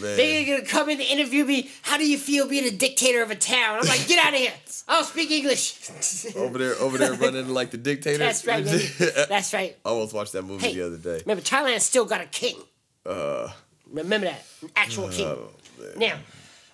man. 0.01 0.17
They're 0.17 0.45
gonna 0.57 0.67
come 0.67 0.89
in 0.89 0.97
to 0.97 1.03
interview 1.03 1.45
me. 1.45 1.69
How 1.81 1.97
do 1.97 2.07
you 2.07 2.17
feel 2.17 2.47
being 2.47 2.65
a 2.65 2.71
dictator 2.71 3.21
of 3.21 3.31
a 3.31 3.35
town? 3.35 3.79
I'm 3.81 3.87
like, 3.87 4.07
get 4.07 4.25
out 4.25 4.33
of 4.33 4.39
here. 4.39 4.53
I 4.87 4.95
don't 4.95 5.05
speak 5.05 5.31
English. 5.31 6.35
over 6.35 6.57
there, 6.57 6.75
over 6.75 6.97
there, 6.97 7.13
running 7.13 7.49
like 7.49 7.71
the 7.71 7.77
dictator. 7.77 8.17
That's 8.19 8.45
right, 8.45 8.63
baby. 8.63 8.85
That's 9.29 9.53
right. 9.53 9.77
I 9.85 9.89
almost 9.89 10.13
watched 10.13 10.33
that 10.33 10.43
movie 10.43 10.67
Hey. 10.67 10.75
the 10.75 10.85
other 10.87 10.97
day. 10.97 11.21
Remember, 11.25 11.41
Thailand 11.43 11.79
still 11.81 12.05
got 12.05 12.21
a 12.21 12.25
king. 12.25 12.57
Uh, 13.05 13.49
Remember 13.91 14.25
that, 14.27 14.45
an 14.61 14.69
actual 14.75 15.09
king. 15.09 15.27
oh, 15.27 15.49
man. 15.79 15.91
Now, 15.97 16.15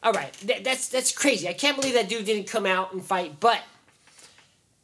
all 0.01 0.13
right, 0.13 0.31
th- 0.33 0.63
that's 0.63 0.87
that's 0.89 1.11
crazy. 1.11 1.47
I 1.49 1.53
can't 1.53 1.75
believe 1.75 1.95
that 1.95 2.07
dude 2.07 2.25
didn't 2.25 2.47
come 2.47 2.65
out 2.65 2.93
and 2.93 3.03
fight, 3.03 3.39
but 3.39 3.61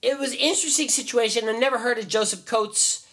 it 0.02 0.20
was 0.20 0.32
an 0.34 0.40
interesting 0.40 0.90
situation. 0.90 1.48
I 1.48 1.54
never 1.54 1.78
heard 1.80 1.98
of 1.98 2.08
Joseph 2.08 2.46
Coates, 2.46 3.08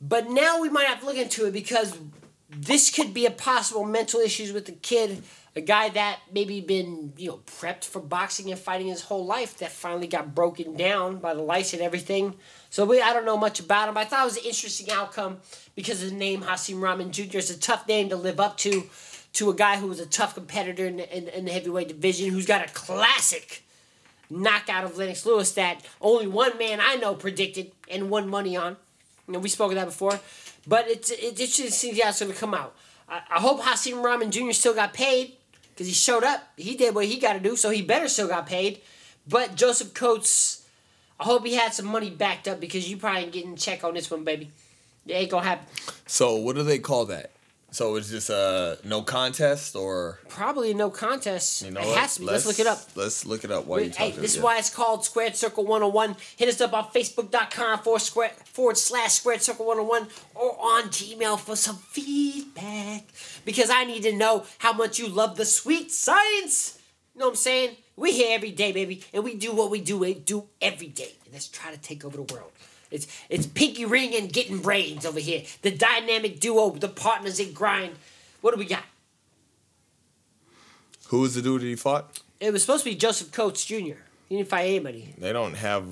but 0.00 0.30
now 0.30 0.60
we 0.60 0.68
might 0.68 0.86
have 0.86 1.00
to 1.00 1.06
look 1.06 1.16
into 1.16 1.46
it 1.46 1.52
because 1.52 1.96
this 2.48 2.90
could 2.90 3.12
be 3.12 3.26
a 3.26 3.30
possible 3.30 3.84
mental 3.84 4.20
issues 4.20 4.52
with 4.52 4.66
the 4.66 4.72
kid, 4.72 5.22
a 5.54 5.60
guy 5.60 5.90
that 5.90 6.20
maybe 6.32 6.60
been 6.60 7.12
you 7.16 7.28
know 7.28 7.40
prepped 7.46 7.84
for 7.84 8.00
boxing 8.00 8.50
and 8.50 8.58
fighting 8.58 8.86
his 8.86 9.02
whole 9.02 9.26
life 9.26 9.58
that 9.58 9.70
finally 9.70 10.06
got 10.06 10.34
broken 10.34 10.74
down 10.74 11.18
by 11.18 11.34
the 11.34 11.42
lights 11.42 11.72
and 11.72 11.82
everything. 11.82 12.34
So 12.70 12.84
we 12.84 13.00
I 13.02 13.12
don't 13.12 13.26
know 13.26 13.36
much 13.36 13.60
about 13.60 13.88
him. 13.88 13.96
I 13.96 14.04
thought 14.04 14.22
it 14.22 14.24
was 14.24 14.36
an 14.38 14.44
interesting 14.44 14.90
outcome 14.90 15.38
because 15.74 16.02
of 16.02 16.10
the 16.10 16.16
name 16.16 16.42
Hasim 16.42 16.80
Rahman 16.80 17.12
Jr. 17.12 17.38
is 17.38 17.50
a 17.50 17.58
tough 17.58 17.86
name 17.86 18.08
to 18.08 18.16
live 18.16 18.40
up 18.40 18.56
to, 18.58 18.84
to 19.34 19.50
a 19.50 19.54
guy 19.54 19.76
who 19.76 19.86
was 19.86 20.00
a 20.00 20.06
tough 20.06 20.34
competitor 20.34 20.86
in 20.86 20.96
the, 20.96 21.16
in, 21.16 21.28
in 21.28 21.44
the 21.44 21.52
heavyweight 21.52 21.88
division 21.88 22.30
who's 22.30 22.46
got 22.46 22.64
a 22.64 22.72
classic 22.72 23.62
knockout 24.30 24.84
of 24.84 24.96
Lennox 24.96 25.24
Lewis 25.24 25.52
that 25.52 25.84
only 26.00 26.26
one 26.26 26.56
man 26.58 26.80
I 26.82 26.96
know 26.96 27.14
predicted 27.14 27.72
and 27.90 28.10
won 28.10 28.28
money 28.28 28.56
on. 28.56 28.76
You 29.26 29.34
know, 29.34 29.38
we 29.40 29.48
spoke 29.48 29.72
of 29.72 29.76
that 29.76 29.86
before, 29.86 30.18
but 30.68 30.88
it's 30.88 31.10
it's 31.10 31.40
interesting 31.40 31.66
just 31.66 31.78
seems 31.78 32.00
how 32.00 32.10
it's 32.10 32.20
going 32.20 32.32
to 32.32 32.38
come 32.38 32.54
out. 32.54 32.76
I, 33.08 33.22
I 33.30 33.40
hope 33.40 33.62
Hasim 33.62 34.04
Rahman 34.04 34.30
Jr. 34.30 34.52
still 34.52 34.74
got 34.74 34.92
paid 34.92 35.32
because 35.70 35.86
he 35.86 35.94
showed 35.94 36.24
up. 36.24 36.46
He 36.56 36.76
did 36.76 36.94
what 36.94 37.06
he 37.06 37.18
got 37.18 37.32
to 37.32 37.40
do, 37.40 37.56
so 37.56 37.70
he 37.70 37.80
better 37.80 38.06
still 38.08 38.28
got 38.28 38.46
paid. 38.46 38.82
But 39.26 39.54
Joseph 39.54 39.94
Coates, 39.94 40.66
I 41.18 41.24
hope 41.24 41.46
he 41.46 41.54
had 41.54 41.72
some 41.72 41.86
money 41.86 42.10
backed 42.10 42.46
up 42.46 42.60
because 42.60 42.88
you 42.88 42.98
probably 42.98 43.22
ain't 43.22 43.32
getting 43.32 43.56
check 43.56 43.82
on 43.82 43.94
this 43.94 44.10
one, 44.10 44.24
baby. 44.24 44.50
It 45.06 45.14
ain't 45.14 45.30
gonna 45.30 45.46
happen. 45.46 45.66
So 46.06 46.36
what 46.36 46.54
do 46.54 46.62
they 46.62 46.78
call 46.78 47.06
that? 47.06 47.30
So 47.78 47.94
it's 47.94 48.10
just 48.10 48.28
a 48.28 48.76
no 48.82 49.02
contest, 49.02 49.76
or 49.76 50.18
Probably 50.28 50.74
no 50.74 50.90
contest. 50.90 51.62
you 51.62 51.70
know 51.70 51.80
it 51.80 51.86
what? 51.86 51.98
has 51.98 52.14
to 52.14 52.20
be. 52.22 52.26
Let's, 52.26 52.44
look 52.44 52.58
it 52.58 52.66
up. 52.66 52.80
Let's 52.96 53.24
look 53.24 53.44
it 53.44 53.52
up 53.52 53.66
while 53.66 53.80
you 53.80 53.92
Hey, 53.96 54.10
this 54.10 54.34
is 54.34 54.42
why 54.42 54.58
it's 54.58 54.68
called 54.68 55.04
Squared 55.04 55.36
Circle 55.36 55.62
101. 55.62 56.16
Hit 56.36 56.48
us 56.48 56.60
up 56.60 56.72
on 56.72 56.86
Facebook.com 56.86 57.78
forward, 57.78 58.00
square, 58.00 58.32
forward 58.46 58.76
slash 58.76 59.12
Squared 59.12 59.42
Circle 59.42 59.64
101 59.64 60.08
or 60.34 60.58
on 60.60 60.88
Gmail 60.88 61.38
for 61.38 61.54
some 61.54 61.76
feedback. 61.76 63.04
Because 63.44 63.70
I 63.70 63.84
need 63.84 64.02
to 64.02 64.12
know 64.12 64.44
how 64.58 64.72
much 64.72 64.98
you 64.98 65.06
love 65.06 65.36
the 65.36 65.44
sweet 65.44 65.92
science. 65.92 66.80
You 67.14 67.20
know 67.20 67.26
what 67.26 67.30
I'm 67.30 67.36
saying? 67.36 67.76
We 67.94 68.10
here 68.10 68.34
every 68.34 68.50
day, 68.50 68.72
baby, 68.72 69.04
and 69.14 69.22
we 69.22 69.36
do 69.36 69.54
what 69.54 69.70
we 69.70 69.80
do, 69.80 69.98
we 69.98 70.14
do 70.14 70.48
every 70.60 70.88
day. 70.88 71.12
And 71.24 71.32
let's 71.32 71.46
try 71.46 71.70
to 71.70 71.78
take 71.78 72.04
over 72.04 72.16
the 72.16 72.34
world. 72.34 72.50
It's 72.90 73.06
it's 73.28 73.46
pinky 73.46 73.84
ring 73.84 74.14
and 74.14 74.32
getting 74.32 74.58
brains 74.60 75.04
over 75.04 75.20
here. 75.20 75.42
The 75.62 75.70
dynamic 75.70 76.40
duo, 76.40 76.70
the 76.70 76.88
partners 76.88 77.38
in 77.38 77.52
grind. 77.52 77.96
What 78.40 78.54
do 78.54 78.58
we 78.58 78.64
got? 78.66 78.84
Who 81.08 81.20
was 81.20 81.34
the 81.34 81.42
dude 81.42 81.62
that 81.62 81.66
he 81.66 81.76
fought? 81.76 82.20
It 82.40 82.52
was 82.52 82.62
supposed 82.62 82.84
to 82.84 82.90
be 82.90 82.96
Joseph 82.96 83.32
Coates 83.32 83.64
Jr. 83.64 83.94
He 84.28 84.36
didn't 84.36 84.48
fight 84.48 84.66
anybody. 84.68 85.14
They 85.18 85.32
don't 85.32 85.54
have. 85.54 85.84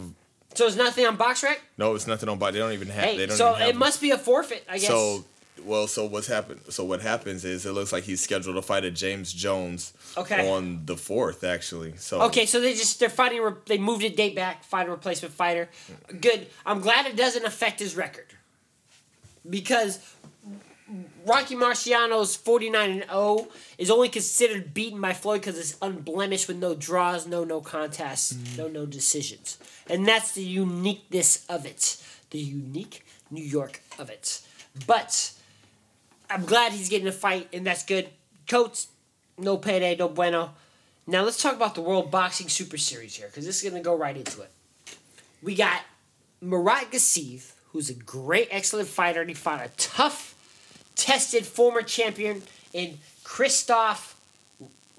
So 0.55 0.65
there's 0.65 0.77
nothing 0.77 1.07
on 1.07 1.17
BoxRec? 1.19 1.57
No, 1.77 1.95
it's 1.95 2.07
nothing 2.07 2.29
on. 2.29 2.39
Box. 2.39 2.53
they 2.53 2.59
don't 2.59 2.73
even 2.73 2.89
have. 2.89 3.05
they 3.05 3.17
Hey, 3.17 3.27
don't 3.27 3.37
so 3.37 3.51
even 3.51 3.61
have 3.61 3.69
it 3.71 3.77
must 3.77 4.01
be 4.01 4.11
a 4.11 4.19
forfeit, 4.19 4.65
I 4.69 4.79
guess. 4.79 4.87
So, 4.89 5.25
well, 5.65 5.87
so 5.87 6.05
what's 6.07 6.27
happened? 6.27 6.61
So 6.69 6.85
what 6.85 7.01
happens 7.03 7.45
is 7.45 7.67
it 7.67 7.73
looks 7.73 7.93
like 7.93 8.05
he's 8.05 8.21
scheduled 8.21 8.57
to 8.57 8.63
fight 8.63 8.85
at 8.85 8.95
James 8.95 9.33
Jones. 9.33 9.93
Okay. 10.17 10.49
On 10.51 10.85
the 10.87 10.97
fourth, 10.97 11.45
actually. 11.45 11.97
So. 11.97 12.23
okay, 12.23 12.47
so 12.47 12.61
they 12.61 12.73
just 12.75 13.01
they're 13.01 13.09
fighting. 13.09 13.41
re- 13.43 13.53
They 13.67 13.79
moved 13.79 14.05
a 14.05 14.11
date 14.11 14.35
back. 14.37 14.65
Find 14.65 14.89
a 14.89 14.91
replacement 14.93 15.35
fighter. 15.35 15.69
Good. 16.21 16.47
I'm 16.65 16.81
glad 16.81 17.07
it 17.07 17.17
doesn't 17.17 17.45
affect 17.45 17.81
his 17.81 17.97
record 17.97 18.27
because 19.49 19.99
Rocky 21.27 21.57
Marciano's 21.57 22.37
49 22.37 22.91
and 22.91 23.05
0 23.11 23.49
is 23.79 23.91
only 23.91 24.09
considered 24.09 24.73
beaten 24.73 25.01
by 25.01 25.13
Floyd 25.13 25.41
because 25.41 25.59
it's 25.59 25.77
unblemished 25.83 26.47
with 26.47 26.59
no 26.59 26.75
draws, 26.75 27.27
no 27.27 27.43
no 27.45 27.61
contests, 27.61 28.37
no 28.57 28.69
no 28.69 28.87
decisions, 28.87 29.59
and 29.91 30.07
that's 30.07 30.33
the 30.33 30.45
uniqueness 30.45 31.45
of 31.49 31.67
it. 31.67 32.01
The 32.31 32.39
unique 32.39 33.05
New 33.31 33.43
York 33.45 33.81
of 33.99 34.11
it. 34.11 34.43
But 34.87 35.33
I'm 36.31 36.45
glad 36.45 36.72
he's 36.72 36.89
getting 36.89 37.09
a 37.09 37.12
fight, 37.12 37.49
and 37.53 37.66
that's 37.66 37.85
good. 37.85 38.09
Coates, 38.49 38.89
no 39.39 39.57
payday, 39.57 39.97
no 39.97 40.09
bueno. 40.09 40.51
Now 41.07 41.22
let's 41.22 41.41
talk 41.41 41.55
about 41.55 41.74
the 41.74 41.81
World 41.81 42.11
Boxing 42.11 42.49
Super 42.49 42.77
Series 42.77 43.14
here, 43.14 43.29
because 43.29 43.45
this 43.47 43.62
is 43.62 43.70
gonna 43.70 43.83
go 43.83 43.97
right 43.97 44.16
into 44.16 44.43
it. 44.43 44.51
We 45.43 45.55
got 45.55 45.83
Murat 46.41 46.91
Gassiev, 46.91 47.53
who's 47.72 47.91
a 47.91 47.95
great, 47.95 48.49
excellent 48.51 48.89
fighter, 48.89 49.20
and 49.20 49.31
he 49.31 49.35
fought 49.35 49.64
a 49.64 49.70
tough, 49.77 50.35
tested 50.97 51.47
former 51.47 51.83
champion 51.83 52.43
in 52.72 52.99
Christoph 53.22 54.16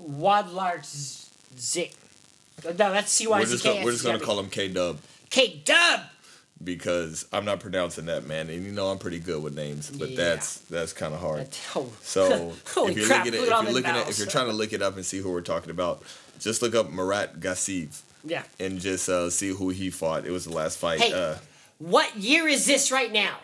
Wlodarczyk. 0.02 1.94
No, 2.64 2.72
that's 2.74 3.12
C 3.12 3.28
Y 3.28 3.40
We're 3.40 3.46
Z 3.46 3.52
just 3.52 3.64
K. 3.64 3.84
we're 3.84 3.92
just 3.92 4.06
gonna 4.06 4.20
call 4.20 4.40
him 4.40 4.50
K 4.50 4.68
Dub 4.68 5.00
K 5.30 5.62
Dub. 5.64 6.02
Because 6.64 7.26
I'm 7.32 7.46
not 7.46 7.60
pronouncing 7.60 8.06
that 8.08 8.26
man, 8.26 8.50
and 8.50 8.64
you 8.66 8.72
know 8.72 8.88
I'm 8.88 8.98
pretty 8.98 9.20
good 9.20 9.42
with 9.44 9.56
names, 9.56 9.90
but 9.92 10.10
Yeah. 10.10 10.18
that's 10.18 10.58
that's 10.62 10.94
kind 10.94 11.14
of 11.14 11.20
hard. 11.20 11.48
Oh. 11.76 11.92
So 12.02 12.54
if 12.88 12.98
you're 12.98 13.06
crap! 13.08 13.26
looking 13.26 13.40
at 13.40 13.44
if 13.44 13.50
you're 13.50 13.74
looking 13.74 13.86
at 13.92 14.10
if 14.10 14.18
you're 14.18 14.28
trying 14.28 14.48
to 14.48 14.54
look 14.54 14.74
it 14.74 14.82
up 14.82 14.96
and 14.96 15.06
see 15.06 15.20
who 15.20 15.32
we're 15.32 15.42
talking 15.42 15.70
about, 15.72 16.04
just 16.40 16.62
look 16.62 16.74
up 16.76 16.92
Murat 16.92 17.40
Gassiev. 17.40 18.02
yeah. 18.24 18.44
and 18.60 18.80
just 18.80 19.08
uh, 19.10 19.30
see 19.30 19.50
who 19.50 19.70
he 19.70 19.90
fought. 19.90 20.26
It 20.26 20.32
was 20.32 20.46
the 20.46 20.54
last 20.54 20.78
fight. 20.78 21.00
Hey. 21.02 21.14
Uh, 21.14 21.36
What 21.80 22.16
year 22.18 22.48
is 22.48 22.66
this 22.66 22.92
right 22.92 23.12
now? 23.12 23.38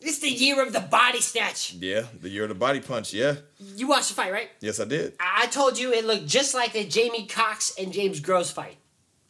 This 0.00 0.14
is 0.16 0.18
the 0.20 0.30
year 0.30 0.60
of 0.60 0.72
the 0.72 0.80
body 0.80 1.20
snatch. 1.20 1.74
yeah, 1.74 2.02
the 2.20 2.28
year 2.28 2.42
of 2.44 2.48
the 2.48 2.56
body 2.56 2.80
punch. 2.80 3.12
Yeah, 3.14 3.36
You 3.58 3.86
watched 3.86 4.08
the 4.08 4.14
fight, 4.14 4.32
right? 4.32 4.50
yes, 4.60 4.80
I 4.80 4.84
did. 4.84 5.14
I 5.20 5.42
I 5.44 5.46
told 5.46 5.78
you 5.78 5.92
it 5.92 6.04
looked 6.04 6.26
just 6.26 6.54
like 6.54 6.72
the 6.72 6.84
Jamie 6.84 7.26
Cox 7.26 7.72
and 7.78 7.92
James 7.92 8.18
Gross 8.20 8.50
fight. 8.50 8.76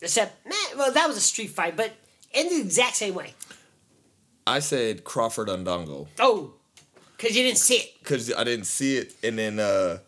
Except, 0.00 0.44
man, 0.46 0.54
well, 0.78 0.90
that 0.92 1.06
was 1.06 1.16
a 1.16 1.20
street 1.20 1.50
fight, 1.50 1.76
but 1.76 1.92
in 2.34 2.48
the 2.48 2.60
exact 2.60 2.96
same 2.96 3.14
way. 3.14 3.34
I 4.46 4.58
said 4.58 5.04
Crawford 5.04 5.48
Indongo 5.48 6.08
Oh, 6.18 6.54
because 7.16 7.36
you 7.36 7.42
didn't 7.44 7.58
see 7.58 7.76
it. 7.76 7.94
because 8.00 8.32
I 8.34 8.44
didn't 8.44 8.66
see 8.66 8.96
it, 8.96 9.14
and 9.22 9.38
then 9.38 9.60
uh, 9.60 9.98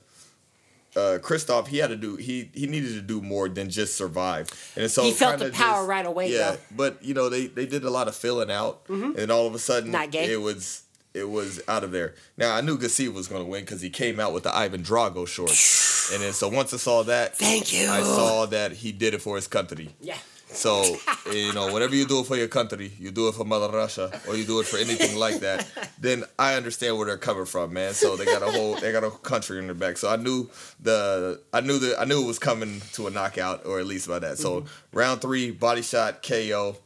uh, 0.96 1.18
Christoph 1.22 1.68
he 1.68 1.78
had 1.78 1.90
to 1.90 1.96
do 1.96 2.16
he 2.16 2.50
he 2.54 2.66
needed 2.66 2.94
to 2.94 3.00
do 3.00 3.20
more 3.20 3.48
than 3.48 3.70
just 3.70 3.96
survive, 3.96 4.48
and 4.76 4.90
so 4.90 5.02
He 5.04 5.12
felt 5.12 5.38
the 5.38 5.50
power 5.50 5.86
right 5.86 6.04
away, 6.06 6.32
Yeah, 6.32 6.52
though. 6.52 6.58
but 6.76 7.02
you 7.04 7.14
know 7.14 7.28
they 7.28 7.46
they 7.46 7.66
did 7.66 7.84
a 7.84 7.90
lot 7.90 8.08
of 8.08 8.14
filling 8.16 8.50
out, 8.50 8.82
and 8.88 9.30
all 9.30 9.46
of 9.46 9.54
a 9.54 9.58
sudden 9.58 9.90
Not 9.92 10.10
gay. 10.10 10.32
it 10.32 10.40
was. 10.40 10.80
It 11.16 11.30
was 11.30 11.60
out 11.68 11.84
of 11.84 11.92
there. 11.92 12.16
Now 12.36 12.56
I 12.56 12.60
knew 12.60 12.76
Gassiev 12.76 13.14
was 13.14 13.28
going 13.28 13.44
to 13.44 13.48
win 13.48 13.60
because 13.60 13.80
he 13.80 13.88
came 13.88 14.18
out 14.18 14.32
with 14.32 14.42
the 14.42 14.52
Ivan 14.52 14.82
Drago 14.82 15.28
shorts, 15.28 16.10
and 16.12 16.20
then 16.20 16.32
so 16.32 16.48
once 16.48 16.74
I 16.74 16.76
saw 16.76 17.04
that, 17.04 17.36
Thank 17.38 17.72
you. 17.72 17.88
I 17.88 18.02
saw 18.02 18.46
that 18.46 18.72
he 18.72 18.90
did 18.90 19.14
it 19.14 19.22
for 19.22 19.36
his 19.36 19.46
country. 19.46 19.90
Yeah. 20.00 20.16
So, 20.54 20.96
you 21.32 21.52
know, 21.52 21.72
whatever 21.72 21.94
you 21.94 22.06
do 22.06 22.20
it 22.20 22.26
for 22.26 22.36
your 22.36 22.48
country, 22.48 22.92
you 22.98 23.10
do 23.10 23.28
it 23.28 23.34
for 23.34 23.44
Mother 23.44 23.68
Russia, 23.76 24.10
or 24.28 24.36
you 24.36 24.44
do 24.44 24.60
it 24.60 24.66
for 24.66 24.76
anything 24.78 25.16
like 25.16 25.40
that, 25.40 25.66
then 26.00 26.24
I 26.38 26.54
understand 26.54 26.96
where 26.96 27.06
they're 27.06 27.16
coming 27.18 27.44
from, 27.46 27.72
man. 27.72 27.94
So 27.94 28.16
they 28.16 28.24
got 28.24 28.42
a 28.42 28.50
whole, 28.50 28.76
they 28.76 28.92
got 28.92 29.04
a 29.04 29.10
country 29.10 29.58
in 29.58 29.66
their 29.66 29.74
back. 29.74 29.96
So 29.96 30.08
I 30.08 30.16
knew 30.16 30.48
the, 30.80 31.40
I 31.52 31.60
knew 31.60 31.78
the, 31.78 31.98
I 32.00 32.04
knew 32.04 32.22
it 32.22 32.26
was 32.26 32.38
coming 32.38 32.80
to 32.92 33.06
a 33.06 33.10
knockout, 33.10 33.66
or 33.66 33.78
at 33.80 33.86
least 33.86 34.08
by 34.08 34.18
that. 34.20 34.38
So 34.38 34.64
round 34.92 35.20
three, 35.20 35.50
body 35.50 35.82
shot, 35.82 36.22
KO, 36.22 36.76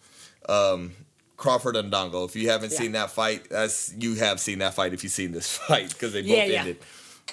um, 0.48 0.92
Crawford 1.36 1.76
and 1.76 1.92
Indongo. 1.92 2.26
If 2.26 2.34
you 2.34 2.48
haven't 2.50 2.72
Yeah. 2.72 2.78
seen 2.78 2.92
that 2.92 3.10
fight, 3.10 3.48
that's 3.48 3.92
you 3.96 4.14
have 4.16 4.40
seen 4.40 4.58
that 4.58 4.74
fight 4.74 4.92
if 4.92 5.04
you've 5.04 5.12
seen 5.12 5.32
this 5.32 5.56
fight 5.56 5.90
because 5.90 6.12
they 6.12 6.22
both 6.22 6.30
Yeah, 6.30 6.44
yeah. 6.46 6.74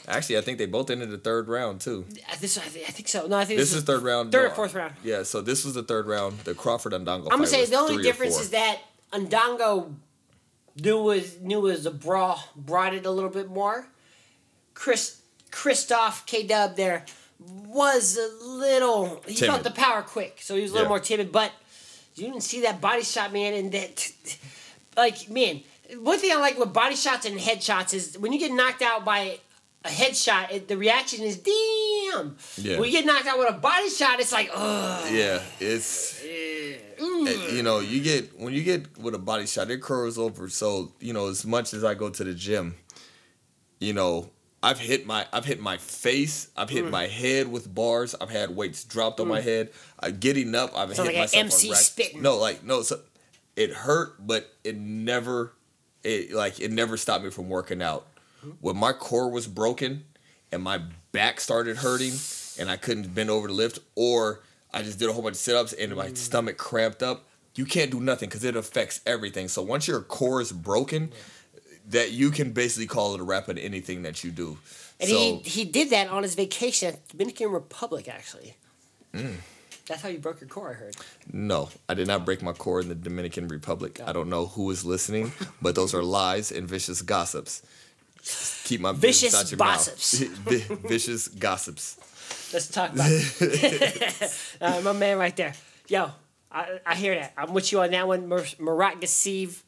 Actually, 0.07 0.37
I 0.37 0.41
think 0.41 0.57
they 0.59 0.65
both 0.67 0.89
ended 0.89 1.09
the 1.09 1.17
third 1.17 1.47
round 1.47 1.81
too. 1.81 2.05
I- 2.31 2.35
This, 2.35 2.57
I, 2.57 2.61
thi- 2.61 2.83
I 2.83 2.91
think 2.91 3.07
so. 3.07 3.27
No, 3.27 3.37
I 3.37 3.45
think 3.45 3.59
This 3.59 3.71
this, 3.71 3.79
is 3.79 3.83
third 3.85 4.03
round. 4.03 4.31
third 4.31 4.51
or 4.51 4.55
fourth 4.55 4.73
round. 4.75 4.93
Yeah, 5.03 5.23
so 5.23 5.41
this 5.41 5.65
was 5.65 5.73
the 5.73 5.83
third 5.83 6.05
round. 6.07 6.39
The 6.39 6.53
Crawford 6.53 6.93
and 6.93 7.05
Indongo. 7.07 7.23
I'm 7.31 7.37
gonna 7.37 7.47
say 7.47 7.65
the 7.65 7.77
only 7.77 8.01
difference 8.03 8.39
is 8.39 8.51
that 8.51 8.79
Indongo 9.11 9.93
knew 10.81 11.01
was 11.01 11.39
knew 11.41 11.61
was 11.61 11.85
a 11.85 11.91
brawl, 11.91 12.43
brought 12.55 12.93
it 12.93 13.05
a 13.05 13.11
little 13.11 13.29
bit 13.29 13.49
more. 13.49 13.87
Chris 14.73 15.21
Christoph 15.51 16.25
K 16.25 16.45
Dub 16.45 16.75
there 16.75 17.05
was 17.39 18.17
a 18.17 18.45
little 18.45 19.21
he 19.27 19.35
felt 19.35 19.63
the 19.63 19.71
power 19.71 20.01
quick, 20.01 20.39
so 20.41 20.55
he 20.55 20.61
was 20.61 20.71
a 20.71 20.73
little 20.75 20.85
Yeah. 20.85 20.89
more 20.89 20.99
timid. 20.99 21.31
But 21.31 21.51
you 22.15 22.25
didn't 22.27 22.41
see 22.43 22.61
that 22.61 22.79
body 22.81 23.03
shot, 23.03 23.33
man, 23.33 23.53
and 23.53 23.71
that 23.71 24.11
like 24.97 25.29
man. 25.29 25.61
One 25.99 26.17
thing 26.17 26.31
I 26.31 26.35
like 26.39 26.57
with 26.57 26.73
body 26.73 26.95
shots 26.95 27.25
and 27.27 27.39
headshots 27.39 27.93
is 27.93 28.17
when 28.17 28.33
you 28.33 28.39
get 28.39 28.51
knocked 28.51 28.81
out 28.81 29.05
by 29.05 29.39
a 29.85 29.89
headshot, 29.89 30.51
it, 30.51 30.67
the 30.67 30.77
reaction 30.77 31.21
is 31.23 31.37
damn. 31.37 32.35
Yeah. 32.57 32.79
When 32.79 32.85
you 32.89 32.91
get 32.91 33.05
knocked 33.05 33.27
out 33.27 33.37
with 33.37 33.49
a 33.49 33.53
body 33.57 33.89
shot, 33.89 34.19
it's 34.19 34.31
like 34.31 34.49
ugh. 34.53 35.11
Yeah, 35.13 35.41
it's 35.59 36.21
eh, 36.23 36.77
you 36.99 37.61
know 37.63 37.79
you 37.79 38.01
get 38.01 38.39
when 38.39 38.53
you 38.53 38.63
get 38.63 38.97
with 38.97 39.13
a 39.15 39.19
body 39.19 39.45
shot, 39.47 39.69
it 39.71 39.81
curls 39.81 40.17
over. 40.17 40.49
So 40.49 40.91
you 40.99 41.13
know 41.13 41.27
as 41.27 41.45
much 41.45 41.73
as 41.73 41.83
I 41.83 41.93
go 41.93 42.09
to 42.09 42.23
the 42.23 42.33
gym, 42.33 42.75
you 43.79 43.93
know 43.93 44.29
I've 44.63 44.79
hit 44.79 45.05
my 45.05 45.27
I've 45.31 45.45
hit 45.45 45.59
my 45.59 45.77
face, 45.77 46.49
I've 46.57 46.69
Mm. 46.69 46.73
hit 46.73 46.89
my 46.89 47.07
head 47.07 47.51
with 47.51 47.73
bars, 47.73 48.15
I've 48.19 48.29
had 48.31 48.55
weights 48.55 48.83
dropped 48.83 49.19
on 49.19 49.27
my 49.27 49.41
head. 49.41 49.71
I 49.99 50.11
getting 50.11 50.55
up, 50.55 50.71
I've 50.75 50.95
Sounds 50.95 51.09
hit 51.09 51.17
like 51.17 51.33
an 51.35 51.45
myself. 51.45 51.63
on 51.65 51.69
rack- 51.71 51.79
spitting. 51.81 52.21
No, 52.21 52.37
like 52.37 52.63
no, 52.63 52.81
so 52.81 52.99
it 53.55 53.71
hurt, 53.71 54.25
but 54.25 54.49
it 54.63 54.75
never, 54.77 55.53
it 56.03 56.31
like 56.33 56.59
it 56.59 56.71
never 56.71 56.97
stopped 56.97 57.23
me 57.23 57.29
from 57.29 57.47
working 57.49 57.81
out. 57.81 58.07
When 58.61 58.77
my 58.77 58.93
core 58.93 59.29
was 59.29 59.47
broken 59.47 60.05
and 60.51 60.63
my 60.63 60.81
back 61.11 61.39
started 61.39 61.77
hurting 61.77 62.13
and 62.59 62.69
I 62.69 62.77
couldn't 62.77 63.13
bend 63.13 63.29
over 63.29 63.47
to 63.47 63.53
lift, 63.53 63.79
or 63.95 64.41
I 64.73 64.81
just 64.81 64.99
did 64.99 65.09
a 65.09 65.13
whole 65.13 65.21
bunch 65.21 65.33
of 65.33 65.39
sit 65.39 65.55
ups 65.55 65.73
and 65.73 65.95
my 65.95 66.13
stomach 66.13 66.57
cramped 66.57 67.03
up, 67.03 67.25
you 67.55 67.65
can't 67.65 67.91
do 67.91 67.99
nothing 67.99 68.29
because 68.29 68.43
it 68.43 68.55
affects 68.55 69.01
everything. 69.05 69.47
So 69.47 69.61
once 69.61 69.87
your 69.87 70.01
core 70.01 70.41
is 70.41 70.51
broken, 70.51 71.11
that 71.89 72.11
you 72.11 72.31
can 72.31 72.51
basically 72.51 72.87
call 72.87 73.13
it 73.13 73.21
a 73.21 73.23
wrap 73.23 73.49
on 73.49 73.57
anything 73.57 74.03
that 74.03 74.23
you 74.23 74.31
do. 74.31 74.57
And 74.99 75.09
so 75.09 75.17
he 75.17 75.49
he 75.49 75.65
did 75.65 75.89
that 75.89 76.09
on 76.09 76.23
his 76.23 76.35
vacation 76.35 76.89
at 76.89 77.07
Dominican 77.09 77.51
Republic, 77.51 78.07
actually. 78.07 78.55
Mm. 79.13 79.35
That's 79.87 80.01
how 80.01 80.09
you 80.09 80.17
broke 80.17 80.41
your 80.41 80.47
core, 80.47 80.71
I 80.71 80.73
heard. 80.73 80.95
no, 81.31 81.69
I 81.87 81.93
did 81.93 82.07
not 82.07 82.25
break 82.25 82.41
my 82.41 82.53
core 82.53 82.81
in 82.81 82.89
the 82.89 82.95
Dominican 82.95 83.47
Republic. 83.47 84.01
I 84.03 84.13
don't 84.13 84.29
know 84.29 84.47
who 84.47 84.71
is 84.71 84.83
listening, 84.83 85.31
but 85.61 85.75
those 85.75 85.93
are 85.93 86.01
lies 86.01 86.51
and 86.51 86.67
vicious 86.67 87.01
gossips. 87.01 87.61
Keep 88.63 88.81
my 88.81 88.91
Vicious 88.93 89.53
gossips. 89.53 90.19
Vicious 90.89 91.27
gossips. 91.27 91.97
Let's 92.53 92.67
talk 92.69 92.93
about 92.93 93.07
it. 93.11 94.57
uh, 94.61 94.81
my 94.81 94.93
man 94.93 95.17
right 95.17 95.35
there. 95.35 95.53
Yo, 95.87 96.09
I, 96.51 96.79
I 96.85 96.95
hear 96.95 97.15
that. 97.15 97.33
I'm 97.37 97.53
with 97.53 97.71
you 97.71 97.81
on 97.81 97.91
that 97.91 98.07
one. 98.07 98.27
Mur- 98.27 98.45
Murat 98.59 98.99
Gassiev. 98.99 99.61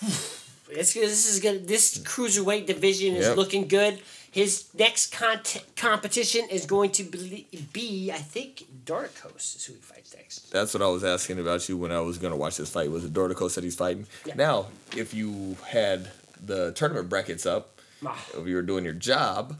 This, 0.66 0.94
this 0.94 1.30
is 1.32 1.40
good. 1.40 1.68
This 1.68 1.98
cruiserweight 1.98 2.66
division 2.66 3.14
is 3.14 3.26
Yep. 3.26 3.36
looking 3.36 3.68
good. 3.68 4.00
His 4.32 4.64
next 4.76 5.12
cont- 5.12 5.62
competition 5.76 6.48
is 6.50 6.64
going 6.66 6.90
to 6.92 7.04
be, 7.04 7.46
be, 7.72 8.10
I 8.10 8.16
think, 8.16 8.64
Dorticos 8.84 9.56
is 9.56 9.64
who 9.66 9.74
he 9.74 9.78
fights 9.80 10.14
next. 10.16 10.50
That's 10.50 10.72
what 10.74 10.82
I 10.82 10.88
was 10.88 11.04
asking 11.04 11.38
about 11.38 11.68
you 11.68 11.76
when 11.76 11.92
I 11.92 12.00
was 12.00 12.16
gonna 12.18 12.36
watch 12.36 12.56
this 12.56 12.70
fight. 12.70 12.90
Was 12.90 13.04
it 13.04 13.12
Dortico 13.12 13.48
said 13.50 13.62
he's 13.62 13.76
fighting? 13.76 14.06
Yeah. 14.24 14.34
Now, 14.36 14.66
if 14.96 15.12
you 15.14 15.56
had 15.68 16.08
the 16.46 16.72
tournament 16.72 17.08
brackets 17.08 17.46
up, 17.46 17.80
Ah. 18.04 18.22
if 18.38 18.46
you 18.46 18.54
were 18.56 18.62
doing 18.62 18.84
your 18.84 18.92
job. 18.94 19.58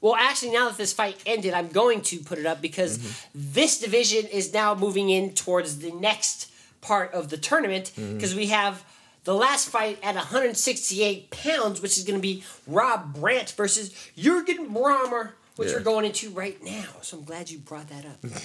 Well, 0.00 0.14
actually, 0.14 0.52
now 0.52 0.68
that 0.68 0.76
this 0.78 0.92
fight 0.92 1.20
ended, 1.26 1.54
I'm 1.54 1.68
going 1.68 2.02
to 2.02 2.18
put 2.18 2.38
it 2.38 2.46
up 2.46 2.60
because 2.60 2.98
this 3.34 3.78
division 3.78 4.26
is 4.26 4.52
now 4.52 4.74
moving 4.74 5.08
in 5.10 5.32
towards 5.32 5.78
the 5.78 5.90
next 5.92 6.50
part 6.80 7.12
of 7.12 7.30
the 7.30 7.36
tournament 7.36 7.92
because 7.96 8.34
we 8.34 8.46
have 8.48 8.84
the 9.24 9.34
last 9.34 9.68
fight 9.68 9.98
at 10.04 10.14
168 10.14 11.30
pounds, 11.30 11.80
which 11.80 11.96
is 11.98 12.04
going 12.04 12.18
to 12.18 12.22
be 12.22 12.44
Rob 12.66 13.14
Brandt 13.14 13.52
versus 13.52 13.90
Jurgen 14.16 14.72
Brahmer, 14.72 15.32
which 15.56 15.68
Yeah. 15.70 15.76
we're 15.76 15.82
going 15.82 16.04
into 16.04 16.30
right 16.30 16.62
now. 16.62 16.84
So 17.02 17.18
I'm 17.18 17.24
glad 17.24 17.50
you 17.50 17.58
brought 17.58 17.88
that 17.88 18.04
up. 18.04 18.24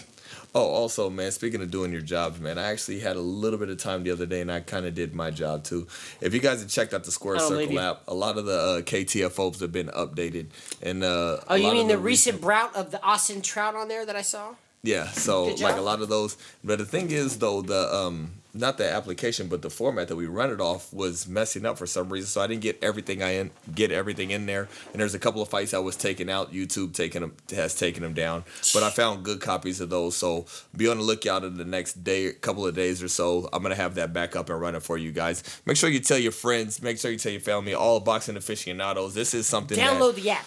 Oh, 0.53 0.65
also, 0.65 1.09
man, 1.09 1.31
speaking 1.31 1.61
of 1.61 1.71
doing 1.71 1.93
your 1.93 2.01
jobs, 2.01 2.39
man, 2.39 2.57
I 2.57 2.63
actually 2.71 2.99
had 2.99 3.15
a 3.15 3.21
little 3.21 3.57
bit 3.59 3.69
of 3.69 3.77
time 3.77 4.03
the 4.03 4.11
other 4.11 4.25
day, 4.25 4.41
and 4.41 4.51
I 4.51 4.59
kind 4.59 4.85
of 4.85 4.93
did 4.93 5.13
my 5.15 5.31
job 5.31 5.63
too. 5.63 5.87
If 6.19 6.33
you 6.33 6.41
guys 6.41 6.59
have 6.61 6.69
checked 6.69 6.93
out 6.93 7.05
the 7.05 7.11
Square 7.11 7.37
believe 7.37 7.67
Circle 7.69 7.79
app, 7.79 8.01
a 8.07 8.13
lot 8.13 8.37
of 8.37 8.45
the 8.45 8.57
uh, 8.59 8.81
KTFOs 8.81 9.61
have 9.61 9.71
been 9.71 9.87
updated, 9.87 10.47
and 10.81 11.03
uh, 11.05 11.37
Oh, 11.47 11.55
you 11.55 11.71
mean 11.71 11.83
of 11.83 11.87
the 11.89 11.97
recent 11.97 12.41
bout 12.41 12.75
of 12.75 12.91
the 12.91 13.01
Austin 13.01 13.41
Trout 13.41 13.75
on 13.75 13.87
there 13.87 14.05
that 14.05 14.15
I 14.17 14.21
saw? 14.23 14.55
Yeah, 14.83 15.07
so 15.11 15.45
like 15.61 15.77
a 15.77 15.81
lot 15.81 16.01
of 16.01 16.09
those. 16.09 16.35
But 16.63 16.79
the 16.79 16.85
thing 16.85 17.11
is, 17.11 17.37
though, 17.39 17.61
the 17.61 17.93
um, 17.93 18.31
not 18.53 18.77
the 18.77 18.89
application, 18.91 19.47
but 19.47 19.61
the 19.61 19.69
format 19.69 20.07
that 20.09 20.15
we 20.15 20.25
run 20.25 20.51
it 20.51 20.59
off 20.59 20.91
was 20.93 21.27
messing 21.27 21.65
up 21.65 21.77
for 21.77 21.85
some 21.87 22.09
reason. 22.09 22.27
So 22.27 22.41
I 22.41 22.47
didn't 22.47 22.61
get 22.61 22.83
everything 22.83 23.23
I 23.23 23.31
in, 23.35 23.51
get 23.73 23.91
everything 23.91 24.31
in 24.31 24.45
there. 24.45 24.67
And 24.91 25.01
there's 25.01 25.13
a 25.15 25.19
couple 25.19 25.41
of 25.41 25.47
fights 25.49 25.73
I 25.73 25.79
was 25.79 25.95
taking 25.95 26.29
out. 26.29 26.51
YouTube 26.53 26.93
taking 26.93 27.21
them 27.21 27.33
has 27.55 27.75
taken 27.75 28.03
them 28.03 28.13
down, 28.13 28.43
but 28.73 28.83
I 28.83 28.89
found 28.89 29.23
good 29.23 29.39
copies 29.41 29.79
of 29.81 29.89
those. 29.89 30.17
So 30.17 30.45
be 30.75 30.87
on 30.87 30.97
the 30.97 31.03
lookout 31.03 31.43
in 31.43 31.57
the 31.57 31.65
next 31.65 32.03
day, 32.03 32.31
couple 32.33 32.65
of 32.65 32.75
days 32.75 33.01
or 33.01 33.07
so. 33.07 33.47
I'm 33.53 33.61
gonna 33.63 33.75
have 33.75 33.95
that 33.95 34.11
back 34.13 34.35
up 34.35 34.49
and 34.49 34.59
running 34.59 34.81
for 34.81 34.97
you 34.97 35.11
guys. 35.11 35.43
Make 35.65 35.77
sure 35.77 35.89
you 35.89 35.99
tell 35.99 36.17
your 36.17 36.31
friends. 36.31 36.81
Make 36.81 36.99
sure 36.99 37.11
you 37.11 37.17
tell 37.17 37.31
your 37.31 37.41
family. 37.41 37.73
All 37.73 37.99
boxing 37.99 38.35
aficionados. 38.37 39.13
This 39.13 39.33
is 39.33 39.47
something. 39.47 39.77
that- 39.77 39.99
Download 39.99 40.15
the 40.15 40.29
app. 40.31 40.45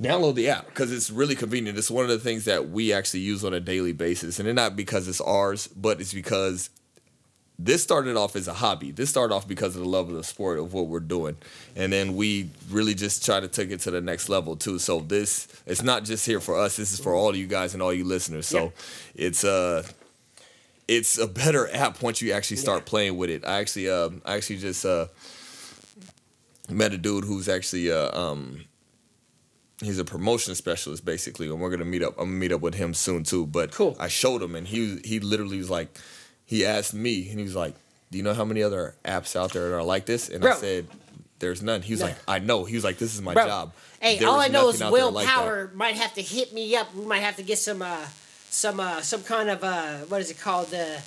download 0.00 0.34
the 0.34 0.48
app 0.48 0.66
because 0.66 0.90
it's 0.90 1.10
really 1.10 1.34
convenient. 1.36 1.78
It's 1.78 1.90
one 1.90 2.04
of 2.04 2.10
the 2.10 2.18
things 2.18 2.46
that 2.46 2.70
we 2.70 2.92
actually 2.92 3.20
use 3.20 3.44
on 3.44 3.52
a 3.54 3.60
daily 3.60 3.92
basis, 3.92 4.40
and 4.40 4.48
it's 4.48 4.56
not 4.56 4.74
because 4.74 5.06
it's 5.06 5.20
ours, 5.20 5.68
but 5.68 6.00
it's 6.00 6.12
because 6.14 6.70
this 7.64 7.82
started 7.82 8.16
off 8.16 8.34
as 8.36 8.48
a 8.48 8.54
hobby. 8.54 8.90
This 8.90 9.10
started 9.10 9.34
off 9.34 9.46
because 9.46 9.76
of 9.76 9.82
the 9.82 9.88
love 9.88 10.08
of 10.08 10.14
the 10.16 10.24
sport 10.24 10.58
of 10.58 10.72
what 10.72 10.86
we're 10.88 11.00
doing, 11.00 11.36
and 11.76 11.92
then 11.92 12.16
we 12.16 12.50
really 12.70 12.94
just 12.94 13.24
try 13.24 13.40
to 13.40 13.48
take 13.48 13.70
it 13.70 13.80
to 13.80 13.90
the 13.90 14.00
next 14.00 14.28
level 14.28 14.56
too. 14.56 14.78
So 14.78 15.00
this 15.00 15.46
it's 15.66 15.82
not 15.82 16.04
just 16.04 16.26
here 16.26 16.40
for 16.40 16.58
us. 16.58 16.76
This 16.76 16.92
is 16.92 16.98
for 17.00 17.14
all 17.14 17.30
of 17.30 17.36
you 17.36 17.46
guys 17.46 17.74
and 17.74 17.82
all 17.82 17.92
you 17.92 18.04
listeners. 18.04 18.46
So 18.46 18.72
it's 19.14 19.44
uh 19.44 19.82
it's 20.88 21.16
a 21.18 21.26
better 21.26 21.72
app 21.74 22.02
once 22.02 22.20
you 22.20 22.32
actually 22.32 22.56
start 22.58 22.80
Yeah. 22.80 22.90
playing 22.90 23.16
with 23.16 23.30
it. 23.30 23.44
I 23.46 23.60
actually 23.60 23.88
uh, 23.88 24.10
I 24.24 24.34
actually 24.34 24.58
just 24.58 24.84
uh 24.84 25.06
met 26.68 26.92
a 26.92 26.98
dude 26.98 27.24
who's 27.24 27.48
actually 27.48 27.90
uh, 27.90 28.16
um 28.18 28.64
he's 29.80 29.98
a 29.98 30.04
promotion 30.04 30.54
specialist 30.54 31.04
basically, 31.04 31.48
and 31.48 31.60
we're 31.60 31.70
gonna 31.70 31.84
meet 31.84 32.02
up. 32.02 32.14
I'm 32.18 32.26
gonna 32.26 32.38
meet 32.38 32.52
up 32.52 32.60
with 32.60 32.74
him 32.74 32.94
soon 32.94 33.24
too. 33.24 33.46
But 33.46 33.72
Cool. 33.72 33.96
I 33.98 34.08
showed 34.08 34.42
him, 34.42 34.54
and 34.54 34.66
he 34.66 35.00
he 35.04 35.20
literally 35.20 35.58
was 35.58 35.70
like, 35.70 35.96
he 36.46 36.64
asked 36.64 36.94
me, 36.94 37.28
and 37.30 37.38
he 37.38 37.44
was 37.44 37.56
like, 37.56 37.74
"Do 38.10 38.18
you 38.18 38.24
know 38.24 38.34
how 38.34 38.44
many 38.44 38.62
other 38.62 38.94
apps 39.04 39.36
out 39.36 39.52
there 39.52 39.68
that 39.70 39.74
are 39.74 39.82
like 39.82 40.06
this?" 40.06 40.28
And 40.28 40.44
I 40.44 40.54
said, 40.54 40.86
"There's 41.38 41.62
none." 41.62 41.82
He 41.82 41.92
was 41.92 42.00
No. 42.00 42.06
like, 42.06 42.16
"I 42.28 42.38
know." 42.38 42.64
He 42.64 42.74
was 42.74 42.84
like, 42.84 42.98
"This 42.98 43.14
is 43.14 43.22
my 43.22 43.34
Bro, 43.34 43.46
job." 43.46 43.72
Hey, 44.00 44.18
There 44.18 44.28
all 44.28 44.40
I 44.40 44.48
know 44.48 44.68
is 44.68 44.82
out 44.82 44.92
Will 44.92 45.10
like 45.12 45.28
might 45.74 45.94
have 45.94 46.12
to 46.14 46.22
hit 46.22 46.52
me 46.52 46.74
up. 46.76 46.94
We 46.94 47.04
might 47.06 47.20
have 47.20 47.36
to 47.36 47.42
get 47.42 47.58
some 47.58 47.82
uh 47.82 48.06
some 48.50 48.80
uh 48.80 49.00
some 49.00 49.22
kind 49.22 49.48
of 49.48 49.62
uh 49.64 49.98
what 50.08 50.20
is 50.20 50.30
it 50.30 50.40
called 50.40 50.74
uh 50.74 50.98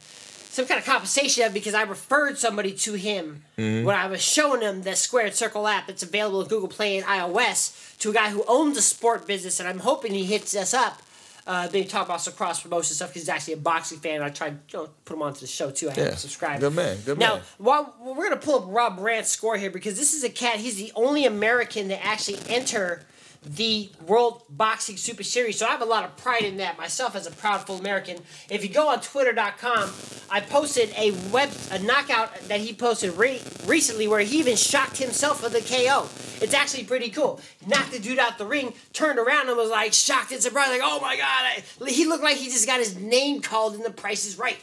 some 0.50 0.66
kind 0.66 0.80
of 0.80 0.86
compensation 0.86 1.52
because 1.52 1.74
I 1.74 1.82
referred 1.84 2.38
somebody 2.38 2.72
to 2.72 2.94
him 2.94 3.44
Mm-hmm. 3.58 3.86
when 3.86 3.96
I 3.96 4.08
was 4.08 4.22
showing 4.22 4.62
him 4.62 4.84
the 4.84 4.96
Squared 4.96 5.36
Circle 5.36 5.68
app. 5.68 5.88
that's 5.88 6.04
available 6.04 6.42
in 6.42 6.48
Google 6.48 6.68
Play 6.70 6.98
and 6.98 7.06
iOS 7.06 7.98
to 8.00 8.10
a 8.10 8.14
guy 8.14 8.30
who 8.30 8.44
owns 8.48 8.78
a 8.78 8.82
sport 8.82 9.28
business, 9.28 9.60
and 9.60 9.68
I'm 9.70 9.80
hoping 9.80 10.14
he 10.14 10.26
hits 10.26 10.56
us 10.56 10.74
up. 10.74 11.02
Uh, 11.48 11.68
they 11.68 11.84
talk 11.84 12.08
about 12.08 12.22
some 12.22 12.34
cross 12.34 12.60
promotion 12.62 12.96
stuff 12.96 13.10
because 13.10 13.22
he's 13.22 13.30
actually 13.30 13.54
a 13.54 13.58
boxing 13.58 14.00
fan. 14.00 14.24
I 14.24 14.30
tried 14.30 14.58
you 14.70 14.80
know, 14.80 14.90
put 15.06 15.16
him 15.16 15.22
onto 15.22 15.42
the 15.42 15.48
show 15.48 15.70
too. 15.70 15.90
I 15.90 15.94
Yeah. 15.94 16.04
haven't 16.06 16.18
subscribed. 16.18 16.62
Good 16.62 16.74
man, 16.74 16.98
good 17.06 17.20
now, 17.20 17.36
man. 17.36 17.44
while 17.60 17.94
we're 18.02 18.24
gonna 18.24 18.38
pull 18.38 18.64
up 18.64 18.66
Rob 18.68 18.98
Brandt's 18.98 19.30
score 19.30 19.56
here 19.56 19.70
because 19.70 19.96
this 19.96 20.14
is 20.14 20.24
a 20.24 20.30
cat. 20.30 20.56
He's 20.58 20.78
the 20.78 20.92
only 20.96 21.26
American 21.26 21.90
to 21.90 22.04
actually 22.04 22.40
enter 22.50 23.04
the 23.46 23.90
World 24.08 24.44
Boxing 24.50 24.98
Super 24.98 25.24
Series. 25.24 25.60
So 25.60 25.66
I 25.66 25.70
have 25.70 25.82
a 25.82 25.86
lot 25.86 26.04
of 26.04 26.16
pride 26.18 26.44
in 26.44 26.58
that 26.58 26.78
myself 26.78 27.16
as 27.16 27.28
a 27.28 27.32
proud 27.32 27.66
full 27.66 27.78
American. 27.78 28.18
If 28.50 28.64
you 28.64 28.70
go 28.70 28.90
on 28.90 29.02
Twitter.com, 29.02 29.92
I 30.30 30.42
posted 30.42 30.92
a 30.98 31.12
web 31.32 31.50
a 31.72 31.80
knockout 31.80 32.36
that 32.48 32.60
he 32.60 32.74
posted 32.74 33.16
re- 33.18 33.42
recently 33.66 34.08
where 34.08 34.22
he 34.22 34.40
even 34.40 34.56
shocked 34.56 34.98
himself 34.98 35.44
with 35.44 35.54
a 35.56 35.62
KO. 35.62 36.08
It's 36.44 36.54
actually 36.54 36.84
pretty 36.84 37.10
cool. 37.10 37.40
Knocked 37.66 37.92
the 37.92 38.00
dude 38.00 38.20
out 38.20 38.38
the 38.38 38.46
ring, 38.46 38.74
turned 38.94 39.20
around 39.20 39.48
and 39.48 39.58
was 39.58 39.70
like 39.70 39.94
shocked 39.94 40.32
and 40.32 40.42
surprised, 40.42 40.72
like, 40.72 40.82
"Oh 40.84 41.00
my 41.00 41.16
god!" 41.16 41.26
I, 41.28 41.64
he 41.90 42.06
looked 42.06 42.24
like 42.24 42.38
he 42.38 42.46
just 42.46 42.68
got 42.68 42.80
his 42.80 42.98
name 42.98 43.42
called 43.42 43.76
in 43.76 43.84
The 43.84 43.92
Price 43.92 44.26
is 44.26 44.38
Right. 44.38 44.58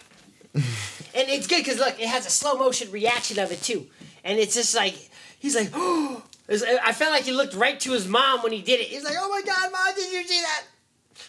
And 1.15 1.29
it's 1.29 1.47
good 1.47 1.59
because 1.63 1.79
look, 1.79 2.01
it 2.01 2.09
has 2.09 2.27
a 2.27 2.31
slow 2.31 2.55
motion 2.55 2.91
reaction 2.91 3.39
of 3.39 3.53
it 3.53 3.61
too, 3.61 3.87
and 4.25 4.39
it's 4.39 4.55
just 4.55 4.75
like 4.75 4.95
he's 5.39 5.55
like, 5.55 5.71
oh, 5.75 6.23
oh. 6.49 6.79
I 6.85 6.93
felt 6.93 7.13
like 7.13 7.25
he 7.25 7.33
looked 7.33 7.55
right 7.55 7.79
to 7.81 7.93
his 7.93 8.07
mom 8.07 8.43
when 8.43 8.53
he 8.53 8.63
did 8.63 8.81
it. 8.81 8.89
He's 8.89 9.05
like, 9.05 9.17
oh 9.19 9.29
my 9.29 9.43
god, 9.45 9.73
mom, 9.73 9.95
did 9.95 10.13
you 10.13 10.27
see 10.27 10.41
that? 10.41 10.65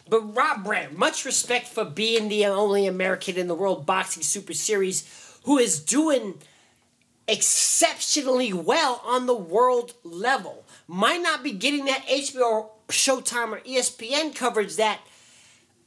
But 0.09 0.35
Rob 0.35 0.63
Brandt, 0.63 0.97
much 0.97 1.25
respect 1.25 1.67
for 1.67 1.85
being 1.85 2.29
the 2.29 2.45
only 2.45 2.87
American 2.87 3.37
in 3.37 3.47
the 3.47 3.55
World 3.55 3.85
Boxing 3.85 4.23
Super 4.23 4.53
Series 4.53 5.39
who 5.43 5.57
is 5.57 5.79
doing 5.79 6.35
exceptionally 7.27 8.53
well 8.53 9.01
on 9.05 9.25
the 9.25 9.35
world 9.35 9.93
level. 10.03 10.65
Might 10.87 11.21
not 11.21 11.43
be 11.43 11.51
getting 11.51 11.85
that 11.85 12.05
HBO, 12.07 12.69
Showtime, 12.89 13.51
or 13.53 13.59
ESPN 13.59 14.35
coverage 14.35 14.75
that 14.75 14.99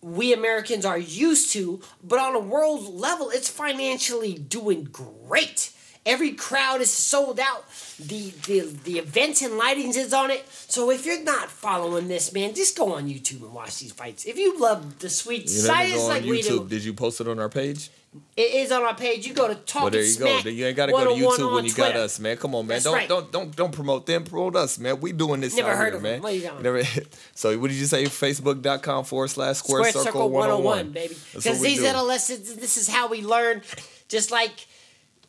we 0.01 0.33
Americans 0.33 0.85
are 0.85 0.99
used 0.99 1.53
to, 1.53 1.81
but 2.03 2.19
on 2.19 2.35
a 2.35 2.41
world 2.41 2.95
level, 2.95 3.31
it's 3.31 3.49
financially 3.49 4.35
doing 4.35 4.85
great. 4.85 5.73
Every 6.07 6.33
crowd 6.33 6.81
is 6.81 6.91
sold 6.91 7.39
out. 7.41 7.65
The 7.99 8.31
the 8.47 8.61
the 8.85 8.99
events 8.99 9.43
and 9.43 9.55
lightings 9.61 9.97
is 9.97 10.15
on 10.15 10.31
it. 10.31 10.47
So 10.49 10.91
if 10.91 11.05
you're 11.05 11.23
not 11.23 11.51
following 11.51 12.09
this, 12.09 12.33
man, 12.33 12.55
just 12.55 12.77
go 12.77 12.95
on 12.95 13.09
YouTube 13.09 13.43
and 13.43 13.53
watch 13.53 13.81
these 13.81 13.93
fights. 13.93 14.25
If 14.25 14.39
you 14.39 14.59
love 14.59 15.01
the 15.01 15.11
sweet 15.11 15.43
You 15.43 15.49
science 15.49 15.95
go 15.95 16.03
on 16.03 16.09
like 16.09 16.25
we 16.25 16.43
do, 16.43 16.61
YouTube. 16.61 16.69
Did 16.69 16.85
you 16.85 16.95
post 16.95 17.21
it 17.21 17.29
on 17.29 17.39
our 17.39 17.49
page? 17.49 17.91
it 18.35 18.55
is 18.55 18.73
on 18.73 18.83
our 18.83 18.95
page. 18.95 19.27
You 19.27 19.35
go 19.35 19.49
to 19.49 19.55
Talking 19.55 19.83
Well, 19.83 19.91
there 19.91 20.03
you 20.03 20.19
go. 20.19 20.39
You 20.49 20.67
ain't 20.67 20.77
gotta 20.77 20.93
go 20.93 21.05
to 21.05 21.11
oh 21.11 21.17
YouTube 21.17 21.55
when 21.55 21.65
you 21.65 21.75
got 21.75 21.97
us, 21.97 22.19
man. 22.19 22.37
Come 22.37 22.55
on, 22.55 22.67
man. 22.67 22.77
That's 22.77 22.85
don't 22.85 22.95
right. 22.95 23.09
don't 23.09 23.31
don't 23.33 23.57
don't 23.57 23.73
promote 23.73 24.07
them. 24.07 24.25
Promote 24.25 24.57
us, 24.57 24.79
man. 24.79 25.01
We 25.01 25.13
doing 25.13 25.41
this 25.41 25.57
Never 25.57 25.71
out 25.71 25.77
heard 25.77 25.87
here, 25.89 25.97
of 25.97 26.03
man. 26.03 26.13
them. 26.15 26.23
What 26.23 26.33
are 26.33 26.37
you 26.37 26.43
doing? 26.49 26.63
Never. 26.63 26.83
So 27.35 27.59
what 27.59 27.69
did 27.69 27.77
you 27.77 27.85
say? 27.87 28.05
Facebook.com 28.05 29.05
forward 29.05 29.29
slash 29.29 29.57
Square, 29.57 29.91
Square 29.91 30.05
Circle, 30.05 30.05
Circle 30.05 30.31
101. 30.31 30.65
101, 30.65 30.93
baby. 30.93 31.15
That's 31.15 31.33
Because 31.33 31.45
what 31.59 31.61
we 31.61 31.69
these 31.69 31.79
do. 31.81 31.87
adolescents, 31.87 32.55
this 32.55 32.77
is 32.77 32.89
how 32.89 33.09
we 33.09 33.23
learn. 33.23 33.63
Just 34.09 34.31
like 34.31 34.67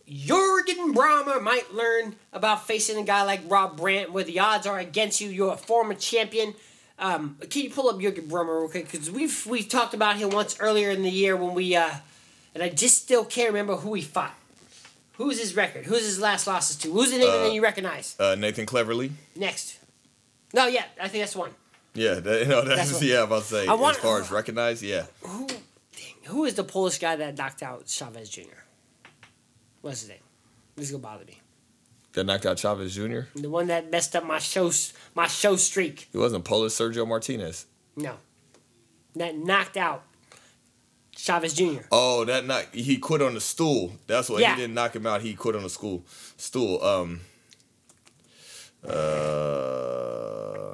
Jurgen 0.09 0.93
Brahmer 0.93 1.41
might 1.41 1.73
learn 1.73 2.15
about 2.31 2.65
facing 2.65 2.97
a 2.97 3.03
guy 3.03 3.23
like 3.23 3.41
Rob 3.47 3.77
Brandt, 3.77 4.11
where 4.11 4.23
the 4.23 4.39
odds 4.39 4.65
are 4.65 4.79
against 4.79 5.19
you. 5.19 5.29
You're 5.29 5.53
a 5.53 5.57
former 5.57 5.93
champion. 5.93 6.53
Um, 6.99 7.37
can 7.49 7.63
you 7.63 7.69
pull 7.69 7.89
up 7.89 7.99
Jurgen 7.99 8.27
Brahmer 8.27 8.59
real 8.61 8.69
quick? 8.69 8.89
Because 8.89 9.11
we've 9.11 9.45
we 9.45 9.63
talked 9.63 9.93
about 9.93 10.17
him 10.17 10.29
once 10.29 10.57
earlier 10.59 10.89
in 10.91 11.01
the 11.03 11.09
year 11.11 11.35
when 11.35 11.53
we, 11.53 11.75
uh, 11.75 11.91
and 12.55 12.63
I 12.63 12.69
just 12.69 13.03
still 13.03 13.25
can't 13.25 13.49
remember 13.49 13.75
who 13.75 13.93
he 13.93 14.01
fought. 14.01 14.33
Who's 15.13 15.39
his 15.39 15.55
record? 15.55 15.85
Who's 15.85 16.05
his 16.05 16.19
last 16.19 16.47
losses 16.47 16.75
to? 16.77 16.91
Who's 16.91 17.11
the 17.11 17.17
name 17.17 17.43
that 17.43 17.51
you 17.53 17.61
recognize? 17.61 18.15
Uh, 18.19 18.35
Nathan 18.35 18.65
Cleverly. 18.65 19.11
Next. 19.35 19.79
No, 20.53 20.67
yeah, 20.67 20.85
I 21.01 21.07
think 21.07 21.23
that's 21.23 21.35
one. 21.35 21.51
Yeah, 21.93 22.15
that, 22.15 22.47
no, 22.47 22.61
that's, 22.63 22.91
That's 22.91 23.03
yeah. 23.03 23.17
I'm 23.17 23.23
about 23.23 23.41
to 23.43 23.47
say 23.47 23.67
I 23.67 23.73
want- 23.73 23.97
as 23.97 24.03
far 24.03 24.21
as 24.21 24.31
recognized, 24.31 24.83
yeah. 24.83 25.05
Who, 25.21 25.47
dang, 25.47 26.13
who 26.25 26.45
is 26.45 26.53
the 26.53 26.63
Polish 26.63 26.99
guy 26.99 27.15
that 27.15 27.37
knocked 27.37 27.63
out 27.63 27.87
Chavez 27.87 28.29
Jr.? 28.29 28.43
What's 29.87 30.01
his 30.01 30.09
name? 30.09 30.19
This 30.75 30.87
is 30.87 30.91
gonna 30.91 31.01
bother 31.01 31.23
me. 31.23 31.39
That 32.11 32.25
knocked 32.25 32.45
out 32.45 32.57
Chavez 32.57 32.93
Jr. 32.93 33.21
The 33.35 33.49
one 33.49 33.67
that 33.67 33.89
messed 33.89 34.17
up 34.17 34.25
my 34.25 34.37
show, 34.37 34.69
my 35.15 35.27
show 35.27 35.55
streak. 35.55 36.09
He 36.11 36.17
wasn't 36.17 36.43
Polish 36.43 36.73
Sergio 36.73 37.07
Martinez. 37.07 37.67
No, 37.95 38.15
that 39.15 39.37
knocked 39.37 39.77
out 39.77 40.03
Chavez 41.15 41.53
Jr. 41.53 41.83
Oh, 41.89 42.25
that 42.25 42.45
knock. 42.45 42.73
He 42.75 42.97
quit 42.97 43.21
on 43.21 43.33
the 43.33 43.39
stool. 43.39 43.93
That's 44.07 44.29
what 44.29 44.41
Yeah. 44.41 44.55
he 44.55 44.61
didn't 44.63 44.73
knock 44.73 44.93
him 44.93 45.07
out. 45.07 45.21
He 45.21 45.35
quit 45.35 45.55
on 45.55 45.63
the 45.63 45.69
school 45.69 46.03
stool. 46.35 46.83
Um. 46.83 47.21
Uh. 48.85 50.73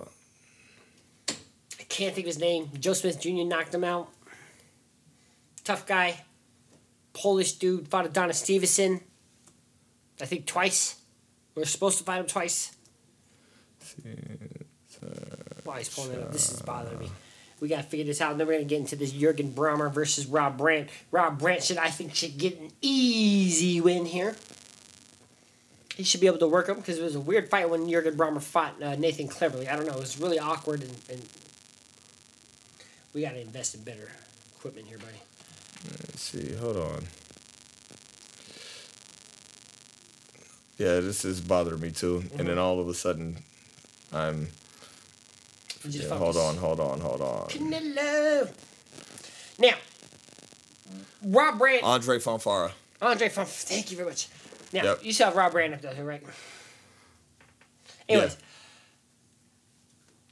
I 1.79 1.83
can't 1.87 2.15
think 2.15 2.25
of 2.25 2.33
his 2.33 2.39
name. 2.39 2.71
Joe 2.79 2.93
Smith 2.93 3.19
Jr. 3.21 3.43
knocked 3.43 3.75
him 3.75 3.83
out. 3.83 4.09
Tough 5.63 5.85
guy. 5.85 6.19
Polish 7.13 7.53
dude 7.53 7.87
fought 7.87 8.05
Adonis 8.05 8.39
Stevenson. 8.39 9.01
I 10.21 10.25
think 10.25 10.45
twice. 10.45 10.95
We 11.55 11.61
are 11.63 11.65
supposed 11.65 11.97
to 11.99 12.03
fight 12.03 12.19
him 12.19 12.27
twice. 12.27 12.75
Why 15.63 15.77
he's 15.79 15.89
pulling 15.93 16.13
it 16.13 16.21
up? 16.23 16.31
This 16.31 16.51
is 16.51 16.61
bothering 16.61 16.99
me. 16.99 17.09
We 17.59 17.67
gotta 17.69 17.83
figure 17.83 18.05
this 18.05 18.19
out, 18.19 18.31
and 18.31 18.39
then 18.39 18.47
we're 18.47 18.53
gonna 18.53 18.65
get 18.65 18.79
into 18.79 18.95
this 18.95 19.11
Jurgen 19.11 19.53
Brahmer 19.53 19.91
versus 19.93 20.25
Rob 20.25 20.57
Brandt. 20.57 20.89
Rob 21.11 21.39
Brandt 21.39 21.63
should, 21.63 21.77
I 21.77 21.89
think, 21.89 22.13
should 22.15 22.37
get 22.37 22.59
an 22.59 22.71
easy 22.81 23.79
win 23.79 24.05
here. 24.05 24.35
he 25.95 26.03
should 26.03 26.19
be 26.19 26.27
able 26.27 26.39
to 26.39 26.47
work 26.47 26.67
him 26.67 26.77
because 26.77 26.97
it 26.97 27.03
was 27.03 27.15
a 27.15 27.19
weird 27.19 27.49
fight 27.49 27.69
when 27.69 27.87
Jurgen 27.89 28.15
Brahmer 28.15 28.41
fought 28.41 28.81
uh, 28.81 28.95
Nathan 28.95 29.27
Cleverly. 29.27 29.69
I 29.69 29.75
don't 29.75 29.85
know. 29.85 29.93
It 29.93 29.99
was 29.99 30.19
really 30.19 30.39
awkward 30.39 30.81
and, 30.81 30.95
and 31.09 31.21
we 33.13 33.21
got 33.21 33.31
to 33.33 33.41
invest 33.41 33.75
in 33.75 33.83
better 33.83 34.09
equipment 34.57 34.87
here, 34.87 34.97
buddy. 34.97 35.21
Let's 35.85 36.21
see. 36.21 36.53
Hold 36.55 36.77
on. 36.77 37.03
Yeah, 40.77 40.99
this 40.99 41.23
is 41.25 41.39
bothering 41.41 41.81
me 41.81 41.91
too. 41.91 42.17
And 42.17 42.31
Mm-hmm. 42.31 42.47
then 42.47 42.57
all 42.57 42.79
of 42.79 42.87
a 42.87 42.93
sudden, 42.93 43.37
I'm. 44.11 44.47
Just 45.89 46.07
Yeah, 46.09 46.15
hold 46.17 46.37
on, 46.37 46.55
hold 46.57 46.79
on, 46.79 46.99
hold 47.01 47.21
on. 47.21 47.47
Canelo. 47.49 48.49
Now, 49.59 49.73
Rob 51.23 51.57
Brandt, 51.59 51.83
Andre 51.83 52.19
Fonfara. 52.19 52.71
Andre 53.01 53.29
from. 53.29 53.45
Thank 53.45 53.91
you 53.91 53.97
very 53.97 54.09
much. 54.09 54.29
Now 54.71 54.83
Yep. 54.83 55.03
you 55.03 55.13
saw 55.13 55.29
Rob 55.29 55.51
Brandt 55.51 55.73
up 55.73 55.81
there, 55.81 56.03
right? 56.03 56.23
Anyways, 58.09 58.31
Yeah. 58.31 58.37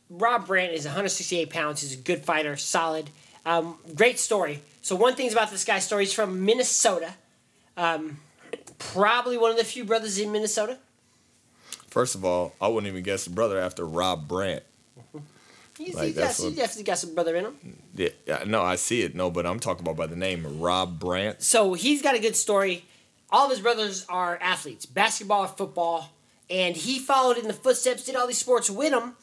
Rob 0.09 0.47
Brandt 0.47 0.73
is 0.73 0.85
168 0.85 1.49
pounds. 1.49 1.81
He's 1.81 1.93
a 1.93 1.97
good 1.97 2.25
fighter, 2.25 2.57
solid. 2.57 3.09
Um, 3.45 3.77
great 3.95 4.19
story. 4.19 4.61
So 4.81 4.95
one 4.95 5.15
thing's 5.15 5.33
about 5.33 5.51
this 5.51 5.63
guy's 5.63 5.85
story. 5.85 6.05
He's 6.05 6.13
from 6.13 6.43
Minnesota. 6.43 7.13
Um, 7.77 8.19
probably 8.79 9.37
one 9.37 9.51
of 9.51 9.57
the 9.57 9.63
few 9.63 9.85
brothers 9.85 10.17
in 10.17 10.31
Minnesota. 10.31 10.79
First 11.87 12.15
of 12.15 12.25
all, 12.25 12.53
I 12.59 12.67
wouldn't 12.67 12.89
even 12.91 13.03
guess 13.03 13.27
a 13.27 13.29
brother 13.29 13.59
after 13.59 13.85
Rob 13.85 14.27
Brandt. 14.27 14.63
He's, 15.77 15.95
Like, 15.95 16.07
he's, 16.07 16.15
got, 16.15 16.35
he's 16.35 16.55
definitely 16.55 16.83
got 16.83 16.97
some 16.97 17.15
brother 17.15 17.35
in 17.35 17.45
him. 17.45 17.77
Yeah, 17.95 18.09
yeah, 18.27 18.43
no, 18.45 18.61
I 18.61 18.75
see 18.75 19.01
it. 19.01 19.15
No, 19.15 19.31
but 19.31 19.45
I'm 19.45 19.59
talking 19.59 19.81
about 19.81 19.97
by 19.97 20.07
the 20.07 20.15
name 20.15 20.59
Rob 20.59 20.99
Brandt. 20.99 21.41
So 21.41 21.73
he's 21.73 22.01
got 22.01 22.15
a 22.15 22.19
good 22.19 22.35
story. 22.35 22.85
All 23.29 23.45
of 23.45 23.51
his 23.51 23.61
brothers 23.61 24.05
are 24.09 24.37
athletes, 24.41 24.85
basketball 24.85 25.45
or 25.45 25.47
football, 25.47 26.11
and 26.49 26.75
he 26.75 26.99
followed 26.99 27.37
in 27.37 27.47
the 27.47 27.53
footsteps, 27.53 28.05
did 28.05 28.15
all 28.15 28.27
these 28.27 28.37
sports 28.37 28.69
with 28.69 28.93
him, 28.93 29.13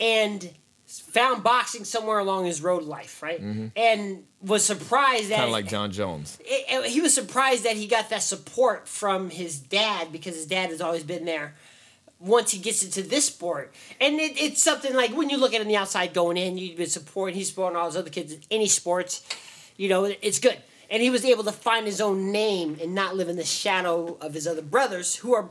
and 0.00 0.50
found 0.86 1.42
boxing 1.42 1.84
somewhere 1.84 2.18
along 2.18 2.44
his 2.44 2.62
road 2.62 2.82
life, 2.84 3.22
right? 3.22 3.40
Mm-hmm. 3.42 3.66
And 3.76 4.24
was 4.42 4.64
surprised 4.64 5.30
that 5.30 5.36
Kind 5.36 5.46
of 5.46 5.52
like 5.52 5.66
John 5.68 5.90
Jones. 5.90 6.38
it- 6.44 6.66
it- 6.68 6.90
he 6.90 7.00
was 7.00 7.14
surprised 7.14 7.64
that 7.64 7.76
he 7.76 7.86
got 7.86 8.10
that 8.10 8.22
support 8.22 8.86
from 8.88 9.30
his 9.30 9.58
dad 9.58 10.12
because 10.12 10.34
his 10.34 10.46
dad 10.46 10.70
has 10.70 10.80
always 10.80 11.02
been 11.02 11.24
there 11.24 11.54
once 12.20 12.50
he 12.52 12.58
gets 12.58 12.82
into 12.84 13.02
this 13.02 13.26
sport. 13.26 13.72
And 14.00 14.20
it, 14.20 14.40
it's 14.40 14.62
something 14.62 14.94
like 14.94 15.16
when 15.16 15.30
you 15.30 15.36
look 15.38 15.52
at 15.54 15.60
it 15.60 15.64
on 15.64 15.68
the 15.68 15.76
outside 15.76 16.12
going 16.14 16.36
in, 16.36 16.58
you've 16.58 16.76
been 16.76 16.86
supporting, 16.86 17.34
he's 17.36 17.48
supporting 17.48 17.76
all 17.76 17.86
those 17.86 17.96
other 17.96 18.10
kids 18.10 18.32
in 18.32 18.40
any 18.50 18.66
sports, 18.68 19.22
you 19.76 19.88
know, 19.88 20.04
it's 20.04 20.38
good. 20.38 20.58
And 20.90 21.02
he 21.02 21.10
was 21.10 21.24
able 21.24 21.44
to 21.44 21.52
find 21.52 21.86
his 21.86 22.00
own 22.00 22.30
name 22.30 22.76
and 22.80 22.94
not 22.94 23.16
live 23.16 23.28
in 23.28 23.36
the 23.36 23.44
shadow 23.44 24.16
of 24.20 24.34
his 24.34 24.46
other 24.46 24.62
brothers 24.62 25.16
who 25.16 25.34
are 25.34 25.48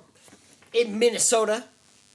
in 0.74 0.98
Minnesota, 1.00 1.66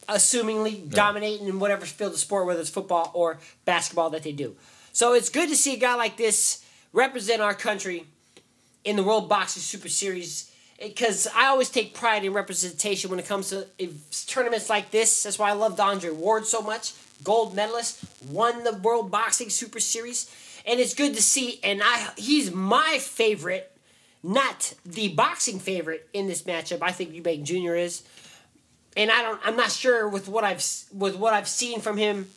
assumingly 0.09 0.89
dominating 0.91 1.49
in 1.49 1.59
whatever 1.59 1.85
field 1.87 2.13
of 2.13 2.19
sport, 2.19 2.47
whether 2.47 2.61
it's 2.61 2.71
football 2.71 3.11
or 3.15 3.39
basketball 3.65 4.11
that 4.11 4.23
they 4.23 4.33
do. 4.33 4.57
So 4.93 5.13
it's 5.15 5.29
good 5.29 5.49
to 5.51 5.57
see 5.57 5.75
a 5.75 5.79
guy 5.79 5.95
like 5.95 6.17
this 6.17 6.65
represent 6.93 7.43
our 7.43 7.55
country 7.55 8.07
in 8.85 8.97
the 8.97 9.03
World 9.03 9.29
Boxing 9.29 9.63
Super 9.63 9.89
Series 9.89 10.51
eh, 10.81 10.89
because 10.89 11.29
I 11.35 11.47
always 11.47 11.69
take 11.69 11.95
pride 11.95 12.25
in 12.25 12.33
representation 12.33 13.11
when 13.11 13.19
it 13.19 13.27
comes 13.27 13.51
to 13.51 13.67
tournaments 14.27 14.71
like 14.71 14.91
this. 14.91 15.23
That's 15.23 15.39
why 15.39 15.51
I 15.51 15.53
loved 15.53 15.79
Andre 15.79 16.11
Ward 16.11 16.47
so 16.47 16.63
much. 16.63 16.95
Gold 17.23 17.55
medalist, 17.55 18.05
won 18.31 18.65
the 18.65 18.75
World 18.75 19.11
Boxing 19.11 19.51
Super 19.51 19.81
Series, 19.81 20.33
and 20.65 20.79
it's 20.79 20.95
good 20.95 21.15
to 21.15 21.23
see. 21.23 21.59
And 21.65 21.83
I, 21.83 22.13
he's 22.17 22.53
my 22.53 22.99
favorite, 23.01 23.73
not 24.23 24.75
the 24.87 25.09
boxing 25.09 25.59
favorite 25.59 26.09
in 26.13 26.29
this 26.29 26.43
matchup. 26.45 26.79
I 26.81 26.93
think 26.93 27.13
Eubank 27.13 27.43
Jr. 27.43 27.75
is, 27.75 28.03
and 28.99 29.11
I 29.11 29.23
don't. 29.23 29.41
I'm 29.45 29.57
not 29.57 29.73
sure 29.73 30.07
with 30.09 30.29
what 30.29 30.45
I've 30.45 30.63
with 30.93 31.17
what 31.17 31.33
I've 31.33 31.49
seen 31.49 31.81
from 31.81 31.97
him 31.97 32.29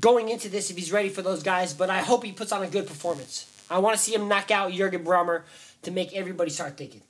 going 0.00 0.28
into 0.28 0.50
this 0.50 0.70
if 0.70 0.76
he's 0.76 0.92
ready 0.92 1.08
for 1.08 1.22
those 1.22 1.42
guys. 1.42 1.72
But 1.72 1.88
I 1.88 2.00
hope 2.00 2.24
he 2.24 2.32
puts 2.32 2.52
on 2.52 2.62
a 2.62 2.66
good 2.66 2.86
performance. 2.86 3.46
I 3.70 3.78
want 3.78 3.96
to 3.96 4.02
see 4.02 4.14
him 4.14 4.28
knock 4.28 4.50
out 4.50 4.72
Jurgen 4.72 5.04
Brahmer 5.04 5.42
to 5.82 5.90
make 5.90 6.12
everybody 6.12 6.50
start 6.50 6.76
thinking. 6.76 7.00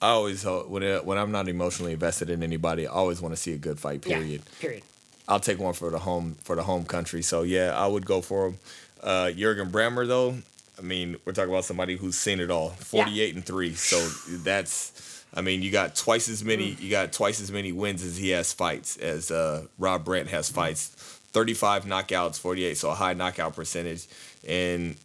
I 0.00 0.08
always 0.08 0.42
hope 0.42 0.68
when 0.68 0.82
it, 0.82 1.04
when 1.04 1.16
I'm 1.16 1.30
not 1.30 1.48
emotionally 1.48 1.92
invested 1.92 2.28
in 2.28 2.42
anybody, 2.42 2.88
I 2.88 2.90
always 2.90 3.22
want 3.22 3.36
to 3.36 3.40
see 3.40 3.52
a 3.52 3.58
good 3.58 3.78
fight. 3.78 4.02
Period. 4.02 4.42
Yeah, 4.44 4.60
period. 4.60 4.82
I'll 5.28 5.38
take 5.38 5.60
one 5.60 5.74
for 5.74 5.90
the 5.90 6.00
home 6.00 6.36
for 6.42 6.56
the 6.56 6.64
home 6.64 6.84
country. 6.84 7.22
So 7.22 7.42
yeah, 7.42 7.76
I 7.76 7.86
would 7.86 8.04
go 8.04 8.20
for 8.20 8.48
him. 8.48 8.58
Uh, 9.00 9.30
Jurgen 9.30 9.70
Brahmer 9.70 10.08
though, 10.08 10.38
I 10.78 10.82
mean, 10.82 11.16
we're 11.24 11.32
talking 11.32 11.50
about 11.50 11.64
somebody 11.64 11.96
who's 11.96 12.16
seen 12.16 12.40
it 12.40 12.50
all. 12.50 12.70
Forty-eight 12.70 13.34
and 13.34 13.44
three. 13.44 13.74
So 13.74 13.98
that's, 14.38 15.11
I 15.34 15.40
mean, 15.40 15.62
you 15.62 15.70
got 15.70 15.94
twice 15.96 16.28
as 16.28 16.44
many. 16.44 16.70
You 16.78 16.90
got 16.90 17.12
twice 17.12 17.40
as 17.40 17.50
many 17.50 17.72
wins 17.72 18.02
as 18.04 18.16
he 18.16 18.30
has 18.30 18.52
fights. 18.52 18.96
As 18.98 19.30
uh, 19.30 19.66
Rob 19.78 20.04
Brandt 20.04 20.28
has 20.30 20.50
fights. 20.50 20.88
Thirty-five 21.32 21.84
knockouts, 21.86 22.38
forty-eight. 22.38 22.76
So 22.76 22.90
a 22.90 22.94
high 22.94 23.14
knockout 23.14 23.56
percentage. 23.56 24.06
And 24.46 24.96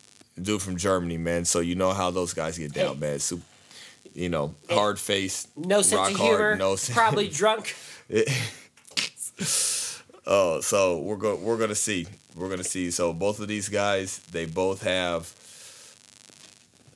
dude 0.41 0.61
from 0.61 0.75
Germany, 0.77 1.17
man. 1.17 1.45
So 1.45 1.61
you 1.61 1.75
know 1.75 1.93
how 1.93 2.11
those 2.11 2.33
guys 2.33 2.57
get 2.57 2.73
down, 2.73 2.95
Hey. 2.95 2.99
man. 2.99 3.19
Super, 3.19 3.43
you 4.13 4.27
know, 4.29 4.53
hard 4.69 4.99
face, 4.99 5.47
No 5.55 5.81
sense 5.81 5.93
rock 5.99 6.11
of 6.11 6.17
hard, 6.17 6.59
no 6.59 6.75
sen- 6.75 6.95
probably 6.95 7.27
drunk. 7.29 7.75
Oh, 10.29 10.59
so 10.59 10.97
we're 10.99 11.15
go 11.15 11.35
we're 11.35 11.57
gonna 11.57 11.73
see. 11.75 12.05
We're 12.35 12.49
gonna 12.49 12.63
see. 12.63 12.91
So 12.91 13.13
both 13.13 13.39
of 13.39 13.47
these 13.47 13.69
guys, 13.69 14.19
they 14.31 14.45
both 14.45 14.81
have 14.83 15.33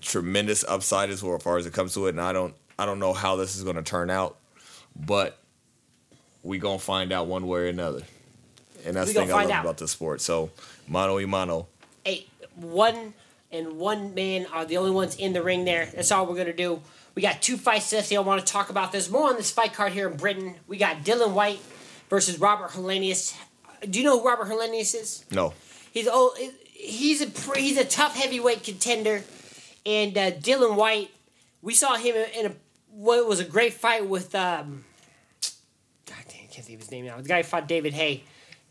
tremendous 0.02 0.66
upside 0.68 1.10
as 1.10 1.24
well, 1.24 1.36
as 1.36 1.44
far 1.44 1.58
as 1.58 1.66
it 1.66 1.72
comes 1.74 1.94
to 1.94 2.08
it. 2.08 2.10
And 2.10 2.20
I 2.22 2.34
don't 2.34 2.54
I 2.80 2.86
don't 2.86 3.00
know 3.00 3.14
how 3.14 3.36
this 3.36 3.56
is 3.56 3.64
gonna 3.64 3.84
turn 3.84 4.10
out, 4.10 4.38
but 4.96 5.38
we 6.44 6.58
gonna 6.58 6.80
find 6.80 7.12
out 7.12 7.28
one 7.28 7.48
way 7.48 7.62
or 7.62 7.68
another. 7.68 8.02
And 8.86 8.96
that's 8.96 9.08
We 9.10 9.14
the 9.14 9.20
thing 9.22 9.32
I 9.32 9.44
love 9.44 9.52
out. 9.52 9.64
about 9.66 9.78
this 9.78 9.92
sport. 9.92 10.22
So 10.22 10.50
mano 10.88 11.16
y 11.16 11.26
mano. 11.26 11.68
Hey, 12.04 12.26
one 12.56 13.14
and 13.52 13.78
one 13.78 14.14
man 14.16 14.48
are 14.52 14.66
the 14.66 14.78
only 14.78 14.92
ones 14.92 15.16
in 15.18 15.34
the 15.34 15.44
ring 15.44 15.66
there. 15.66 15.86
That's 15.86 16.12
all 16.12 16.26
we're 16.26 16.38
gonna 16.38 16.54
do. 16.54 16.82
We 17.14 17.22
got 17.22 17.42
two 17.42 17.58
fights 17.58 17.90
today. 17.90 18.16
I 18.16 18.22
want 18.22 18.46
to 18.46 18.52
talk 18.52 18.70
about. 18.70 18.92
this 18.92 19.10
more 19.10 19.30
on 19.30 19.36
this 19.36 19.52
fight 19.52 19.74
card 19.74 19.92
here 19.92 20.10
in 20.10 20.18
Britain. 20.18 20.56
We 20.68 20.78
got 20.78 21.04
Dillian 21.04 21.34
Whyte 21.34 21.60
versus 22.10 22.40
Robert 22.40 22.72
Helenius. 22.72 23.36
Do 23.88 24.00
you 24.00 24.06
know 24.06 24.20
who 24.20 24.26
Robert 24.28 24.48
Helenius 24.48 24.96
is? 24.96 25.26
No. 25.30 25.54
He's 25.92 26.08
old. 26.08 26.38
He's 26.74 27.22
a 27.22 27.26
he's 27.56 27.78
a 27.78 27.86
tough 27.86 28.16
heavyweight 28.16 28.64
contender, 28.64 29.24
and 29.86 30.18
uh, 30.18 30.32
Dillian 30.32 30.76
Whyte. 30.76 31.12
We 31.62 31.74
saw 31.74 31.96
him 31.96 32.16
in 32.16 32.46
a 32.48 32.52
what 32.92 33.28
was 33.28 33.40
a 33.40 33.46
great 33.46 33.74
fight 33.74 34.08
with 34.08 34.36
um. 34.36 34.84
God 36.06 36.18
damn, 36.28 36.44
I 36.44 36.48
can't 36.48 36.66
think 36.66 36.76
of 36.76 36.82
his 36.82 36.92
name 36.92 37.06
now. 37.06 37.18
The 37.18 37.28
guy 37.28 37.38
who 37.38 37.44
fought 37.44 37.68
David 37.68 37.94
Haye, 37.94 38.24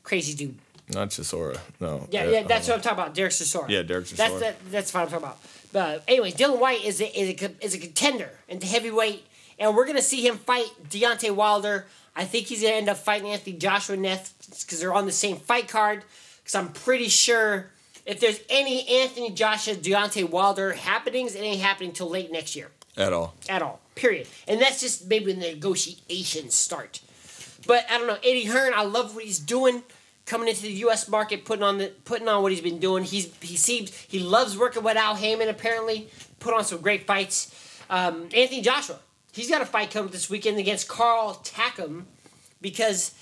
crazy 0.02 0.34
dude. 0.34 0.58
Not 0.92 1.10
Chisora. 1.10 1.58
No. 1.78 2.06
Yeah, 2.10 2.24
Uh, 2.24 2.30
yeah, 2.30 2.42
that's 2.42 2.68
uh, 2.68 2.72
what 2.72 2.78
I'm 2.78 2.82
talking 2.82 2.98
about. 2.98 3.14
Derek 3.14 3.32
Chisora. 3.32 3.68
Yeah, 3.68 3.82
Derek 3.82 4.08
That's 4.08 4.40
that, 4.40 4.56
that's 4.70 4.92
what 4.92 5.02
I'm 5.02 5.08
talking 5.08 5.24
about. 5.24 5.38
But 5.72 6.02
anyways, 6.08 6.34
Dillian 6.34 6.58
Whyte 6.58 6.84
is 6.84 7.00
a, 7.00 7.18
is 7.18 7.42
a 7.42 7.64
is 7.64 7.74
a 7.74 7.78
contender 7.78 8.30
into 8.48 8.66
heavyweight, 8.66 9.24
and 9.58 9.76
we're 9.76 9.86
gonna 9.86 10.02
see 10.02 10.26
him 10.26 10.36
fight 10.36 10.66
Deontay 10.88 11.34
Wilder. 11.34 11.86
I 12.16 12.24
think 12.24 12.46
he's 12.48 12.62
gonna 12.62 12.74
end 12.74 12.88
up 12.88 12.96
fighting 12.96 13.28
Anthony 13.28 13.56
Joshua 13.56 13.96
next 13.96 14.64
because 14.64 14.80
they're 14.80 14.92
on 14.92 15.06
the 15.06 15.12
same 15.12 15.36
fight 15.36 15.68
card. 15.68 16.02
Because 16.38 16.56
I'm 16.56 16.72
pretty 16.72 17.08
sure 17.08 17.70
if 18.04 18.18
there's 18.18 18.40
any 18.48 18.86
Anthony 18.88 19.30
Joshua 19.30 19.74
Deontay 19.76 20.28
Wilder 20.28 20.72
happenings, 20.72 21.36
it 21.36 21.40
ain't 21.40 21.60
happening 21.60 21.92
till 21.92 22.10
late 22.10 22.32
next 22.32 22.56
year 22.56 22.70
at 23.00 23.12
all. 23.12 23.34
at 23.48 23.62
all. 23.62 23.80
Period. 23.94 24.26
And 24.46 24.60
that's 24.60 24.80
just 24.80 25.08
maybe 25.08 25.26
when 25.26 25.40
the 25.40 25.52
negotiations 25.52 26.54
start. 26.54 27.00
But 27.66 27.84
I 27.90 27.98
don't 27.98 28.06
know, 28.06 28.18
Eddie 28.24 28.44
Hearn, 28.44 28.72
I 28.74 28.84
love 28.84 29.14
what 29.14 29.24
he's 29.24 29.38
doing. 29.38 29.82
Coming 30.26 30.48
into 30.48 30.62
the 30.62 30.72
U.S. 30.72 31.08
market, 31.08 31.44
putting 31.44 31.64
on 31.64 31.78
the 31.78 31.92
putting 32.04 32.28
on 32.28 32.42
what 32.42 32.52
he's 32.52 32.60
been 32.60 32.78
doing. 32.78 33.02
He's 33.02 33.34
he 33.40 33.56
seems 33.56 33.92
he 33.96 34.20
loves 34.20 34.56
working 34.56 34.84
with 34.84 34.96
Al 34.96 35.16
Haymon. 35.16 35.48
Apparently, 35.48 36.08
put 36.38 36.54
on 36.54 36.62
some 36.64 36.80
great 36.80 37.04
fights. 37.04 37.52
Um, 37.88 38.28
Anthony 38.32 38.60
Joshua, 38.60 39.00
he's 39.32 39.48
got 39.48 39.60
a 39.60 39.66
fight 39.66 39.90
coming 39.90 40.12
this 40.12 40.30
weekend 40.30 40.58
against 40.58 40.86
Carl 40.88 41.40
Takam, 41.42 42.04
because 42.60 43.12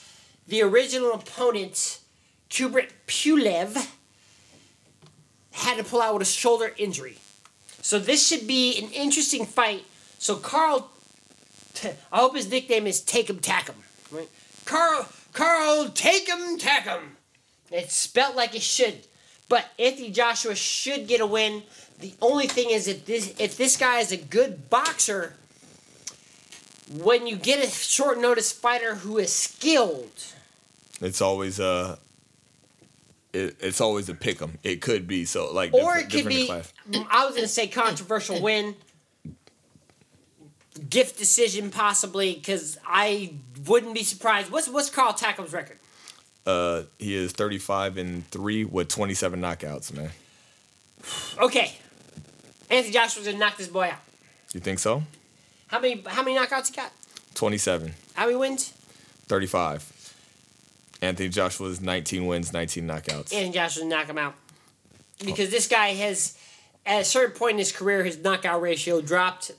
the 0.47 0.61
original 0.63 1.13
opponent, 1.15 2.01
Kubrat 2.51 2.91
Pulev, 3.07 3.89
had 5.53 5.79
to 5.79 5.85
pull 5.85 6.03
out 6.03 6.15
with 6.15 6.23
a 6.23 6.31
shoulder 6.31 6.75
injury. 6.77 7.17
So 7.89 7.99
this 7.99 8.29
should 8.29 8.47
be 8.47 8.79
an 8.79 8.91
interesting 8.91 9.47
fight. 9.47 9.87
So 10.19 10.37
Carl, 10.37 10.91
I 12.13 12.19
hope 12.19 12.37
his 12.37 12.51
nickname 12.51 12.87
is 12.87 13.01
Take 13.01 13.31
'em 13.31 13.39
Tack 13.39 13.71
'em. 13.71 13.83
Right? 14.11 14.29
Carl, 14.67 15.09
Carl 15.33 15.89
Take 15.95 16.29
'em 16.29 16.59
Tack 16.59 16.87
'em. 16.87 17.17
It's 17.71 17.97
spelt 17.97 18.37
like 18.37 18.55
it 18.55 18.61
should. 18.61 19.07
But 19.49 19.65
Anthony 19.79 20.11
Joshua 20.11 20.55
should 20.55 21.09
get 21.09 21.23
a 21.23 21.27
win. 21.27 21.63
The 21.99 22.13
only 22.21 22.47
thing 22.47 22.69
is 22.69 22.89
if 22.89 23.07
this 23.07 23.33
if 23.39 23.57
this 23.57 23.79
guy 23.79 24.01
is 24.01 24.13
a 24.13 24.19
good 24.19 24.69
boxer, 24.69 25.37
when 26.93 27.27
you 27.27 27.37
get 27.37 27.65
a 27.65 27.71
short 27.71 28.21
notice 28.21 28.53
fighter 28.53 28.97
who 28.97 29.17
is 29.17 29.33
skilled, 29.33 30.13
It's 31.01 31.23
always 31.23 31.59
uh 31.59 31.97
it, 33.39 33.57
it's 33.61 33.81
always 33.81 34.09
a 34.09 34.15
pick 34.15 34.41
'em. 34.43 34.59
It 34.63 34.81
could 34.83 35.07
be 35.07 35.25
so 35.25 35.53
like 35.53 35.73
or 35.73 35.97
it 35.97 36.11
could 36.11 36.27
be 36.27 36.47
class. 36.47 36.73
I 37.11 37.25
was 37.27 37.35
gonna 37.35 37.49
say 37.49 37.67
controversial 37.69 38.41
win. 38.43 38.75
gift 40.91 41.19
decision 41.19 41.71
possibly 41.71 42.35
because 42.35 42.79
I 42.87 43.35
wouldn't 43.67 43.95
be 43.95 44.05
surprised. 44.05 44.51
What's 44.51 44.69
what's 44.69 44.91
Carl 44.91 45.13
Takam's 45.13 45.53
record? 45.53 45.79
Uh, 46.47 46.85
he 46.99 47.15
is 47.15 47.33
35 47.33 47.99
and 47.99 48.27
three 48.31 48.65
with 48.65 48.89
27 48.89 49.39
knockouts, 49.41 49.93
man. 49.93 50.11
Okay, 51.39 51.77
Anthony 52.71 52.93
Joshua's 52.93 53.27
gonna 53.27 53.39
knock 53.39 53.57
this 53.59 53.69
boy 53.69 53.89
out. 53.89 53.99
You 54.55 54.61
think 54.61 54.79
so? 54.79 55.03
How 55.67 55.79
many 55.81 56.03
how 56.07 56.23
many 56.23 56.37
knockouts 56.39 56.69
he 56.69 56.75
got? 56.77 56.93
27, 57.35 57.95
How 58.15 58.25
many 58.27 58.37
wins? 58.37 58.73
35. 59.29 59.93
Anthony 61.01 61.29
Joshua's 61.29 61.81
19 61.81 62.27
wins, 62.27 62.53
19 62.53 62.85
knockouts. 62.87 63.33
Anthony 63.33 63.51
Joshua 63.53 63.85
knock 63.85 64.07
him 64.07 64.19
out 64.19 64.35
because 65.25 65.51
this 65.51 65.69
guy 65.69 65.89
has 65.89 66.37
at 66.87 67.03
a 67.03 67.05
certain 67.05 67.37
point 67.37 67.53
in 67.53 67.59
his 67.59 67.73
career 67.73 68.05
his 68.05 68.19
knockout 68.19 68.61
ratio 68.61 69.01
dropped 69.01 69.53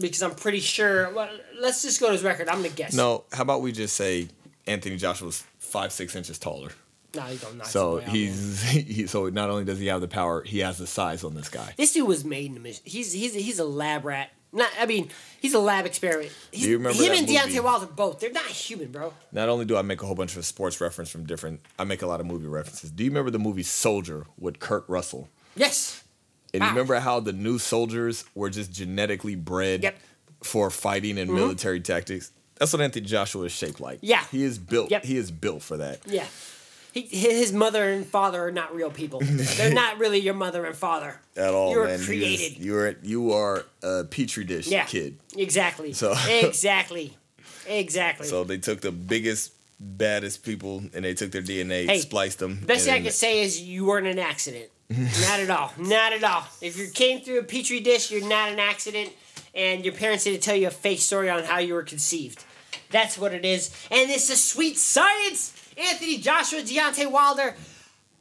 because 0.00 0.22
I'm 0.22 0.34
pretty 0.34 0.60
sure. 0.60 1.12
Well, 1.12 1.28
let's 1.60 1.82
just 1.82 2.00
go 2.00 2.06
to 2.06 2.12
his 2.12 2.22
record. 2.22 2.48
I'm 2.48 2.56
gonna 2.62 2.70
guess. 2.70 2.94
No, 2.94 3.24
how 3.32 3.42
about 3.42 3.62
we 3.62 3.72
just 3.72 3.94
say 3.96 4.28
Anthony 4.66 4.96
Joshua's 4.96 5.44
five 5.58 5.92
six 5.92 6.16
inches 6.16 6.38
taller. 6.38 6.70
no, 7.14 7.22
he's 7.22 7.40
gonna 7.42 7.56
knock 7.56 7.66
So 7.66 7.98
out, 7.98 8.04
he's 8.04 8.62
he, 8.70 9.06
so 9.06 9.28
not 9.28 9.50
only 9.50 9.64
does 9.64 9.78
he 9.78 9.86
have 9.86 10.00
the 10.00 10.08
power, 10.08 10.42
he 10.42 10.60
has 10.60 10.78
the 10.78 10.86
size 10.86 11.24
on 11.24 11.34
this 11.34 11.48
guy. 11.48 11.74
This 11.76 11.92
dude 11.92 12.08
was 12.08 12.24
made 12.24 12.50
in 12.50 12.56
a 12.56 12.60
mission. 12.60 12.82
He's 12.84 13.12
he's 13.12 13.34
he's 13.34 13.58
a 13.58 13.64
lab 13.64 14.04
rat. 14.04 14.30
Not 14.52 14.68
I 14.78 14.86
mean 14.86 15.08
he's 15.40 15.54
a 15.54 15.58
lab 15.58 15.86
experiment. 15.86 16.30
He's, 16.50 16.66
you 16.66 16.76
remember 16.78 17.02
him 17.02 17.12
and 17.12 17.26
Deontay 17.26 17.46
movie? 17.46 17.60
Wilder 17.60 17.86
both? 17.86 18.20
They're 18.20 18.30
not 18.32 18.44
human, 18.44 18.92
bro. 18.92 19.12
Not 19.32 19.48
only 19.48 19.64
do 19.64 19.76
I 19.76 19.82
make 19.82 20.02
a 20.02 20.06
whole 20.06 20.14
bunch 20.14 20.36
of 20.36 20.44
sports 20.44 20.80
reference 20.80 21.10
from 21.10 21.24
different, 21.24 21.60
I 21.78 21.84
make 21.84 22.02
a 22.02 22.06
lot 22.06 22.20
of 22.20 22.26
movie 22.26 22.46
references. 22.46 22.90
Do 22.90 23.02
you 23.04 23.10
remember 23.10 23.30
the 23.30 23.38
movie 23.38 23.62
Soldier 23.62 24.26
with 24.38 24.58
Kurt 24.60 24.84
Russell? 24.88 25.28
Yes. 25.56 26.04
And 26.54 26.62
you 26.62 26.68
remember 26.68 26.94
how 27.00 27.18
the 27.20 27.32
new 27.32 27.58
soldiers 27.58 28.24
were 28.34 28.50
just 28.50 28.70
genetically 28.72 29.36
bred 29.36 29.82
Yep. 29.84 29.94
Mm-hmm. 29.94 30.44
for 30.44 30.70
fighting 30.70 31.18
and 31.18 31.32
military 31.32 31.80
tactics? 31.80 32.30
That's 32.56 32.72
what 32.74 32.82
Anthony 32.82 33.06
Joshua 33.06 33.44
is 33.44 33.52
shaped 33.52 33.80
like. 33.80 34.00
Yeah. 34.02 34.22
He 34.30 34.42
is 34.44 34.58
built. 34.58 34.90
Yep. 34.90 35.04
He 35.04 35.16
is 35.16 35.30
built 35.30 35.62
for 35.62 35.78
that. 35.78 36.00
Yeah. 36.06 36.26
He, 36.92 37.02
his 37.02 37.52
mother 37.52 37.90
and 37.90 38.04
father 38.06 38.46
are 38.46 38.52
not 38.52 38.74
real 38.74 38.90
people. 38.90 39.20
They're 39.22 39.72
not 39.72 39.98
really 39.98 40.18
your 40.18 40.34
mother 40.34 40.64
and 40.66 40.76
father. 40.76 41.20
At 41.36 41.54
all, 41.54 41.70
You 41.72 41.78
were 41.78 41.86
man. 41.86 42.00
Created. 42.04 42.58
you 42.58 42.76
are 42.76 42.96
you 43.02 43.32
are 43.32 43.64
a 43.82 44.04
petri 44.04 44.44
dish 44.44 44.66
Yeah. 44.68 44.84
kid. 44.84 45.16
Exactly. 45.36 45.92
So- 45.94 46.14
exactly. 46.28 47.16
Exactly. 47.66 48.26
So 48.26 48.44
they 48.44 48.58
took 48.58 48.80
the 48.80 48.92
biggest, 48.92 49.52
baddest 49.80 50.44
people 50.44 50.82
and 50.94 51.04
they 51.04 51.14
took 51.14 51.30
their 51.32 51.42
DNA, 51.42 51.86
Hey, 51.86 51.98
spliced 51.98 52.38
them. 52.40 52.60
Best 52.66 52.84
thing 52.84 52.94
I 52.94 53.00
can 53.02 53.12
say 53.12 53.42
is 53.42 53.60
you 53.60 53.86
weren't 53.86 54.06
an 54.06 54.18
accident. 54.18 54.68
not 54.90 55.40
at 55.40 55.48
all. 55.48 55.72
Not 55.78 56.12
at 56.12 56.22
all. 56.22 56.44
If 56.60 56.76
you 56.76 56.88
came 56.92 57.20
through 57.22 57.38
a 57.38 57.44
petri 57.44 57.80
dish, 57.80 58.10
you're 58.10 58.28
not 58.28 58.50
an 58.50 58.58
accident, 58.58 59.10
and 59.54 59.84
your 59.84 59.94
parents 59.94 60.24
didn't 60.24 60.42
tell 60.42 60.54
you 60.56 60.66
a 60.66 60.70
fake 60.70 60.98
story 61.00 61.30
on 61.30 61.44
how 61.44 61.58
you 61.58 61.72
were 61.72 61.82
conceived. 61.82 62.44
That's 62.90 63.16
what 63.16 63.32
it 63.32 63.44
is. 63.46 63.70
And 63.90 64.10
it's 64.10 64.28
a 64.28 64.36
sweet 64.36 64.76
science. 64.76 65.54
Anthony 65.76 66.18
Joshua, 66.18 66.60
Deontay 66.60 67.10
Wilder. 67.10 67.54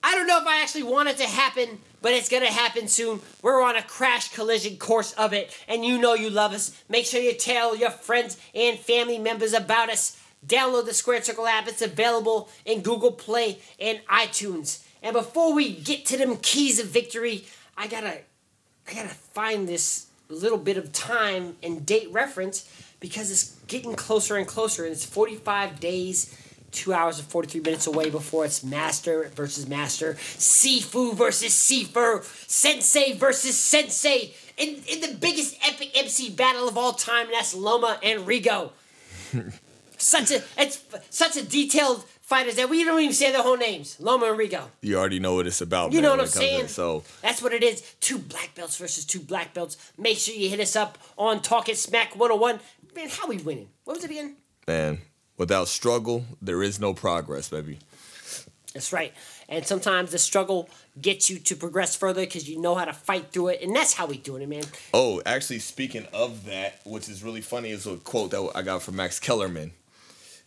I 0.04 0.16
don't 0.16 0.28
know 0.28 0.40
if 0.40 0.48
I 0.48 0.62
actually 0.62 0.84
want 0.84 1.10
it 1.10 1.18
to 1.18 1.28
happen, 1.28 1.80
but 2.02 2.14
it's 2.14 2.30
gonna 2.30 2.52
happen 2.52 2.88
soon. 2.88 3.22
We're 3.42 3.62
on 3.62 3.76
a 3.76 3.84
crash 3.84 4.34
collision 4.34 4.78
course 4.78 5.14
of 5.14 5.34
it, 5.34 5.56
and 5.68 5.86
you 5.86 6.00
know 6.00 6.16
you 6.16 6.30
love 6.30 6.54
us. 6.54 6.72
Make 6.90 7.06
sure 7.06 7.22
you 7.22 7.34
tell 7.34 7.76
your 7.76 7.92
friends 7.92 8.38
and 8.56 8.80
family 8.80 9.20
members 9.20 9.54
about 9.54 9.90
us. 9.90 10.18
Download 10.46 10.86
the 10.86 10.94
Square 10.94 11.22
Circle 11.24 11.46
app. 11.46 11.68
It's 11.68 11.84
available 11.84 12.50
in 12.66 12.82
Google 12.82 13.12
Play 13.12 13.60
and 13.80 14.00
iTunes. 14.10 14.84
And 15.04 15.14
before 15.14 15.54
we 15.54 15.72
get 15.72 16.06
to 16.08 16.18
them 16.18 16.38
keys 16.38 16.80
of 16.80 16.88
victory, 16.88 17.46
I 17.78 17.88
gotta 17.88 18.20
I 18.88 18.94
gotta 18.94 19.10
find 19.10 19.68
this 19.68 20.08
little 20.30 20.58
bit 20.58 20.78
of 20.78 20.92
time 20.92 21.58
and 21.62 21.86
date 21.86 22.12
reference 22.12 22.70
because 23.00 23.32
it's 23.32 23.56
getting 23.68 23.96
closer 23.96 24.38
and 24.38 24.48
closer, 24.48 24.84
and 24.84 24.92
it's 24.92 25.06
45 25.06 25.80
days, 25.80 26.36
two 26.72 26.94
hours 26.94 27.20
and 27.20 27.28
43 27.28 27.62
minutes 27.62 27.88
away 27.88 28.10
before 28.10 28.46
it's 28.46 28.64
Master 28.64 29.30
versus 29.36 29.68
Master, 29.68 30.14
Sifu 30.14 31.14
versus 31.16 31.54
Sifu, 31.54 32.24
Sensei 32.50 33.14
versus 33.14 33.58
Sensei, 33.58 34.34
in, 34.58 34.82
in 34.88 35.02
the 35.02 35.16
biggest 35.20 35.58
epic 35.68 35.92
MC 35.96 36.30
battle 36.30 36.68
of 36.68 36.78
all 36.78 36.94
time, 36.94 37.26
and 37.26 37.34
that's 37.34 37.54
Loma 37.56 38.00
and 38.04 38.22
Rigo. 38.22 38.72
such 39.98 40.32
a 40.32 40.42
it's 40.58 40.84
such 41.10 41.38
a 41.38 41.44
detailed 41.46 42.04
fighters 42.22 42.56
that 42.56 42.70
we 42.70 42.84
don't 42.84 43.00
even 43.02 43.14
say 43.14 43.32
their 43.32 43.42
whole 43.42 43.58
names. 43.58 44.00
Loma 44.00 44.28
and 44.28 44.40
Rigo. 44.40 44.64
You 44.82 44.98
already 44.98 45.20
know 45.20 45.36
what 45.36 45.48
it's 45.48 45.62
about. 45.62 45.92
You 45.92 45.98
man, 45.98 46.04
know 46.04 46.12
what 46.12 46.22
I'm 46.22 46.28
saying? 46.28 46.68
So 46.68 47.04
That's 47.22 47.42
what 47.42 47.54
it 47.54 47.64
is. 47.64 47.82
Two 48.00 48.18
black 48.18 48.56
belts 48.56 48.78
versus 48.78 49.06
two 49.06 49.20
black 49.20 49.54
belts. 49.54 49.78
Make 49.98 50.18
sure 50.18 50.34
you 50.34 50.50
hit 50.50 50.60
us 50.60 50.76
up 50.76 50.98
on 51.18 51.42
Talking 51.42 51.76
Smack 51.76 52.16
101. 52.16 52.60
Man, 52.96 53.10
how 53.10 53.28
we 53.28 53.38
winning? 53.38 53.70
What 53.84 53.98
was 53.98 54.04
it 54.04 54.12
again? 54.12 54.36
man, 54.68 55.00
without 55.42 55.68
struggle, 55.68 56.24
there 56.40 56.62
is 56.62 56.80
no 56.80 56.94
progress, 56.94 57.50
baby. 57.50 57.80
That's 58.76 58.94
right. 58.94 59.12
And 59.50 59.66
sometimes 59.66 60.12
the 60.12 60.20
struggle 60.20 60.70
gets 61.02 61.32
you 61.32 61.40
to 61.40 61.56
progress 61.56 61.96
further 61.96 62.22
because 62.22 62.48
you 62.48 62.62
know 62.62 62.76
how 62.76 62.86
to 62.86 62.94
fight 62.94 63.32
through 63.32 63.48
it. 63.48 63.64
And 63.64 63.76
that's 63.76 63.94
how 63.94 64.06
we 64.06 64.18
doing 64.18 64.44
it, 64.44 64.50
man. 64.50 64.66
Oh, 64.94 65.20
actually, 65.26 65.58
speaking 65.58 66.06
of 66.14 66.46
that, 66.46 66.80
which 66.86 67.10
is 67.10 67.24
really 67.24 67.42
funny, 67.42 67.72
is 67.72 67.88
a 67.88 67.98
quote 67.98 68.30
that 68.30 68.52
I 68.54 68.62
got 68.62 68.84
from 68.84 68.98
Max 68.98 69.20
Kellerman. 69.20 69.72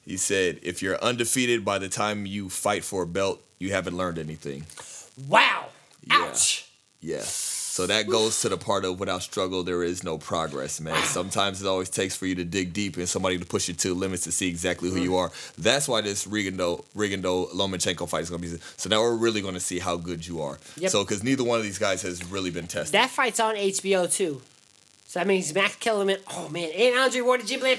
He 0.06 0.16
said, 0.16 0.60
"If 0.62 0.80
you're 0.80 1.02
undefeated 1.02 1.64
by 1.64 1.80
the 1.80 1.88
time 1.88 2.24
you 2.24 2.48
fight 2.48 2.84
for 2.84 3.02
a 3.02 3.06
belt, 3.06 3.42
you 3.58 3.72
haven't 3.72 3.96
learned 3.96 4.20
anything." 4.20 4.64
Wow. 5.26 5.70
Yeah. 6.04 6.28
Ouch. 6.28 6.68
Yes. 7.00 7.63
So 7.74 7.88
that 7.88 8.06
goes 8.06 8.40
to 8.42 8.48
the 8.48 8.56
part 8.56 8.84
of 8.84 9.00
without 9.00 9.24
struggle, 9.24 9.64
there 9.64 9.82
is 9.82 10.04
no 10.04 10.16
progress, 10.16 10.80
man. 10.80 10.94
Sometimes 11.06 11.60
it 11.60 11.66
always 11.66 11.90
takes 11.90 12.14
for 12.14 12.24
you 12.24 12.36
to 12.36 12.44
dig 12.44 12.72
deep 12.72 12.96
and 12.96 13.08
somebody 13.08 13.36
to 13.36 13.44
push 13.44 13.66
you 13.66 13.74
to 13.74 13.88
the 13.88 13.94
limits 13.94 14.22
to 14.22 14.30
see 14.30 14.46
exactly 14.48 14.90
who 14.90 15.00
you 15.00 15.16
are. 15.16 15.32
That's 15.58 15.88
why 15.88 16.00
this 16.00 16.24
Rigondeaux 16.24 16.84
Rigondeaux 16.94 17.50
Lomachenko 17.50 18.08
fight 18.08 18.22
is 18.22 18.30
going 18.30 18.42
to 18.42 18.48
be. 18.48 18.58
So 18.76 18.88
now 18.88 19.00
we're 19.00 19.16
really 19.16 19.40
going 19.40 19.54
to 19.54 19.60
see 19.60 19.80
how 19.80 19.96
good 19.96 20.24
you 20.24 20.40
are. 20.40 20.60
Yep. 20.76 20.92
So 20.92 21.02
because 21.02 21.24
neither 21.24 21.42
one 21.42 21.58
of 21.58 21.64
these 21.64 21.78
guys 21.78 22.02
has 22.02 22.24
really 22.24 22.52
been 22.52 22.68
tested. 22.68 22.92
That 22.94 23.10
fight's 23.10 23.40
on 23.40 23.56
HBO 23.56 24.08
too. 24.08 24.40
So 25.08 25.18
that 25.18 25.26
means 25.26 25.52
Max 25.52 25.74
Kellerman. 25.74 26.18
Oh 26.30 26.48
man, 26.50 26.70
and 26.76 26.96
Andre 26.96 27.22
Ward 27.22 27.40
and 27.40 27.48
Jim 27.48 27.58
Ooh, 27.58 27.64
Ooh, 27.66 27.74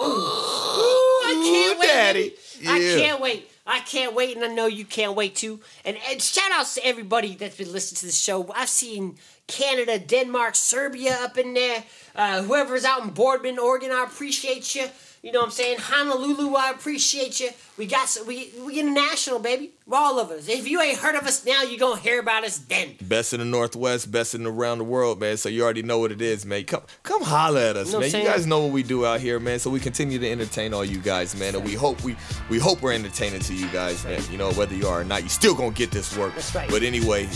I 0.00 1.42
can't 1.44 1.76
Ooh, 1.76 1.80
wait, 1.80 1.86
daddy. 1.86 2.34
baby. 2.60 2.66
I 2.66 2.78
can't 2.98 3.20
wait. 3.20 3.50
I 3.66 3.80
can't 3.80 4.14
wait, 4.14 4.36
and 4.36 4.44
I 4.44 4.48
know 4.48 4.66
you 4.66 4.84
can't 4.84 5.14
wait 5.14 5.36
too. 5.36 5.60
And, 5.84 5.96
and 6.10 6.20
shout 6.20 6.50
outs 6.52 6.74
to 6.74 6.86
everybody 6.86 7.34
that's 7.34 7.56
been 7.56 7.72
listening 7.72 7.98
to 8.00 8.06
the 8.06 8.12
show. 8.12 8.52
I've 8.54 8.68
seen 8.68 9.16
Canada, 9.46 9.98
Denmark, 9.98 10.54
Serbia 10.54 11.18
up 11.22 11.38
in 11.38 11.54
there. 11.54 11.84
Uh, 12.14 12.42
whoever's 12.42 12.84
out 12.84 13.02
in 13.02 13.10
Boardman, 13.10 13.58
Oregon, 13.58 13.90
I 13.90 14.04
appreciate 14.04 14.74
you. 14.74 14.86
You 15.24 15.32
know 15.32 15.38
what 15.38 15.46
I'm 15.46 15.52
saying? 15.52 15.78
Honolulu, 15.80 16.54
I 16.54 16.70
appreciate 16.72 17.40
you. 17.40 17.48
We 17.78 17.86
got 17.86 18.10
some, 18.10 18.26
we 18.26 18.52
we 18.62 18.78
international, 18.78 19.38
baby. 19.38 19.72
We're 19.86 19.96
All 19.96 20.20
of 20.20 20.30
us. 20.30 20.50
If 20.50 20.68
you 20.68 20.82
ain't 20.82 20.98
heard 20.98 21.14
of 21.14 21.22
us 21.22 21.46
now, 21.46 21.62
you're 21.62 21.78
gonna 21.78 21.98
hear 21.98 22.20
about 22.20 22.44
us 22.44 22.58
then. 22.58 22.96
Best 23.00 23.32
in 23.32 23.40
the 23.40 23.46
Northwest, 23.46 24.12
best 24.12 24.34
in 24.34 24.46
around 24.46 24.78
the 24.78 24.84
world, 24.84 25.18
man. 25.18 25.38
So 25.38 25.48
you 25.48 25.64
already 25.64 25.82
know 25.82 25.98
what 25.98 26.12
it 26.12 26.20
is, 26.20 26.44
man. 26.44 26.64
Come 26.64 26.82
come 27.04 27.22
holler 27.22 27.58
at 27.62 27.74
us, 27.74 27.90
Know 27.90 28.00
man. 28.00 28.10
You 28.10 28.22
guys 28.22 28.46
know 28.46 28.64
what 28.64 28.72
we 28.72 28.82
do 28.82 29.06
out 29.06 29.18
here, 29.20 29.40
man. 29.40 29.58
So 29.60 29.70
we 29.70 29.80
continue 29.80 30.18
to 30.18 30.30
entertain 30.30 30.74
all 30.74 30.84
you 30.84 30.98
guys, 30.98 31.34
man. 31.34 31.54
And 31.54 31.64
we 31.64 31.72
hope 31.72 32.04
we 32.04 32.16
we 32.50 32.58
hope 32.58 32.82
we're 32.82 32.92
entertaining 32.92 33.40
to 33.40 33.54
you 33.54 33.68
guys, 33.68 34.04
man. 34.04 34.20
You 34.30 34.36
know, 34.36 34.52
whether 34.52 34.74
you 34.74 34.86
are 34.86 35.00
or 35.00 35.04
not, 35.04 35.22
you 35.22 35.30
still 35.30 35.54
gonna 35.54 35.70
get 35.70 35.90
this 35.90 36.14
work. 36.18 36.34
That's 36.34 36.54
right. 36.54 36.68
But 36.68 36.82
anyway, 36.82 37.30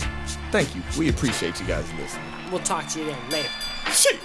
thank 0.51 0.75
you. 0.75 0.83
We 0.95 1.09
appreciate 1.09 1.59
you 1.59 1.65
guys 1.65 1.91
listening. 1.99 2.23
We'll 2.51 2.61
talk 2.61 2.87
to 2.89 2.99
you 2.99 3.05
then 3.05 3.29
later. 3.31 3.49
Shit. 3.91 4.19